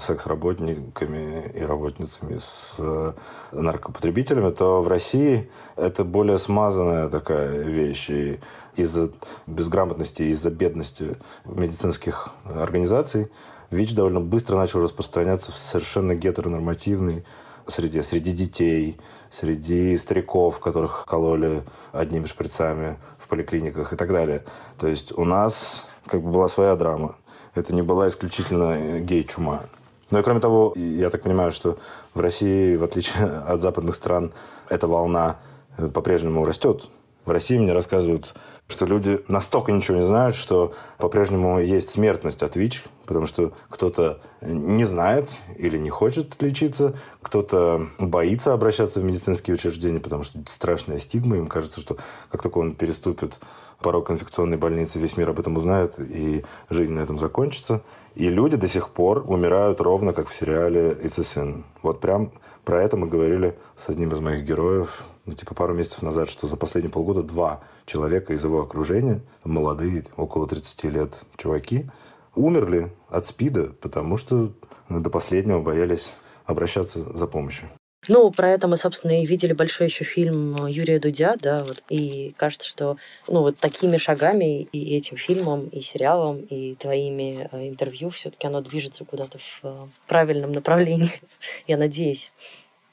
секс-работниками 0.00 1.52
и 1.54 1.60
работницами, 1.60 2.38
с 2.38 2.74
э, 2.78 3.12
наркопотребителями, 3.52 4.50
то 4.50 4.82
в 4.82 4.88
России 4.88 5.50
это 5.76 6.04
более 6.04 6.38
смазанная 6.38 7.08
такая 7.08 7.62
вещь. 7.62 8.10
И 8.10 8.40
из-за 8.76 9.10
безграмотности, 9.46 10.22
из-за 10.22 10.50
бедности 10.50 11.16
медицинских 11.44 12.30
организаций 12.44 13.30
ВИЧ 13.70 13.94
довольно 13.94 14.20
быстро 14.20 14.56
начал 14.56 14.82
распространяться 14.82 15.52
в 15.52 15.56
совершенно 15.56 16.14
гетеронормативной 16.14 17.24
среде, 17.68 18.02
среди 18.02 18.32
детей, 18.32 18.98
среди 19.30 19.96
стариков, 19.96 20.58
которых 20.60 21.04
кололи 21.06 21.62
одними 21.92 22.26
шприцами 22.26 22.98
в 23.18 23.28
поликлиниках 23.28 23.92
и 23.92 23.96
так 23.96 24.12
далее. 24.12 24.44
То 24.78 24.86
есть 24.86 25.16
у 25.16 25.24
нас 25.24 25.84
как 26.06 26.22
бы 26.22 26.30
была 26.30 26.48
своя 26.48 26.76
драма. 26.76 27.16
Это 27.54 27.74
не 27.74 27.82
была 27.82 28.08
исключительно 28.08 29.00
гей-чума. 29.00 29.64
Ну 30.10 30.18
и 30.18 30.22
кроме 30.22 30.40
того, 30.40 30.72
я 30.76 31.10
так 31.10 31.22
понимаю, 31.22 31.52
что 31.52 31.78
в 32.14 32.20
России, 32.20 32.76
в 32.76 32.84
отличие 32.84 33.24
от 33.46 33.60
западных 33.60 33.96
стран, 33.96 34.32
эта 34.68 34.86
волна 34.88 35.36
э, 35.76 35.88
по-прежнему 35.88 36.44
растет. 36.44 36.88
В 37.24 37.30
России 37.30 37.58
мне 37.58 37.72
рассказывают, 37.72 38.34
что 38.66 38.86
люди 38.86 39.20
настолько 39.28 39.72
ничего 39.72 39.98
не 39.98 40.06
знают, 40.06 40.34
что 40.34 40.74
по-прежнему 40.98 41.60
есть 41.60 41.90
смертность 41.90 42.42
от 42.42 42.56
ВИЧ, 42.56 42.84
потому 43.10 43.26
что 43.26 43.54
кто-то 43.68 44.20
не 44.40 44.84
знает 44.84 45.30
или 45.56 45.76
не 45.76 45.90
хочет 45.90 46.40
лечиться, 46.40 46.94
кто-то 47.22 47.88
боится 47.98 48.52
обращаться 48.52 49.00
в 49.00 49.04
медицинские 49.04 49.56
учреждения, 49.56 49.98
потому 49.98 50.22
что 50.22 50.38
страшная 50.46 51.00
стигма, 51.00 51.36
им 51.36 51.48
кажется, 51.48 51.80
что 51.80 51.96
как 52.30 52.40
только 52.40 52.58
он 52.58 52.76
переступит 52.76 53.34
порог 53.80 54.12
инфекционной 54.12 54.58
больницы, 54.58 55.00
весь 55.00 55.16
мир 55.16 55.30
об 55.30 55.40
этом 55.40 55.56
узнает, 55.56 55.98
и 55.98 56.44
жизнь 56.68 56.92
на 56.92 57.00
этом 57.00 57.18
закончится. 57.18 57.82
И 58.14 58.28
люди 58.28 58.56
до 58.56 58.68
сих 58.68 58.90
пор 58.90 59.24
умирают 59.26 59.80
ровно 59.80 60.12
как 60.12 60.28
в 60.28 60.32
сериале 60.32 60.90
«It's 60.90 61.18
a 61.18 61.24
Sin». 61.24 61.64
Вот 61.82 62.00
прям 62.00 62.30
про 62.64 62.80
это 62.80 62.96
мы 62.96 63.08
говорили 63.08 63.58
с 63.76 63.88
одним 63.88 64.12
из 64.12 64.20
моих 64.20 64.44
героев, 64.44 65.02
ну, 65.26 65.32
типа 65.32 65.56
пару 65.56 65.74
месяцев 65.74 66.02
назад, 66.02 66.30
что 66.30 66.46
за 66.46 66.56
последние 66.56 66.92
полгода 66.92 67.24
два 67.24 67.60
человека 67.86 68.34
из 68.34 68.44
его 68.44 68.62
окружения, 68.62 69.20
молодые, 69.42 70.04
около 70.16 70.46
30 70.46 70.84
лет 70.84 71.14
чуваки, 71.36 71.90
умерли 72.34 72.92
от 73.08 73.26
СПИДа, 73.26 73.72
потому 73.80 74.16
что 74.16 74.52
ну, 74.88 75.00
до 75.00 75.10
последнего 75.10 75.60
боялись 75.60 76.12
обращаться 76.46 77.00
за 77.16 77.26
помощью. 77.26 77.68
Ну, 78.08 78.30
про 78.30 78.50
это 78.50 78.66
мы, 78.66 78.78
собственно, 78.78 79.20
и 79.20 79.26
видели 79.26 79.52
большой 79.52 79.88
еще 79.88 80.04
фильм 80.04 80.66
Юрия 80.66 80.98
Дудя, 80.98 81.36
да, 81.38 81.58
вот, 81.58 81.82
и 81.90 82.32
кажется, 82.38 82.66
что, 82.66 82.96
ну, 83.28 83.40
вот 83.40 83.58
такими 83.58 83.98
шагами 83.98 84.62
и 84.62 84.96
этим 84.96 85.18
фильмом, 85.18 85.68
и 85.68 85.82
сериалом, 85.82 86.38
и 86.38 86.76
твоими 86.76 87.48
э, 87.52 87.68
интервью 87.68 88.08
все-таки 88.08 88.46
оно 88.46 88.62
движется 88.62 89.04
куда-то 89.04 89.38
в 89.38 89.60
э, 89.64 89.86
правильном 90.08 90.52
направлении, 90.52 91.20
я 91.66 91.76
надеюсь. 91.76 92.32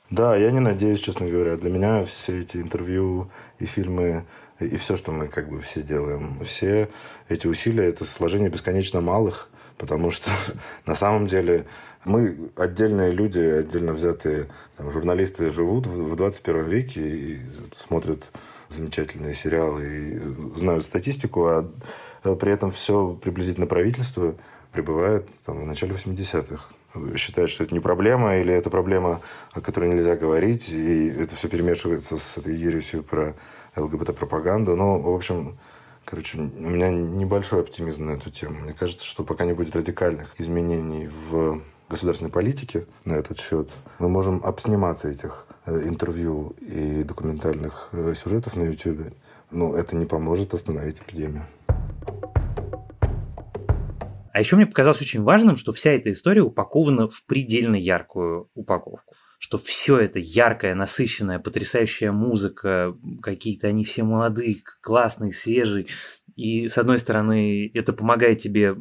Да, 0.10 0.36
я 0.36 0.52
не 0.52 0.60
надеюсь, 0.60 1.02
честно 1.02 1.28
говоря. 1.28 1.56
Для 1.56 1.70
меня 1.70 2.04
все 2.04 2.42
эти 2.42 2.58
интервью 2.58 3.30
и 3.60 3.66
фильмы 3.66 4.26
и 4.60 4.78
все, 4.78 4.96
что 4.96 5.12
мы 5.12 5.28
как 5.28 5.50
бы 5.50 5.60
все 5.60 5.82
делаем, 5.82 6.40
все 6.44 6.90
эти 7.30 7.48
усилия, 7.48 7.86
это 7.86 8.06
сложение 8.06 8.50
бесконечно 8.50 9.02
малых, 9.02 9.50
потому 9.78 10.12
что 10.12 10.30
на 10.86 10.96
самом 10.96 11.28
деле 11.28 11.66
мы 12.06 12.50
отдельные 12.56 13.12
люди, 13.12 13.40
отдельно 13.40 13.94
взятые 13.94 14.48
там, 14.78 14.90
журналисты 14.92 15.52
живут 15.52 15.88
в 15.88 16.16
21 16.16 16.66
веке 16.66 17.02
и 17.02 17.40
смотрят 17.76 18.30
замечательные 18.70 19.34
сериалы 19.34 19.86
и 19.86 20.58
знают 20.58 20.86
статистику, 20.86 21.48
а 21.48 21.70
при 22.24 22.52
этом 22.52 22.72
все 22.72 23.18
приблизительно 23.22 23.68
правительство 23.68 24.36
пребывает 24.72 25.28
там, 25.46 25.62
в 25.64 25.66
начале 25.66 25.94
80-х. 25.94 26.66
Считает, 27.16 27.50
что 27.50 27.64
это 27.64 27.74
не 27.74 27.80
проблема, 27.80 28.38
или 28.38 28.54
это 28.54 28.70
проблема, 28.70 29.22
о 29.52 29.62
которой 29.62 29.90
нельзя 29.90 30.16
говорить, 30.16 30.70
и 30.70 31.08
это 31.10 31.36
все 31.36 31.48
перемешивается 31.48 32.18
с 32.18 32.38
этой 32.38 32.56
ересью 32.56 33.04
про 33.04 33.36
ЛГБТ-пропаганду. 33.78 34.76
Ну, 34.76 35.00
в 35.00 35.16
общем, 35.16 35.58
короче, 36.06 36.38
у 36.38 36.42
меня 36.42 36.90
небольшой 36.90 37.62
оптимизм 37.62 38.06
на 38.06 38.12
эту 38.12 38.32
тему. 38.32 38.60
Мне 38.62 38.74
кажется, 38.74 39.06
что 39.06 39.24
пока 39.24 39.46
не 39.46 39.54
будет 39.54 39.76
радикальных 39.76 40.34
изменений 40.40 41.08
в 41.08 41.62
государственной 41.90 42.32
политики 42.32 42.86
на 43.06 43.14
этот 43.14 43.40
счет. 43.40 43.70
Мы 44.00 44.10
можем 44.10 44.42
обсниматься 44.44 45.08
этих 45.10 45.48
э, 45.66 45.88
интервью 45.88 46.56
и 46.60 47.04
документальных 47.04 47.90
э, 47.94 48.14
сюжетов 48.16 48.56
на 48.56 48.64
YouTube. 48.64 49.14
ну, 49.52 49.74
это 49.74 49.96
не 49.96 50.06
поможет 50.06 50.54
остановить 50.54 51.00
эпидемию. 51.00 51.46
А 54.34 54.40
еще 54.40 54.56
мне 54.56 54.68
показалось 54.68 55.02
очень 55.02 55.24
важным, 55.24 55.58
что 55.58 55.72
вся 55.72 55.92
эта 55.92 56.12
история 56.12 56.42
упакована 56.42 57.08
в 57.08 57.24
предельно 57.24 57.76
яркую 57.76 58.50
упаковку 58.54 59.16
что 59.38 59.58
все 59.58 60.00
это 60.00 60.20
яркая, 60.20 60.74
насыщенная, 60.76 61.40
потрясающая 61.40 62.12
музыка, 62.12 62.98
какие-то 63.22 63.68
они 63.68 63.84
все 63.84 64.04
молодые, 64.04 64.58
классные, 64.82 65.32
свежие, 65.32 65.88
и 66.38 66.68
с 66.68 66.78
одной 66.78 67.00
стороны, 67.00 67.70
это 67.74 67.94
помогает 67.94 68.38
тебе, 68.38 68.76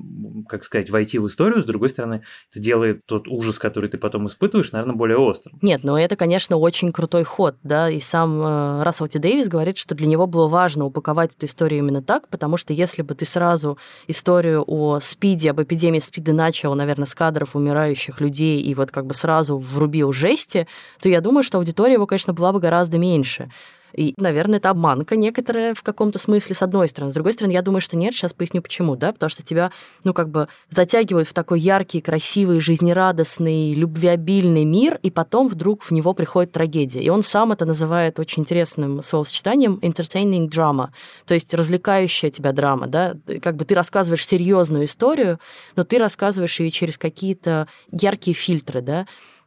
как 0.46 0.62
сказать, 0.62 0.90
войти 0.90 1.18
в 1.18 1.26
историю, 1.26 1.62
с 1.62 1.64
другой 1.64 1.88
стороны, 1.88 2.22
это 2.50 2.60
делает 2.60 3.00
тот 3.06 3.26
ужас, 3.28 3.58
который 3.58 3.88
ты 3.88 3.96
потом 3.96 4.26
испытываешь, 4.26 4.72
наверное, 4.72 4.94
более 4.94 5.16
острым. 5.16 5.58
Нет, 5.62 5.82
но 5.82 5.98
это, 5.98 6.16
конечно, 6.16 6.58
очень 6.58 6.92
крутой 6.92 7.24
ход, 7.24 7.56
да, 7.62 7.88
и 7.88 7.98
сам 7.98 8.42
э, 8.42 8.82
Рассел 8.82 9.08
Ти 9.08 9.18
Дэвис 9.18 9.48
говорит, 9.48 9.78
что 9.78 9.94
для 9.94 10.06
него 10.06 10.26
было 10.26 10.48
важно 10.48 10.84
упаковать 10.84 11.34
эту 11.34 11.46
историю 11.46 11.78
именно 11.78 12.02
так, 12.02 12.28
потому 12.28 12.58
что 12.58 12.74
если 12.74 13.00
бы 13.00 13.14
ты 13.14 13.24
сразу 13.24 13.78
историю 14.06 14.62
о 14.66 15.00
СПИДе, 15.00 15.50
об 15.50 15.62
эпидемии 15.62 15.98
СПИДа 15.98 16.34
начал, 16.34 16.74
наверное, 16.74 17.06
с 17.06 17.14
кадров 17.14 17.56
умирающих 17.56 18.20
людей 18.20 18.60
и 18.60 18.74
вот 18.74 18.90
как 18.90 19.06
бы 19.06 19.14
сразу 19.14 19.56
врубил 19.56 20.12
жести, 20.12 20.66
то 21.00 21.08
я 21.08 21.22
думаю, 21.22 21.42
что 21.42 21.56
аудитория 21.56 21.94
его, 21.94 22.06
конечно, 22.06 22.34
была 22.34 22.52
бы 22.52 22.60
гораздо 22.60 22.98
меньше. 22.98 23.50
И, 23.96 24.14
наверное, 24.18 24.58
это 24.58 24.70
обманка 24.70 25.16
некоторая 25.16 25.74
в 25.74 25.82
каком-то 25.82 26.18
смысле, 26.18 26.54
с 26.54 26.62
одной 26.62 26.88
стороны. 26.88 27.12
С 27.12 27.14
другой 27.14 27.32
стороны, 27.32 27.52
я 27.52 27.62
думаю, 27.62 27.80
что 27.80 27.96
нет, 27.96 28.14
сейчас 28.14 28.34
поясню 28.34 28.60
почему, 28.60 28.94
да, 28.94 29.12
потому 29.12 29.30
что 29.30 29.42
тебя, 29.42 29.72
ну, 30.04 30.12
как 30.12 30.28
бы 30.28 30.48
затягивают 30.68 31.26
в 31.26 31.32
такой 31.32 31.60
яркий, 31.60 32.02
красивый, 32.02 32.60
жизнерадостный, 32.60 33.72
любвеобильный 33.72 34.64
мир, 34.64 35.00
и 35.02 35.10
потом 35.10 35.48
вдруг 35.48 35.82
в 35.82 35.90
него 35.92 36.12
приходит 36.12 36.52
трагедия. 36.52 37.02
И 37.02 37.08
он 37.08 37.22
сам 37.22 37.52
это 37.52 37.64
называет 37.64 38.18
очень 38.20 38.42
интересным 38.42 39.00
словосочетанием 39.02 39.78
entertaining 39.82 40.48
drama, 40.48 40.88
то 41.24 41.34
есть 41.34 41.54
развлекающая 41.54 42.30
тебя 42.30 42.52
драма, 42.52 42.86
да, 42.86 43.14
как 43.42 43.56
бы 43.56 43.64
ты 43.64 43.74
рассказываешь 43.74 44.26
серьезную 44.26 44.84
историю, 44.84 45.40
но 45.74 45.84
ты 45.84 45.98
рассказываешь 45.98 46.60
ее 46.60 46.70
через 46.70 46.98
какие-то 46.98 47.66
яркие 47.90 48.34
фильтры, 48.34 48.82
да, 48.82 49.06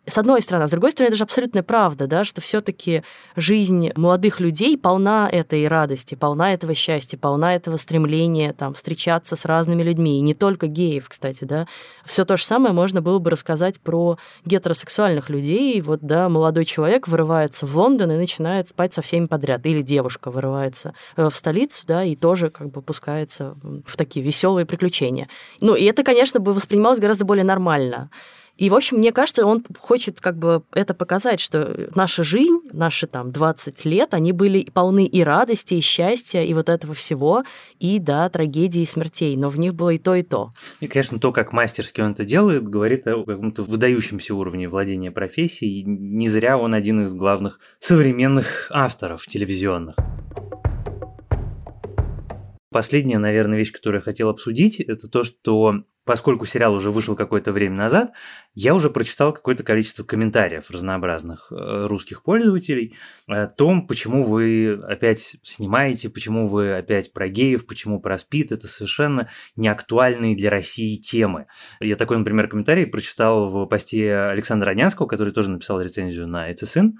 с 0.09 0.17
одной 0.17 0.41
стороны. 0.41 0.63
А 0.63 0.67
с 0.67 0.71
другой 0.71 0.91
стороны, 0.91 1.09
это 1.09 1.17
же 1.17 1.23
абсолютная 1.23 1.63
правда, 1.63 2.07
да, 2.07 2.23
что 2.23 2.41
все-таки 2.41 3.03
жизнь 3.35 3.91
молодых 3.95 4.39
людей 4.39 4.77
полна 4.77 5.29
этой 5.31 5.67
радости, 5.67 6.15
полна 6.15 6.53
этого 6.53 6.75
счастья, 6.75 7.17
полна 7.17 7.55
этого 7.55 7.77
стремления 7.77 8.53
там, 8.53 8.73
встречаться 8.73 9.35
с 9.35 9.45
разными 9.45 9.83
людьми. 9.83 10.17
И 10.17 10.21
не 10.21 10.33
только 10.33 10.67
геев, 10.67 11.07
кстати, 11.09 11.43
да. 11.43 11.67
Все 12.05 12.25
то 12.25 12.37
же 12.37 12.43
самое 12.43 12.73
можно 12.73 13.01
было 13.01 13.19
бы 13.19 13.29
рассказать 13.29 13.79
про 13.79 14.17
гетеросексуальных 14.45 15.29
людей. 15.29 15.79
Вот, 15.81 16.01
да, 16.01 16.29
молодой 16.29 16.65
человек 16.65 17.07
вырывается 17.07 17.65
в 17.65 17.75
Лондон 17.75 18.11
и 18.11 18.15
начинает 18.15 18.67
спать 18.67 18.93
со 18.93 19.01
всеми 19.01 19.27
подряд. 19.27 19.65
Или 19.65 19.81
девушка 19.81 20.31
вырывается 20.31 20.93
э, 21.15 21.29
в 21.29 21.35
столицу, 21.35 21.85
да, 21.87 22.03
и 22.03 22.15
тоже 22.15 22.49
как 22.49 22.71
бы 22.71 22.81
пускается 22.81 23.55
в 23.85 23.95
такие 23.97 24.25
веселые 24.25 24.65
приключения. 24.65 25.27
Ну, 25.61 25.75
и 25.75 25.83
это, 25.85 26.03
конечно, 26.03 26.39
бы 26.39 26.53
воспринималось 26.53 26.99
гораздо 26.99 27.25
более 27.25 27.45
нормально. 27.45 28.09
И, 28.59 28.69
в 28.69 28.75
общем, 28.75 28.97
мне 28.97 29.13
кажется, 29.13 29.45
он 29.45 29.63
хочет 29.79 30.19
как 30.19 30.37
бы 30.37 30.63
это 30.73 30.93
показать, 30.93 31.39
что 31.39 31.89
наша 31.95 32.23
жизнь, 32.23 32.59
наши 32.73 33.07
там 33.07 33.31
20 33.31 33.85
лет, 33.85 34.13
они 34.13 34.33
были 34.33 34.67
полны 34.73 35.05
и 35.05 35.23
радости, 35.23 35.75
и 35.75 35.79
счастья, 35.79 36.41
и 36.41 36.53
вот 36.53 36.67
этого 36.67 36.93
всего, 36.93 37.45
и, 37.79 37.99
да, 37.99 38.29
трагедии 38.29 38.81
и 38.81 38.85
смертей, 38.85 39.37
но 39.37 39.49
в 39.49 39.57
них 39.57 39.75
было 39.75 39.91
и 39.91 39.97
то, 39.97 40.13
и 40.13 40.23
то. 40.23 40.51
И, 40.81 40.87
конечно, 40.87 41.19
то, 41.19 41.31
как 41.31 41.53
мастерски 41.53 42.01
он 42.01 42.11
это 42.11 42.25
делает, 42.25 42.67
говорит 42.67 43.07
о 43.07 43.23
каком-то 43.23 43.63
выдающемся 43.63 44.35
уровне 44.35 44.67
владения 44.67 45.09
профессией, 45.09 45.79
и 45.79 45.83
не 45.85 46.27
зря 46.27 46.57
он 46.57 46.73
один 46.73 47.05
из 47.05 47.13
главных 47.13 47.61
современных 47.79 48.67
авторов 48.71 49.25
телевизионных. 49.25 49.95
Последняя, 52.71 53.19
наверное, 53.19 53.57
вещь, 53.57 53.71
которую 53.71 53.99
я 53.99 54.03
хотел 54.03 54.27
обсудить, 54.27 54.81
это 54.81 55.07
то, 55.09 55.23
что 55.23 55.85
поскольку 56.09 56.47
сериал 56.47 56.73
уже 56.73 56.89
вышел 56.89 57.15
какое-то 57.15 57.51
время 57.51 57.75
назад, 57.75 58.13
я 58.55 58.73
уже 58.73 58.89
прочитал 58.89 59.31
какое-то 59.31 59.63
количество 59.63 60.03
комментариев 60.03 60.71
разнообразных 60.71 61.51
э, 61.51 61.85
русских 61.85 62.23
пользователей 62.23 62.95
о 63.27 63.45
том, 63.45 63.85
почему 63.85 64.23
вы 64.23 64.81
опять 64.87 65.37
снимаете, 65.43 66.09
почему 66.09 66.47
вы 66.47 66.73
опять 66.73 67.13
про 67.13 67.27
геев, 67.27 67.67
почему 67.67 68.01
про 68.01 68.17
СПИД. 68.17 68.53
Это 68.53 68.67
совершенно 68.67 69.29
неактуальные 69.55 70.35
для 70.35 70.49
России 70.49 70.95
темы. 70.95 71.45
Я 71.79 71.95
такой, 71.95 72.17
например, 72.17 72.47
комментарий 72.47 72.87
прочитал 72.87 73.47
в 73.47 73.67
посте 73.67 74.15
Александра 74.15 74.71
Анянского, 74.71 75.05
который 75.05 75.31
тоже 75.31 75.51
написал 75.51 75.79
рецензию 75.79 76.27
на 76.27 76.51
«Эцесин», 76.51 76.97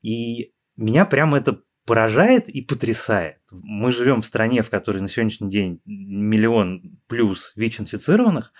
и 0.00 0.52
меня 0.78 1.04
прямо 1.04 1.36
это 1.36 1.60
поражает 1.86 2.48
и 2.48 2.60
потрясает. 2.60 3.38
Мы 3.50 3.92
живем 3.92 4.20
в 4.20 4.26
стране, 4.26 4.62
в 4.62 4.70
которой 4.70 4.98
на 4.98 5.08
сегодняшний 5.08 5.48
день 5.48 5.80
миллион 5.86 6.98
плюс 7.06 7.52
ВИЧ-инфицированных, 7.56 8.52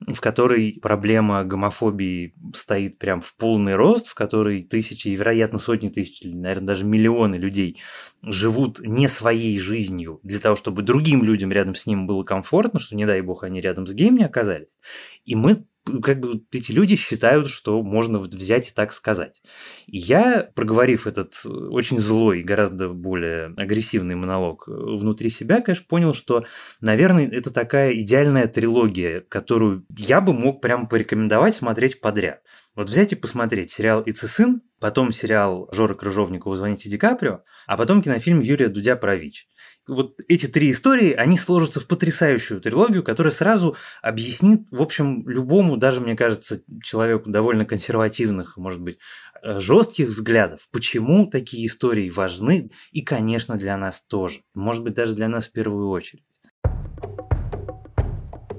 в 0.00 0.20
которой 0.20 0.78
проблема 0.82 1.42
гомофобии 1.44 2.34
стоит 2.54 2.98
прям 2.98 3.22
в 3.22 3.34
полный 3.34 3.76
рост, 3.76 4.08
в 4.08 4.14
которой 4.14 4.62
тысячи, 4.62 5.08
вероятно, 5.08 5.58
сотни 5.58 5.88
тысяч, 5.88 6.20
наверное, 6.22 6.66
даже 6.66 6.84
миллионы 6.84 7.36
людей 7.36 7.80
живут 8.22 8.78
не 8.80 9.08
своей 9.08 9.58
жизнью 9.58 10.20
для 10.22 10.38
того, 10.38 10.54
чтобы 10.54 10.82
другим 10.82 11.24
людям 11.24 11.50
рядом 11.50 11.74
с 11.74 11.86
ним 11.86 12.06
было 12.06 12.24
комфортно, 12.24 12.78
что, 12.78 12.94
не 12.94 13.06
дай 13.06 13.22
бог, 13.22 13.42
они 13.42 13.62
рядом 13.62 13.86
с 13.86 13.94
геем 13.94 14.16
не 14.16 14.24
оказались. 14.24 14.76
И 15.24 15.34
мы 15.34 15.64
как 16.02 16.20
бы 16.20 16.42
эти 16.52 16.72
люди 16.72 16.96
считают, 16.96 17.48
что 17.48 17.82
можно 17.82 18.18
взять 18.18 18.70
и 18.70 18.72
так 18.72 18.92
сказать. 18.92 19.42
И 19.86 19.98
я, 19.98 20.48
проговорив 20.54 21.06
этот 21.06 21.34
э, 21.44 21.48
очень 21.48 21.98
злой, 21.98 22.42
гораздо 22.42 22.88
более 22.88 23.54
агрессивный 23.56 24.16
монолог 24.16 24.68
э, 24.68 24.72
внутри 24.72 25.30
себя, 25.30 25.60
конечно, 25.60 25.86
понял, 25.88 26.14
что, 26.14 26.44
наверное, 26.80 27.28
это 27.28 27.52
такая 27.52 27.94
идеальная 28.00 28.48
трилогия, 28.48 29.20
которую 29.28 29.86
я 29.96 30.20
бы 30.20 30.32
мог 30.32 30.60
прямо 30.60 30.86
порекомендовать 30.86 31.54
смотреть 31.54 32.00
подряд. 32.00 32.40
Вот 32.76 32.88
взять 32.88 33.12
и 33.12 33.16
посмотреть 33.16 33.72
сериал 33.72 34.02
«Иц 34.02 34.20
сын», 34.20 34.62
потом 34.78 35.10
сериал 35.10 35.68
Жоры 35.72 35.94
Крыжовникова 35.94 36.56
«Звоните 36.56 36.88
Ди 36.88 36.98
Каприо», 36.98 37.40
а 37.66 37.76
потом 37.76 38.02
кинофильм 38.02 38.40
Юрия 38.40 38.68
Дудя 38.68 38.94
про 38.94 39.16
ВИЧ 39.16 39.48
вот 39.86 40.20
эти 40.28 40.46
три 40.46 40.70
истории, 40.70 41.12
они 41.12 41.38
сложатся 41.38 41.80
в 41.80 41.86
потрясающую 41.86 42.60
трилогию, 42.60 43.04
которая 43.04 43.32
сразу 43.32 43.76
объяснит, 44.02 44.62
в 44.70 44.82
общем, 44.82 45.28
любому, 45.28 45.76
даже, 45.76 46.00
мне 46.00 46.16
кажется, 46.16 46.62
человеку 46.82 47.30
довольно 47.30 47.64
консервативных, 47.64 48.56
может 48.56 48.80
быть, 48.80 48.98
э, 49.42 49.60
жестких 49.60 50.08
взглядов, 50.08 50.68
почему 50.72 51.26
такие 51.26 51.66
истории 51.66 52.10
важны, 52.10 52.70
и, 52.90 53.02
конечно, 53.02 53.56
для 53.56 53.76
нас 53.76 54.00
тоже. 54.02 54.40
Может 54.54 54.82
быть, 54.82 54.94
даже 54.94 55.14
для 55.14 55.28
нас 55.28 55.48
в 55.48 55.52
первую 55.52 55.88
очередь. 55.88 56.24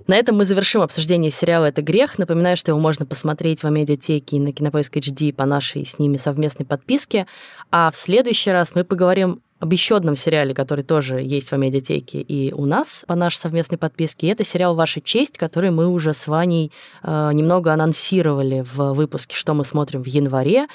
На 0.07 0.15
этом 0.15 0.37
мы 0.37 0.45
завершим 0.45 0.81
обсуждение 0.81 1.31
сериала 1.31 1.65
«Это 1.65 1.81
грех». 1.81 2.17
Напоминаю, 2.17 2.55
что 2.55 2.71
его 2.71 2.79
можно 2.79 3.05
посмотреть 3.05 3.61
в 3.61 3.67
Амедиатеке 3.67 4.37
и 4.37 4.39
на 4.39 4.53
Кинопоиск 4.53 4.95
HD 4.95 5.33
по 5.33 5.45
нашей 5.45 5.85
с 5.85 5.99
ними 5.99 6.15
совместной 6.15 6.65
подписке. 6.65 7.27
А 7.71 7.91
в 7.91 7.97
следующий 7.97 8.51
раз 8.51 8.73
мы 8.73 8.85
поговорим 8.85 9.41
об 9.59 9.71
еще 9.71 9.95
одном 9.97 10.15
сериале, 10.15 10.53
который 10.53 10.83
тоже 10.83 11.21
есть 11.21 11.49
в 11.49 11.53
Амедиатеке 11.53 12.21
и 12.21 12.53
у 12.53 12.65
нас 12.65 13.03
по 13.07 13.15
нашей 13.15 13.37
совместной 13.37 13.77
подписке. 13.77 14.29
Это 14.29 14.43
сериал 14.43 14.75
«Ваша 14.75 15.01
честь», 15.01 15.37
который 15.37 15.71
мы 15.71 15.87
уже 15.87 16.13
с 16.13 16.27
Ваней 16.27 16.71
э, 17.03 17.31
немного 17.33 17.73
анонсировали 17.73 18.63
в 18.65 18.93
выпуске 18.93 19.35
«Что 19.35 19.53
мы 19.53 19.63
смотрим 19.63 20.03
в 20.03 20.07
январе». 20.07 20.67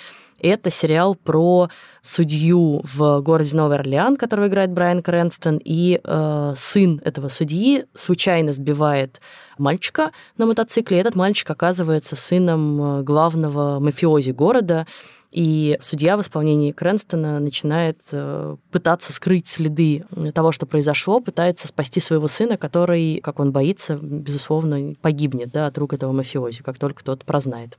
Это 0.42 0.70
сериал 0.70 1.14
про 1.14 1.68
судью 2.00 2.82
в 2.82 3.20
городе 3.20 3.56
Новый 3.56 3.78
Орлеан, 3.78 4.16
которого 4.16 4.48
играет 4.48 4.72
Брайан 4.72 5.00
Крэнстон, 5.00 5.60
и 5.64 6.00
э, 6.02 6.54
сын 6.56 7.00
этого 7.04 7.28
судьи 7.28 7.84
случайно 7.94 8.52
сбивает 8.52 9.20
мальчика 9.56 10.10
на 10.36 10.46
мотоцикле. 10.46 10.98
Этот 10.98 11.14
мальчик 11.14 11.48
оказывается 11.48 12.16
сыном 12.16 12.82
э, 12.82 13.02
главного 13.04 13.78
мафиози 13.78 14.32
города, 14.32 14.88
и 15.32 15.78
судья 15.80 16.18
в 16.18 16.20
исполнении 16.20 16.72
Крэнстона 16.72 17.40
начинает 17.40 18.02
э, 18.12 18.56
пытаться 18.70 19.14
скрыть 19.14 19.46
следы 19.46 20.04
того, 20.34 20.52
что 20.52 20.66
произошло, 20.66 21.20
пытается 21.20 21.68
спасти 21.68 22.00
своего 22.00 22.28
сына, 22.28 22.58
который, 22.58 23.20
как 23.22 23.40
он 23.40 23.50
боится, 23.50 23.96
безусловно, 23.96 24.94
погибнет 25.00 25.50
да, 25.50 25.66
от 25.66 25.78
рук 25.78 25.94
этого 25.94 26.12
мафиози, 26.12 26.62
как 26.62 26.78
только 26.78 27.02
тот 27.02 27.24
прознает. 27.24 27.78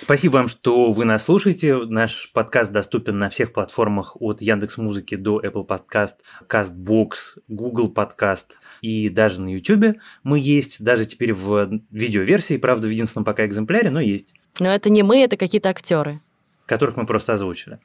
Спасибо 0.00 0.34
вам, 0.34 0.48
что 0.48 0.90
вы 0.90 1.04
нас 1.04 1.24
слушаете. 1.24 1.76
Наш 1.76 2.32
подкаст 2.32 2.72
доступен 2.72 3.18
на 3.18 3.28
всех 3.28 3.52
платформах 3.52 4.16
от 4.20 4.40
Яндекс 4.40 4.78
Музыки 4.78 5.14
до 5.14 5.40
Apple 5.40 5.66
Podcast, 5.66 6.14
CastBox, 6.48 7.42
Google 7.46 7.92
Podcast 7.92 8.46
и 8.80 9.08
даже 9.08 9.40
на 9.40 9.48
YouTube 9.48 9.98
мы 10.24 10.40
есть, 10.40 10.82
даже 10.82 11.06
теперь 11.06 11.32
в 11.32 11.80
видеоверсии, 11.90 12.56
правда, 12.56 12.88
в 12.88 12.90
единственном 12.90 13.24
пока 13.24 13.46
экземпляре, 13.46 13.90
но 13.90 14.00
есть. 14.00 14.34
Но 14.58 14.68
это 14.68 14.90
не 14.90 15.02
мы, 15.04 15.22
это 15.22 15.36
какие-то 15.36 15.68
актеры 15.68 16.20
которых 16.68 16.96
мы 16.96 17.06
просто 17.06 17.32
озвучили. 17.32 17.78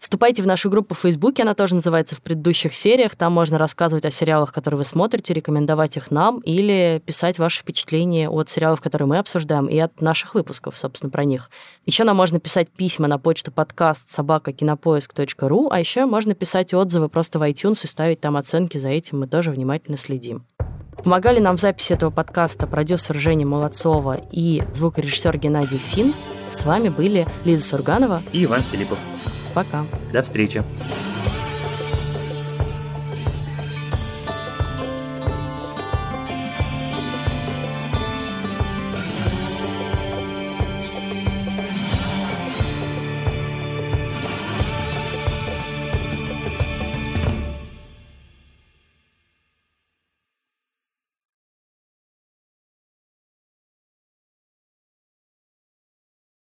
Вступайте 0.00 0.42
в 0.42 0.46
нашу 0.46 0.70
группу 0.70 0.94
в 0.94 0.98
Фейсбуке, 1.00 1.42
она 1.42 1.54
тоже 1.54 1.74
называется 1.74 2.16
в 2.16 2.22
предыдущих 2.22 2.74
сериях. 2.74 3.14
Там 3.14 3.32
можно 3.32 3.58
рассказывать 3.58 4.04
о 4.04 4.10
сериалах, 4.10 4.52
которые 4.52 4.78
вы 4.78 4.84
смотрите, 4.84 5.34
рекомендовать 5.34 5.96
их 5.96 6.10
нам 6.10 6.40
или 6.40 7.02
писать 7.04 7.38
ваши 7.38 7.60
впечатления 7.60 8.28
от 8.28 8.48
сериалов, 8.48 8.80
которые 8.80 9.06
мы 9.06 9.18
обсуждаем, 9.18 9.66
и 9.66 9.78
от 9.78 10.00
наших 10.00 10.34
выпусков, 10.34 10.76
собственно, 10.76 11.10
про 11.10 11.24
них. 11.24 11.50
Еще 11.84 12.04
нам 12.04 12.16
можно 12.16 12.40
писать 12.40 12.70
письма 12.70 13.06
на 13.06 13.18
почту 13.18 13.52
подкаст 13.52 14.08
собакакинопоиск.ру, 14.08 15.68
а 15.70 15.78
еще 15.78 16.06
можно 16.06 16.34
писать 16.34 16.72
отзывы 16.74 17.08
просто 17.08 17.38
в 17.38 17.42
iTunes 17.42 17.84
и 17.84 17.86
ставить 17.86 18.20
там 18.20 18.36
оценки, 18.36 18.78
за 18.78 18.88
этим 18.88 19.20
мы 19.20 19.26
тоже 19.26 19.50
внимательно 19.50 19.96
следим. 19.96 20.46
Помогали 20.96 21.40
нам 21.40 21.56
в 21.56 21.60
записи 21.60 21.92
этого 21.94 22.10
подкаста 22.10 22.66
продюсер 22.66 23.16
Женя 23.16 23.46
Молодцова 23.46 24.20
и 24.30 24.62
звукорежиссер 24.74 25.36
Геннадий 25.38 25.78
Фин. 25.78 26.14
С 26.50 26.64
вами 26.64 26.90
были 26.90 27.26
Лиза 27.44 27.66
Сурганова 27.66 28.22
и 28.32 28.44
Иван 28.44 28.60
Филиппов. 28.60 28.98
Пока. 29.54 29.86
До 30.12 30.22
встречи. 30.22 30.62